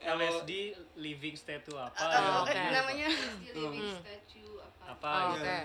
LSD 0.00 0.50
living 0.96 1.34
statue 1.34 1.74
apa 1.74 1.94
Oh, 1.94 2.10
gitu. 2.42 2.50
oke. 2.50 2.62
namanya 2.68 3.08
Di 3.38 3.50
living 3.52 3.88
statue 3.94 4.52
apa 4.58 4.82
apa 4.88 5.08
Oh, 5.08 5.22
gitu. 5.30 5.44
Oke. 5.44 5.58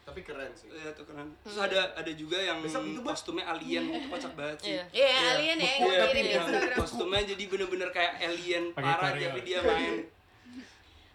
Tapi 0.00 0.20
keren 0.22 0.50
sih. 0.54 0.68
Iya 0.68 0.90
tuh 0.92 1.04
keren. 1.04 1.28
Terus 1.38 1.58
ada 1.58 1.92
ada 1.92 2.12
juga 2.12 2.38
yang 2.38 2.58
Besok 2.58 2.80
itu, 2.82 3.00
kostumnya 3.02 3.44
alien 3.46 3.84
itu 3.86 4.08
kocak 4.08 4.32
banget 4.32 4.58
sih. 4.58 4.72
Iya. 4.72 4.84
Iya, 4.90 5.08
alien 5.34 5.58
ya, 5.58 5.68
Iya, 5.68 6.04
kirim 6.06 6.24
iya. 6.24 6.38
Instagram. 6.40 6.76
kostumnya 6.76 7.20
jadi 7.26 7.44
bener-bener 7.44 7.88
kayak 7.90 8.12
alien 8.18 8.64
parah 8.72 8.96
tapi 9.12 9.40
dia 9.42 9.60
main. 9.60 9.94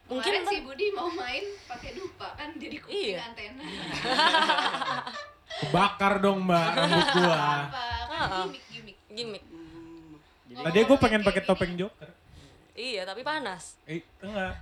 Mungkin 0.04 0.34
si 0.46 0.58
Budi 0.62 0.88
mau 0.92 1.10
main 1.10 1.42
pakai 1.66 1.92
dupa 1.94 2.36
kan 2.36 2.54
jadi 2.54 2.78
kuping 2.78 3.16
Iya. 3.16 3.24
antena 3.24 3.64
bakar 5.72 6.20
dong 6.20 6.44
mbak 6.44 6.66
rambut 6.76 7.08
gua 7.14 7.34
apa 7.64 7.84
kan 8.06 8.30
gimmick 8.52 8.64
gimmick 8.68 8.98
gimmick. 9.10 9.44
Hmm. 9.46 10.62
tadi 10.62 10.80
gua 10.84 10.98
pengen 11.00 11.22
pakai 11.24 11.42
topeng 11.42 11.74
joker 11.74 12.10
Iya, 12.74 13.06
tapi 13.06 13.22
panas. 13.22 13.78
eh 13.86 14.02
enggak. 14.20 14.54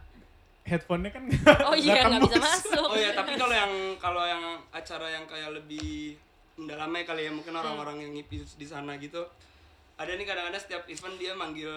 Headphone-nya 0.61 1.09
kan 1.09 1.25
Oh 1.65 1.73
iya, 1.73 2.05
nggak 2.05 2.21
bisa 2.29 2.37
masuk. 2.37 2.85
Oh 2.85 2.97
ya, 2.99 3.17
tapi 3.17 3.33
kalau 3.33 3.55
yang 3.55 3.73
kalau 3.97 4.21
yang 4.21 4.43
acara 4.69 5.09
yang 5.09 5.25
kayak 5.25 5.57
lebih 5.57 6.13
mendalamnya 6.53 7.01
kali 7.01 7.25
ya 7.25 7.31
mungkin 7.33 7.55
orang-orang 7.57 7.97
yang 8.05 8.11
ngipis 8.13 8.61
di 8.61 8.67
sana 8.67 8.93
gitu. 9.01 9.25
Ada 9.97 10.17
nih 10.17 10.25
kadang-kadang 10.25 10.61
setiap 10.61 10.83
event 10.89 11.15
dia 11.17 11.33
manggil 11.33 11.69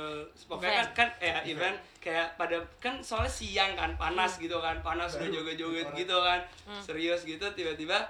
pokoknya 0.49 0.80
kan 0.80 0.89
kan 0.97 1.09
ya 1.20 1.45
event 1.45 1.76
kayak 2.01 2.37
pada 2.41 2.57
kan 2.80 3.01
soalnya 3.01 3.28
siang 3.28 3.76
kan 3.76 3.97
panas 4.01 4.41
gitu 4.41 4.57
kan 4.64 4.80
panas 4.80 5.12
udah 5.16 5.28
joget-joget 5.28 5.93
gitu 5.93 6.16
kan 6.24 6.41
serius 6.80 7.20
gitu 7.28 7.45
tiba-tiba 7.53 8.01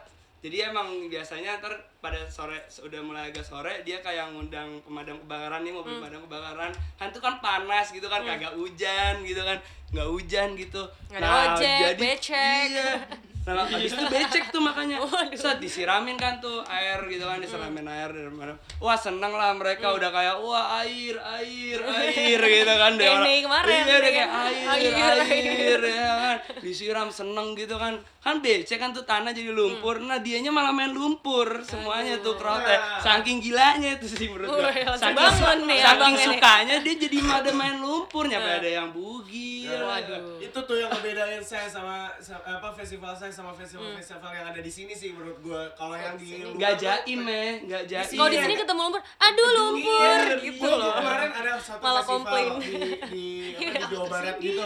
jadi 0.44 0.68
emang 0.68 1.08
biasanya 1.08 1.56
ntar 1.56 1.72
pada 2.04 2.20
sore 2.28 2.68
udah 2.84 3.00
mulai 3.00 3.32
agak 3.32 3.40
sore 3.40 3.80
dia 3.80 4.04
kayak 4.04 4.28
ngundang 4.36 4.76
pemadam 4.84 5.16
kebakaran 5.24 5.64
nih 5.64 5.72
mobil 5.72 5.96
pemadam 5.96 6.20
kebakaran. 6.28 6.68
Kan 7.00 7.08
tuh 7.16 7.24
kan 7.24 7.40
panas 7.40 7.88
gitu 7.88 8.04
kan 8.12 8.20
kagak 8.20 8.52
hujan 8.52 9.24
gitu 9.24 9.40
kan. 9.40 9.56
Nggak 9.88 10.08
hujan 10.12 10.52
gitu. 10.52 10.84
Nggak 11.08 11.24
ada 11.24 11.56
ojek, 11.56 11.96
becek. 11.96 12.68
iya 12.76 12.92
nah 13.44 13.60
habis 13.68 13.92
itu 13.92 14.04
becek 14.08 14.48
tuh 14.48 14.56
makanya. 14.58 15.04
Saat 15.36 15.60
disiramin 15.60 16.16
kan 16.16 16.40
tuh 16.40 16.64
air 16.64 16.96
gitu 17.04 17.22
kan 17.22 17.36
disiramin 17.36 17.84
air 17.84 18.08
dari 18.08 18.32
mana. 18.32 18.56
Wah 18.78 18.96
seneng 18.96 19.30
lah 19.30 19.52
mereka 19.52 19.92
udah 19.92 20.08
kayak 20.08 20.40
wah 20.40 20.80
air 20.80 21.12
air 21.20 21.76
air 21.76 22.40
gitu 22.40 22.72
kan. 22.72 22.92
Orang- 23.04 23.22
nih 23.22 23.38
kemarin, 23.44 23.68
iya 23.68 23.84
udah 23.84 24.00
ya 24.00 24.10
kayak 24.10 24.30
air 24.32 24.64
Air, 24.64 24.92
air, 24.96 25.20
air. 25.28 25.80
ya 25.84 26.12
kan. 26.16 26.36
Disiram 26.58 27.08
seneng 27.08 27.52
gitu 27.52 27.76
kan. 27.76 27.94
Kan 28.18 28.40
becek 28.40 28.80
kan 28.80 28.90
tuh 28.90 29.04
tanah 29.04 29.30
jadi 29.30 29.52
lumpur. 29.52 30.00
Hmm. 30.00 30.08
nah 30.08 30.18
dianya 30.18 30.48
malah 30.48 30.72
main 30.72 30.88
lumpur. 30.88 31.60
Semuanya 31.60 32.16
tuh 32.18 32.40
crowdnya 32.40 32.80
saking 32.98 33.44
gilanya 33.44 34.00
itu 34.00 34.08
sih 34.08 34.24
menurut 34.24 34.56
gua. 34.56 34.72
Saking, 34.96 35.68
nih 35.68 35.78
saking 35.78 36.16
sukanya 36.18 36.76
dia 36.80 36.94
jadi 36.96 37.16
ada 37.20 37.52
main 37.52 37.76
lumpur. 37.76 38.24
Nyampe 38.24 38.64
ada 38.64 38.70
yang 38.70 38.88
bugil. 38.88 39.76
Waduh. 39.76 40.40
itu 40.40 40.58
tuh 40.60 40.76
yang 40.78 40.88
ngebedain 40.88 41.42
saya 41.42 41.66
sama, 41.66 42.08
sama 42.16 42.40
apa 42.46 42.70
festival 42.72 43.10
saya 43.12 43.33
sama 43.34 43.50
festival-festival 43.50 44.30
yang 44.30 44.46
ada 44.46 44.60
di 44.60 44.70
sini 44.70 44.94
sih 44.94 45.10
menurut 45.10 45.42
gua 45.42 45.66
kalau 45.74 45.92
yang 45.92 46.14
di 46.14 46.38
luar 46.38 46.54
nggak 46.54 46.74
jaim 46.78 47.20
ya 47.20 47.42
nggak 47.60 47.82
jaim 47.84 48.14
Kalau 48.14 48.30
di 48.30 48.38
sini 48.38 48.54
ketemu 48.54 48.80
lumpur, 48.80 49.02
aduh 49.18 49.48
lumpur 49.52 50.06
Iya, 50.24 50.36
gitu 50.38 50.68
loh. 50.70 50.94
Kemarin 50.94 51.30
ada 51.34 51.52
satu 51.58 51.82
Malah 51.82 52.00
festival 52.00 52.18
komplain. 52.22 52.50
di 52.62 52.72
di, 53.10 53.26
apa, 53.58 53.86
di 53.90 53.90
Jawa 53.90 54.06
Barat 54.06 54.36
gitu. 54.38 54.62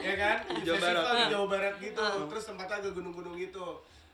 ya 0.00 0.14
kan? 0.16 0.36
Di 0.48 0.60
Jawa 0.64 0.76
festival 0.76 1.04
Barat. 1.04 1.16
di 1.20 1.24
Jawa 1.28 1.46
Barat 1.46 1.74
gitu. 1.78 2.04
Terus 2.26 2.44
tempatnya 2.46 2.78
ke 2.80 2.90
gunung-gunung 2.90 3.34
gitu. 3.36 3.66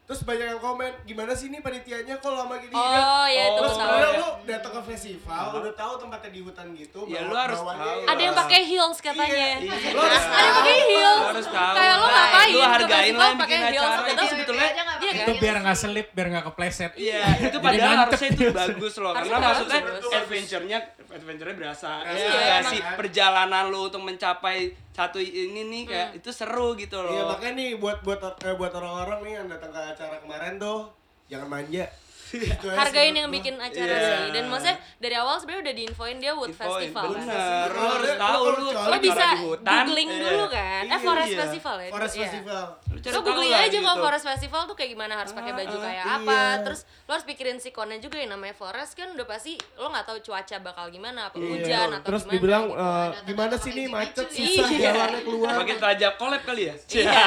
Terus 0.03 0.27
banyak 0.27 0.47
yang 0.49 0.61
komen, 0.61 0.93
gimana 1.05 1.31
sih 1.31 1.47
ini 1.47 1.59
panitianya 1.59 2.19
kok 2.19 2.27
lama 2.29 2.59
gini? 2.59 2.71
Oh, 2.71 3.25
iya, 3.25 3.49
itu 3.49 3.55
Terus 3.57 3.73
sebenarnya 3.73 4.19
lu 4.19 4.29
datang 4.45 4.73
ke 4.75 4.83
festival, 4.89 5.43
udah 5.57 5.73
tahu 5.73 5.93
tempatnya 5.97 6.31
di 6.33 6.41
hutan 6.43 6.67
gitu. 6.75 7.01
Ya, 7.07 7.23
bawa- 7.23 7.31
lu 7.31 7.37
harus 7.39 7.61
tahu. 7.63 7.71
ya. 7.97 8.07
Ada 8.11 8.21
yang 8.21 8.35
pakai 8.37 8.61
heels 8.63 8.99
katanya. 8.99 9.49
Iya. 9.57 9.77
Lu 9.89 10.01
harus 10.03 10.25
Ada 10.27 10.43
yang 10.43 10.57
pakai 10.59 10.77
heels. 10.85 11.17
Lu 11.17 11.29
harus 11.31 11.47
tahu. 11.49 11.73
Kayak 11.73 11.95
lo 11.95 12.03
Nah, 12.03 12.13
ngapain? 12.13 12.51
lu 12.51 12.61
hargain 12.61 12.83
festival 12.83 13.15
lah 13.15 13.29
yang 13.29 13.39
pakai 13.39 13.57
heels, 13.63 13.79
acara. 13.87 14.03
kita 14.03 14.13
Itu 14.13 14.25
sebetulnya 14.29 14.69
Iya? 15.03 15.13
Itu 15.15 15.33
biar 15.39 15.57
nggak 15.61 15.77
selip, 15.77 16.07
biar 16.11 16.27
nggak 16.29 16.45
kepleset. 16.47 16.93
Iya, 16.95 17.21
itu 17.41 17.57
padahal 17.59 17.97
harusnya 18.03 18.29
itu 18.29 18.43
gitu. 18.43 18.53
bagus 18.61 18.95
loh, 18.99 19.13
karena 19.13 19.37
maksudnya 19.39 19.81
adventure-nya 20.13 20.79
adventure-nya 21.09 21.57
berasa. 21.57 21.91
Iya, 22.05 22.29
Iya, 22.29 22.57
sih 22.67 22.81
perjalanan 22.97 23.65
lu 23.69 23.87
untuk 23.87 24.01
mencapai 24.01 24.75
satu 24.93 25.17
ini 25.17 25.65
nih 25.73 25.83
kayak 25.89 26.09
itu 26.21 26.31
seru 26.31 26.77
gitu 26.77 27.01
loh. 27.01 27.13
Iya 27.13 27.23
makanya 27.25 27.55
nih 27.57 27.71
buat 27.81 28.05
buat 28.05 28.21
eh, 28.45 28.55
buat 28.57 28.73
orang-orang 28.77 29.19
nih 29.25 29.33
yang 29.41 29.47
datang 29.49 29.73
ke 29.73 29.81
acara 29.81 30.17
kemarin 30.21 30.61
tuh 30.61 30.93
jangan 31.33 31.49
manja. 31.49 31.89
Aja 32.63 32.75
Hargain 32.75 33.13
yang 33.13 33.29
bikin 33.29 33.55
gua. 33.55 33.65
acara 33.65 33.91
Iya. 33.91 34.03
sih. 34.03 34.23
Dan 34.31 34.43
maksudnya 34.47 34.75
dari 34.97 35.15
awal 35.15 35.35
sebenarnya 35.37 35.63
udah 35.63 35.75
diinfoin 35.75 36.17
dia 36.17 36.33
wood 36.33 36.51
Infoin, 36.51 36.71
festival. 36.71 37.05
kan. 37.05 37.13
Bener, 37.19 37.67
lu 37.69 37.81
harus 37.83 38.09
Lu 38.09 38.19
tahu 38.19 38.43
lu. 38.51 38.67
Lo 38.73 38.97
bisa 38.99 39.25
di 39.29 39.37
hutan, 39.43 39.73
googling 39.83 40.09
iya. 40.09 40.19
dulu 40.23 40.45
kan. 40.49 40.83
Eh 40.83 40.89
Iya, 40.89 40.97
Forest 40.99 41.29
iya. 41.29 41.39
Festival 41.39 41.75
ya. 41.79 41.89
Forest 41.91 42.15
Iya. 42.15 42.23
Festival. 42.25 42.63
Lu 42.83 42.99
cari 42.99 43.13
Lo 43.13 43.19
googling 43.23 43.53
aja 43.55 43.69
gitu. 43.69 43.83
kalau 43.83 43.97
Forest 44.01 44.25
Festival 44.27 44.61
tuh 44.65 44.75
kayak 44.75 44.91
gimana 44.91 45.13
harus 45.15 45.33
pakai 45.33 45.53
baju 45.53 45.73
Ah, 45.73 45.83
kayak 45.83 46.01
iya. 46.01 46.15
apa. 46.17 46.39
Terus 46.63 46.81
lo 47.03 47.11
harus 47.13 47.25
pikirin 47.25 47.57
sikonnya 47.57 47.97
juga 47.99 48.17
yang 48.17 48.31
namanya 48.31 48.53
Forest 48.55 48.93
kan 48.93 49.09
udah 49.11 49.25
pasti 49.25 49.57
lo 49.75 49.87
nggak 49.87 50.05
tahu 50.05 50.17
cuaca 50.23 50.57
bakal 50.59 50.85
gimana 50.89 51.19
apa 51.27 51.35
Iya. 51.37 51.47
hujan 51.49 51.89
atau 51.93 52.07
Terus 52.07 52.23
gimana. 52.23 52.33
dibilang 52.35 52.65
gitu. 52.65 52.79
eh, 52.79 53.09
gimana 53.25 53.55
sih 53.57 53.71
nih 53.73 53.87
macet 53.89 54.27
susah 54.27 54.67
Iya. 54.69 54.79
jalannya 54.87 55.21
keluar. 55.23 55.51
Pakai 55.59 55.77
tajab 55.79 56.13
collab 56.15 56.41
kali 56.43 56.63
ya? 56.65 56.75
Iya. 56.91 57.13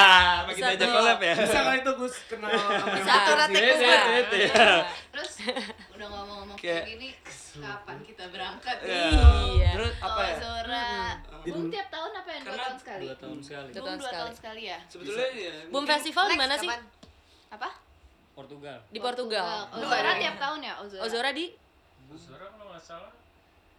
Iya, 0.48 0.62
tajab 0.68 0.82
tuh. 0.82 0.92
collab 0.92 1.18
ya. 1.20 1.32
Bisa 1.36 1.58
kali 1.60 1.78
itu 1.78 1.90
Gus 1.94 2.14
kenal 2.26 2.50
sama 2.56 2.86
Bisa. 2.96 3.14
Iya, 4.96 5.04
iya, 5.06 5.06
iya. 5.06 5.10
Terus 5.12 5.32
udah 5.92 6.06
ngomong-ngomong 6.08 6.56
Kayak- 6.56 6.74
kayak 6.78 6.92
gini, 6.92 7.08
kapan 7.56 7.96
kita 8.02 8.24
berangkat? 8.28 8.76
Iya. 8.80 9.08
Iya. 9.46 9.70
Terus 9.72 9.92
apa 9.98 10.20
ya? 10.22 10.34
Zora, 10.36 10.88
Bum 11.46 11.64
tiap 11.70 11.88
tahun 11.88 12.10
apa 12.12 12.28
ya? 12.28 12.40
Dua 12.42 12.56
tahun 12.56 12.76
sekali. 12.76 13.04
Dua 13.04 13.16
tahun 13.16 13.38
sekali. 13.40 13.68
Dua 13.68 13.76
Bum 13.76 13.86
tahun 13.86 13.98
sekali. 14.00 14.16
tahun 14.16 14.32
sekali 14.34 14.62
ya. 14.66 14.78
Sebetulnya 14.86 15.28
ya. 15.30 15.52
Boom 15.62 15.70
mungkin- 15.72 15.90
Festival 15.92 16.24
di 16.26 16.36
mana 16.36 16.54
sih? 16.56 16.68
kapan? 16.68 16.80
Apa? 17.48 17.68
Portugal. 18.34 18.78
Di 18.86 18.98
Portugal. 18.98 19.48
Ozora 19.70 20.12
tiap 20.16 20.36
tahun 20.36 20.58
ya, 20.60 20.72
Ozora. 20.78 21.02
Ozora 21.02 21.30
di 21.30 21.46
Suara 22.06 22.46
kalau 22.48 22.70
nggak 22.70 22.80
salah. 22.80 23.12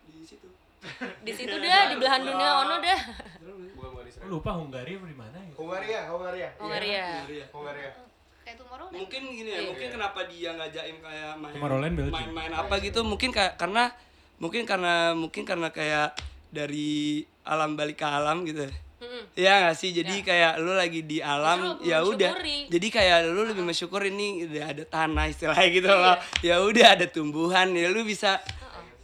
di 0.03 0.21
situ. 0.21 0.47
di 1.25 1.31
situ 1.31 1.55
dah 1.63 1.89
di 1.89 1.95
belahan 1.95 2.21
dunia 2.21 2.49
ono 2.61 2.75
dah. 2.77 2.99
Israel. 4.07 4.29
Lupa 4.29 4.51
Hungaria 4.55 4.95
apa 4.95 5.05
di 5.05 5.17
mana 5.17 5.37
ya? 5.37 5.51
Hungaria, 5.53 5.99
Hungaria. 6.07 6.49
Hungaria. 6.57 7.05
Iya. 7.27 7.45
Hungaria. 7.51 7.91
Kayak 8.47 8.63
Tomorrow 8.63 8.87
mungkin 8.95 9.21
gini 9.35 9.49
ya, 9.51 9.59
Iya. 9.59 9.67
mungkin 9.67 9.87
kenapa 9.91 10.19
dia 10.23 10.49
nggak 10.55 10.71
jaim 10.71 10.97
kayak 11.03 11.31
main 11.35 11.51
Tomorrowland 11.51 11.95
Belgium. 11.99 12.15
main-main 12.15 12.51
apa 12.55 12.75
gitu, 12.79 12.99
mungkin 13.03 13.29
kayak 13.35 13.59
karena 13.59 13.91
mungkin 14.39 14.63
karena 14.63 15.11
mungkin 15.11 15.43
karena 15.43 15.67
kayak 15.67 16.15
dari 16.47 17.27
alam 17.43 17.75
balik 17.75 17.99
ke 17.99 18.07
alam 18.07 18.47
gitu. 18.47 18.63
ya. 18.63 18.71
Iya 19.37 19.53
gak 19.69 19.75
sih? 19.77 19.91
Jadi 19.93 20.25
kayak 20.25 20.57
lu 20.57 20.73
lagi 20.73 21.03
di 21.05 21.19
alam, 21.21 21.77
ya 21.85 22.01
udah. 22.01 22.33
Jadi 22.71 22.87
kayak 22.89 23.29
lu 23.29 23.45
lebih 23.45 23.61
mensyukur 23.61 24.01
ini 24.01 24.47
udah 24.49 24.73
ada 24.73 24.83
tanah 24.87 25.27
istilahnya 25.29 25.67
gitu 25.69 25.91
loh. 25.91 26.15
Ya 26.41 26.57
udah 26.63 26.95
ada 26.97 27.05
tumbuhan, 27.05 27.75
ya 27.75 27.91
lu 27.93 28.01
bisa 28.01 28.41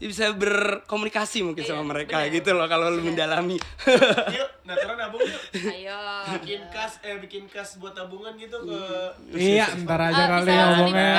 bisa 0.02 0.36
berkomunikasi 0.36 1.48
mungkin 1.48 1.64
sama 1.64 1.84
mereka 1.86 2.28
gitu 2.28 2.52
loh 2.52 2.68
kalau 2.68 2.92
lu 2.92 3.00
mendalami. 3.02 3.56
Yuk, 4.36 4.50
natural 4.68 4.96
nabung 5.00 5.24
yuk. 5.24 5.42
Ayo. 5.64 5.96
Bikin 6.44 6.62
kas 6.68 7.00
eh 7.00 7.16
bikin 7.20 7.48
kas 7.48 7.80
buat 7.80 7.96
tabungan 7.96 8.36
gitu 8.36 8.58
ke 8.64 8.80
Iya, 9.32 9.72
ntar 9.84 10.00
aja 10.04 10.22
Ah, 10.24 10.28
kali 10.28 10.44
bisa 10.44 10.64
ngomongnya. 10.76 11.14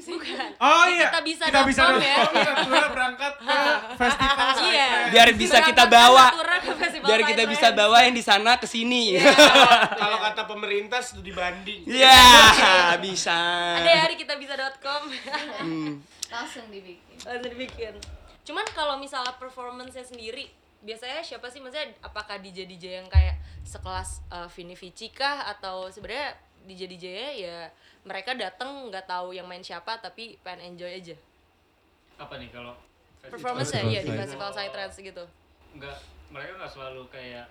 Bukan. 0.00 0.48
Oh 0.58 0.84
iya, 0.84 1.08
kita 1.08 1.20
bisa 1.22 1.44
kita 1.48 1.62
bisa 1.64 1.82
ya. 1.96 2.16
Natura 2.28 2.88
berangkat 2.92 3.32
ke 3.40 3.56
festival. 4.00 4.48
Iya. 4.68 4.88
Biar 5.08 5.28
bisa 5.32 5.58
kita 5.64 5.84
bawa. 5.86 6.26
Biar 7.00 7.20
kita 7.24 7.42
bisa 7.48 7.68
bawa 7.72 8.04
yang 8.04 8.12
di 8.12 8.24
sana 8.24 8.60
ke 8.60 8.66
sini. 8.68 9.16
kalau 10.02 10.18
kata 10.20 10.44
pemerintah 10.44 11.00
studi 11.00 11.32
banding. 11.32 11.88
Iya, 11.88 12.20
bisa. 13.00 13.38
Ada 13.80 13.88
ya 13.88 14.00
hari 14.04 14.16
kita 14.20 14.36
bisa.com. 14.36 15.02
Hmm. 15.60 15.92
langsung 16.30 16.70
dibikin. 16.70 17.09
Langsung 17.24 17.50
dibikin. 17.52 17.94
Cuman 18.44 18.64
kalau 18.72 18.96
misalnya 18.96 19.36
performance-nya 19.36 20.04
sendiri 20.04 20.48
biasanya 20.80 21.20
siapa 21.20 21.52
sih 21.52 21.60
maksudnya 21.60 21.92
apakah 22.00 22.40
DJ 22.40 22.64
DJ 22.64 23.04
yang 23.04 23.08
kayak 23.12 23.36
sekelas 23.68 24.24
uh, 24.32 24.48
Vini 24.48 24.72
Vici 24.72 25.12
kah 25.12 25.44
atau 25.44 25.92
sebenarnya 25.92 26.32
DJ 26.64 26.88
DJ 26.88 27.06
ya 27.36 27.68
mereka 28.08 28.32
datang 28.32 28.88
nggak 28.88 29.04
tahu 29.04 29.36
yang 29.36 29.44
main 29.44 29.60
siapa 29.60 30.00
tapi 30.00 30.40
pengen 30.40 30.72
enjoy 30.72 30.88
aja 30.88 31.12
Apa 32.16 32.40
nih 32.40 32.48
kalau 32.48 32.72
performance 33.20 33.76
ya 33.76 33.84
iya 33.84 34.00
di 34.00 34.08
festival 34.08 34.48
Psytrance 34.56 34.96
gitu 34.96 35.24
Enggak, 35.76 36.00
mereka 36.32 36.50
nggak 36.56 36.72
selalu 36.72 37.02
kayak 37.12 37.46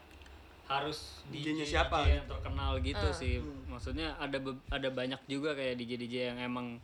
harus 0.70 1.26
DJ-nya 1.30 1.66
DJ 1.66 1.70
siapa 1.70 2.06
yang 2.06 2.26
terkenal 2.30 2.78
gitu 2.82 3.02
Ah. 3.02 3.14
sih. 3.14 3.42
Maksudnya 3.66 4.14
ada 4.22 4.38
ada 4.70 4.90
banyak 4.94 5.18
juga 5.26 5.58
kayak 5.58 5.82
DJ 5.82 5.92
DJ 5.98 6.16
yang 6.34 6.38
emang 6.46 6.78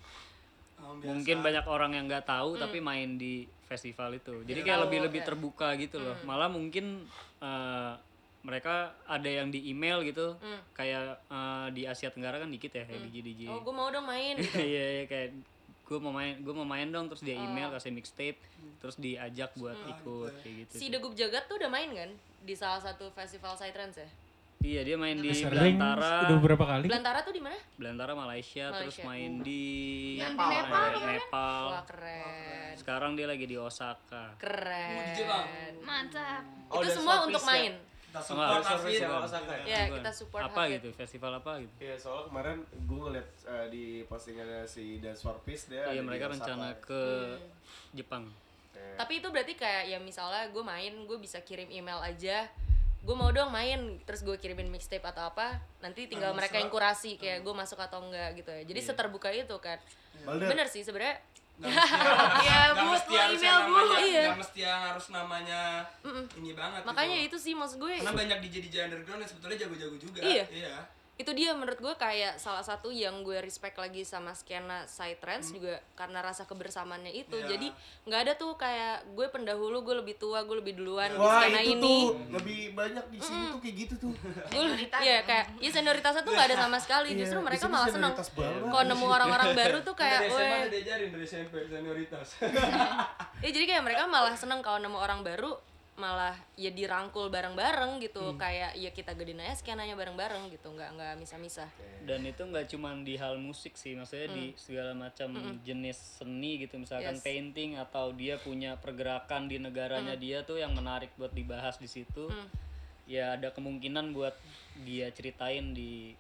Oh, 0.86 0.94
biasa. 0.94 1.08
mungkin 1.08 1.38
banyak 1.42 1.66
orang 1.66 1.92
yang 1.92 2.06
nggak 2.06 2.24
tahu 2.24 2.56
tapi 2.56 2.78
main 2.80 3.18
di 3.18 3.34
festival 3.66 4.14
itu. 4.14 4.32
Jadi 4.44 4.62
kayak 4.62 4.78
Tahu, 4.78 4.86
lebih 4.86 5.00
lebih 5.04 5.22
ya. 5.22 5.28
terbuka 5.28 5.74
gitu 5.76 5.98
loh. 5.98 6.14
Malah 6.22 6.48
mungkin 6.48 7.02
eh, 7.40 7.94
mereka 8.42 8.74
ada 9.04 9.26
yang 9.26 9.50
di 9.50 9.66
email 9.66 10.00
gitu. 10.02 10.38
Hmm. 10.38 10.62
Kayak 10.72 11.18
eh, 11.26 11.68
di 11.72 11.82
Asia 11.84 12.08
Tenggara 12.08 12.38
kan 12.38 12.48
dikit 12.48 12.70
ya 12.72 12.86
kayak 12.86 13.02
DJ 13.04 13.16
DJ. 13.24 13.42
oh 13.48 13.60
gue 13.60 13.74
mau 13.74 13.90
dong 13.90 14.06
main 14.06 14.38
gitu 14.40 14.54
Iya 14.56 14.86
iya 14.94 15.06
kayak 15.06 15.30
gue 15.84 15.98
mau 16.00 16.10
main 16.10 16.38
gue 16.38 16.50
mau 16.52 16.66
main 16.66 16.86
dong 16.88 17.06
terus 17.08 17.22
dia 17.22 17.34
Oh. 17.36 17.44
email 17.44 17.70
kasih 17.70 17.90
mixtape 17.90 18.38
terus 18.80 18.98
diajak 18.98 19.54
buat 19.54 19.78
ikut 19.88 20.34
kayak 20.42 20.56
gitu. 20.64 20.74
si. 20.76 20.90
Degup 20.90 21.14
Jagat 21.14 21.46
tuh 21.46 21.58
udah 21.58 21.68
main 21.68 21.90
kan 21.90 22.10
di 22.40 22.54
salah 22.54 22.78
satu 22.80 23.10
festival 23.12 23.54
Psytrance 23.54 23.98
ya 23.98 24.10
Iya 24.58 24.82
dia 24.82 24.96
main 24.96 25.14
di 25.16 25.30
Sering, 25.30 25.78
Belantara. 25.78 26.26
udah 26.26 26.36
beberapa 26.36 26.66
kali. 26.66 26.86
Belantara 26.88 27.22
tuh 27.22 27.32
di 27.32 27.40
mana 27.40 27.54
Belantara 27.76 28.12
Malaysia, 28.14 28.66
terus 28.74 28.98
Malaysia. 28.98 29.06
main 29.06 29.32
di 29.40 29.64
Yang 30.18 30.32
di 30.32 30.38
Nepal. 30.38 30.50
Nepal 30.50 30.58
Nepal. 30.58 30.90
kemarin? 30.96 31.20
Nepal. 31.22 31.64
wah 31.66 31.84
keren 31.86 32.74
Sekarang 32.76 33.12
dia 33.14 33.26
lagi 33.26 33.46
di 33.46 33.56
Osaka. 33.56 34.26
keren. 34.36 35.74
Mantap. 35.82 36.44
Oh, 36.68 36.82
itu 36.82 36.92
semua 36.92 37.24
untuk 37.24 37.40
ya? 37.40 37.48
main 37.48 37.74
Kita 37.76 38.24
Enggak, 38.24 38.32
support 38.32 38.48
ada 38.56 38.72
Hafid. 38.72 38.98
sama 38.98 39.18
Osaka 39.22 39.54
ya? 39.54 39.66
ya 39.68 39.82
kita 39.92 40.10
support 40.10 40.42
apa 40.42 40.56
Hafid. 40.58 40.74
gitu, 40.74 40.90
festival 40.94 41.32
apa 41.36 41.52
gitu. 41.60 41.74
Iya, 41.78 41.96
soalnya 42.00 42.24
kemarin 42.26 42.58
gue 42.64 43.00
ngeliat 43.02 43.30
eh, 43.44 43.68
di 43.70 43.86
postingannya 44.04 44.62
si 44.66 44.84
Dance 44.98 45.20
for 45.20 45.36
Peace 45.44 45.68
dia 45.68 45.84
ada 45.84 45.92
Iya 45.92 46.02
mereka 46.02 46.26
rencana 46.28 46.80
ke 46.80 47.02
Jepang. 47.92 48.24
Eh, 48.72 48.96
tapi 48.96 49.20
itu 49.20 49.28
berarti 49.28 49.54
kayak 49.54 49.84
ya 49.86 50.00
misalnya 50.00 50.48
gue 50.48 50.64
main 50.64 50.94
gue 50.98 51.18
bisa 51.18 51.38
kirim 51.40 51.68
email 51.70 52.00
aja 52.00 52.48
gue 53.06 53.16
mau 53.16 53.30
dong 53.30 53.54
main 53.54 54.02
terus 54.02 54.26
gue 54.26 54.34
kirimin 54.36 54.68
mixtape 54.68 55.06
atau 55.06 55.30
apa 55.30 55.62
nanti 55.78 56.10
tinggal 56.10 56.34
mereka 56.34 56.58
yang 56.58 56.74
kurasi 56.74 57.22
kayak 57.22 57.46
gue 57.46 57.54
masuk 57.54 57.78
atau 57.78 58.02
enggak 58.02 58.34
gitu 58.34 58.50
ya 58.50 58.66
jadi 58.66 58.80
seterbuka 58.82 59.30
itu 59.30 59.54
kan 59.62 59.78
Balder. 60.26 60.50
bener 60.50 60.66
sih 60.66 60.82
sebenarnya 60.82 61.22
Iya, 62.44 62.76
nggak 62.76 62.84
Bu, 62.84 63.16
email, 63.16 63.60
Bu. 63.64 63.72
namanya, 63.72 64.00
Iya. 64.04 64.24
nggak 64.28 64.40
mesti 64.44 64.60
yang 64.60 64.82
harus 64.92 65.06
namanya 65.08 65.62
ini 66.36 66.52
banget. 66.52 66.82
makanya 66.84 67.16
gitu. 67.24 67.40
itu 67.40 67.48
sih 67.48 67.54
maksud 67.56 67.80
gue 67.80 67.96
Karena 67.96 68.12
banyak 68.12 68.38
DJ 68.44 68.56
DJ 68.68 68.76
underground 68.92 69.24
yang 69.24 69.30
sebetulnya 69.32 69.58
jago-jago 69.64 69.96
juga. 69.96 70.20
Iya. 70.20 70.44
Iya. 70.52 70.76
Itu 71.16 71.32
dia 71.32 71.56
menurut 71.56 71.80
gue 71.80 71.96
kayak 71.96 72.36
salah 72.44 72.60
satu 72.60 72.92
yang 72.92 73.24
gue 73.24 73.40
respect 73.40 73.80
lagi 73.80 74.04
sama 74.04 74.36
skena 74.36 74.84
psytrance 74.84 75.56
juga 75.56 75.80
karena 75.96 76.20
rasa 76.20 76.44
kebersamaannya 76.44 77.16
itu. 77.16 77.40
Iya. 77.40 77.56
jadi 77.56 77.68
nggak 78.04 78.20
ada 78.28 78.34
tuh 78.36 78.60
kayak 78.60 79.16
gue 79.16 79.28
pendahulu 79.32 79.80
gue 79.88 79.96
lebih 80.04 80.20
tua 80.20 80.44
gue 80.44 80.60
lebih 80.60 80.76
duluan 80.76 81.16
di 81.16 81.20
Wah 81.24 81.48
skena 81.48 81.64
itu 81.64 81.72
ini. 81.80 81.84
tuh 81.88 82.08
lebih 82.36 82.62
banyak 82.76 83.06
di 83.16 83.20
sini 83.24 83.44
tuh 83.48 83.60
kayak 83.64 83.76
gitu 83.88 83.96
tuh. 83.96 84.14
gue 84.52 84.64
ya. 85.08 85.20
kayak 85.24 85.46
ya 85.64 85.70
senioritasnya 85.72 86.22
tuh 86.28 86.32
nggak 86.36 86.48
ada 86.52 86.58
sama 86.68 86.78
sekali. 86.84 87.16
Iya, 87.16 87.20
justru 87.24 87.40
di 87.40 87.46
mereka 87.48 87.66
malah 87.72 87.88
seneng. 87.88 88.14
kalau 88.68 88.84
nemu 88.84 89.06
orang-orang 89.08 89.50
baru 89.56 89.78
tuh 89.88 89.96
kayak 89.96 90.20
dari 90.28 90.36
SMA 90.36 90.44
weh. 90.44 90.60
udah 90.60 90.72
diajarin 90.76 91.10
dari 91.16 91.26
SMP 91.26 91.54
senioritas. 91.72 92.28
Ya 93.44 93.52
jadi 93.54 93.68
kayak 93.68 93.84
mereka 93.86 94.04
malah 94.10 94.34
seneng 94.34 94.66
kalau 94.66 94.82
nemu 94.82 94.98
orang 94.98 95.22
baru 95.22 95.54
malah 95.96 96.36
ya 96.54 96.70
dirangkul 96.70 97.32
bareng-bareng 97.32 98.00
gitu. 98.00 98.20
Hmm. 98.22 98.36
kayak 98.36 98.76
ya 98.76 98.92
kita 98.92 99.16
gedein 99.16 99.40
aja 99.40 99.56
skenanya 99.56 99.96
bareng-bareng 99.96 100.52
gitu 100.52 100.68
nggak 100.70 100.92
nggak 100.92 101.14
misah-misah. 101.16 101.72
Dan 102.04 102.22
itu 102.22 102.42
nggak 102.42 102.68
cuma 102.68 102.92
di 103.00 103.16
hal 103.16 103.40
musik 103.40 103.74
sih 103.74 103.96
maksudnya 103.96 104.28
di 104.30 104.52
segala 104.56 104.92
macam 104.92 105.32
jenis 105.62 106.20
seni 106.20 106.60
gitu. 106.60 106.76
Misalkan 106.76 107.16
Yes. 107.16 107.24
painting 107.24 107.76
atau 107.76 108.12
dia 108.12 108.36
punya 108.38 108.76
pergerakan 108.76 109.48
di 109.48 109.56
negaranya 109.56 110.14
dia 110.16 110.44
tuh 110.44 110.60
yang 110.60 110.72
menarik 110.72 111.16
buat 111.16 111.32
dibahas 111.32 111.78
di 111.78 111.88
situ. 111.88 112.28
Ya 113.06 113.32
ada 113.32 113.50
kemungkinan 113.50 114.12
buat 114.12 114.36
dia 114.82 115.08
ceritain 115.10 115.72
di 115.72 116.12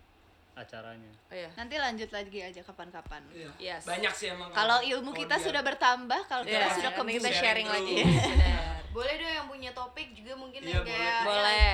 acaranya. 0.56 1.12
Oh 1.28 1.36
ya 1.36 1.52
Nanti 1.54 1.76
lanjut 1.76 2.08
lagi 2.10 2.40
aja 2.40 2.64
kapan-kapan. 2.64 3.28
yes. 3.60 3.84
Banyak 3.84 4.14
sih 4.16 4.32
emang 4.32 4.56
Kalau 4.56 4.80
ilmu 4.80 5.12
kita 5.12 5.36
sudah 5.36 5.60
bertambah, 5.60 6.24
kalau 6.26 6.48
kita 6.48 6.64
Ya, 6.64 6.72
sudah 6.72 6.92
kebun. 6.96 7.12
kita 7.12 7.28
sharing 7.30 7.68
lagi 7.68 7.96
boleh 8.96 9.14
dong 9.14 9.34
yang 9.34 9.48
punya 9.48 9.72
topik 9.72 10.08
juga 10.12 10.34
mungkin 10.34 10.62
Iya, 10.64 10.72
yang 10.72 10.86
kayak 10.88 11.20
boleh. 11.22 11.74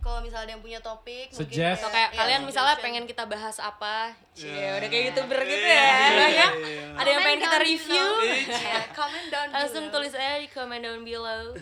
kalau 0.00 0.20
misalnya 0.20 0.44
ada 0.44 0.52
yang 0.52 0.64
punya 0.64 0.80
topik 0.80 1.28
mungkin 1.28 1.44
Suggest. 1.44 1.80
atau 1.80 1.90
kayak 1.90 2.10
iya, 2.10 2.16
kalian 2.16 2.40
misalnya 2.44 2.72
suggestion. 2.72 2.84
pengen 2.88 3.04
kita 3.04 3.24
bahas 3.24 3.56
apa? 3.56 3.96
Iya. 4.34 4.68
udah 4.76 4.88
kayak 4.88 5.04
youtuber 5.08 5.40
gitu 5.42 5.66
ya. 5.66 5.88
Ya 6.30 6.48
ada 6.96 7.08
yang 7.10 7.22
pengen 7.22 7.40
kita 7.42 7.58
review. 7.60 8.06
Iya, 8.44 8.80
comment 8.92 9.26
down 9.28 9.48
langsung 9.50 9.84
tulis 9.88 10.12
aja 10.12 10.36
di 10.36 10.48
comment 10.48 10.80
down 10.80 11.00
below. 11.00 11.52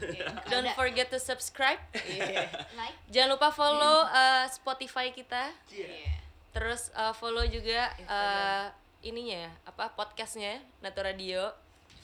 Don't 0.47 0.67
Ada. 0.67 0.75
forget 0.75 1.07
to 1.09 1.19
subscribe. 1.19 1.79
Like. 2.75 2.95
jangan 3.07 3.35
lupa 3.35 3.51
follow 3.51 4.03
uh, 4.05 4.47
Spotify 4.47 5.11
kita. 5.11 5.55
Iya. 5.71 6.19
terus 6.49 6.91
uh, 6.93 7.11
follow 7.13 7.45
juga 7.45 7.87
uh, 8.05 8.67
ininya 9.01 9.47
ya 9.47 9.53
apa 9.63 9.95
podcastnya 9.95 10.59
Natura 10.79 11.11
Radio 11.11 11.55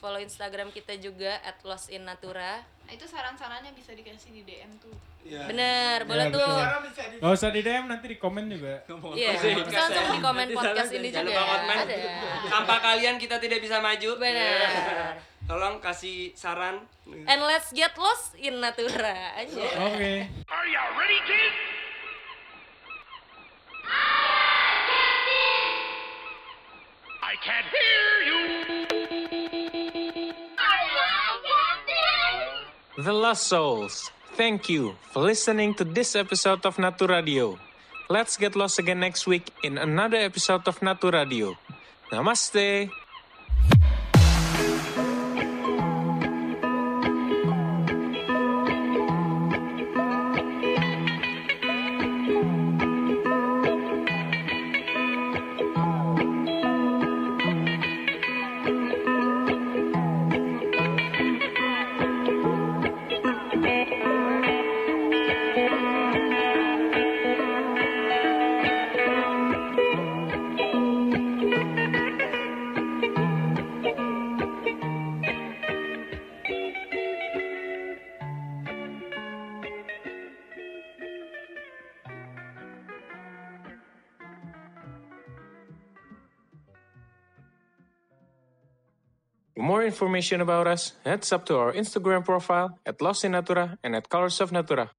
follow 0.05 0.21
Instagram 0.21 0.69
kita 0.69 1.01
juga 1.01 1.41
at 1.41 1.57
Lost 1.65 1.89
in 1.89 2.05
Natura 2.05 2.61
Nah, 2.85 2.93
itu 2.93 3.09
saran-sarannya 3.09 3.73
bisa 3.73 3.97
dikasih 3.97 4.29
di 4.29 4.43
DM 4.45 4.69
tuh. 4.77 4.93
Iya. 5.25 5.49
bener 5.49 6.05
boleh 6.05 6.29
betul. 6.29 6.45
tuh 6.45 7.17
Gak 7.17 7.33
usah 7.33 7.49
di 7.49 7.65
DM 7.65 7.89
nanti 7.89 8.13
di 8.13 8.21
komen 8.21 8.45
juga. 8.45 8.77
iya 9.17 9.33
bisa 9.41 9.89
langsung 9.89 10.13
di 10.13 10.21
komen 10.21 10.47
podcast 10.53 10.93
ini 10.93 11.09
Jangan 11.09 11.25
juga 11.25 11.43
ada 11.81 11.97
tanpa 12.53 12.77
kalian 12.85 13.17
kita 13.17 13.41
tidak 13.41 13.65
bisa 13.65 13.81
maju 13.81 14.11
bener 14.21 14.69
tolong 15.49 15.81
kasih 15.81 16.37
saran 16.37 16.85
and 17.25 17.41
let's 17.49 17.73
get 17.73 17.97
lost 17.97 18.37
in 18.37 18.61
Natura 18.61 19.33
aja 19.41 19.65
Oke. 19.89 20.29
I 27.25 27.37
can't 27.41 27.67
hear 27.67 28.09
you. 28.29 28.84
The 32.97 33.12
Lost 33.12 33.49
Souls, 33.51 34.11
thank 34.38 34.68
you 34.68 34.95
for 35.11 35.22
listening 35.22 35.74
to 35.74 35.84
this 35.84 36.14
episode 36.14 36.62
of 36.64 36.76
Natu 36.76 37.09
Radio. 37.11 37.59
Let's 38.09 38.36
get 38.36 38.55
lost 38.55 38.78
again 38.78 39.01
next 39.01 39.26
week 39.26 39.51
in 39.66 39.78
another 39.78 40.18
episode 40.18 40.62
of 40.70 40.78
Natu 40.78 41.11
Radio. 41.11 41.59
Namaste. 42.14 42.90
Information 90.15 90.41
about 90.41 90.69
us, 90.69 90.93
heads 91.05 91.33
up 91.33 91.45
to 91.45 91.57
our 91.57 91.73
Instagram 91.73 92.25
profile 92.25 92.79
at 92.87 93.03
Lost 93.03 93.25
in 93.25 93.33
Natura 93.33 93.77
and 93.83 93.97
at 93.97 94.09
Colors 94.09 94.41
of 94.41 94.53
Natura. 94.53 94.93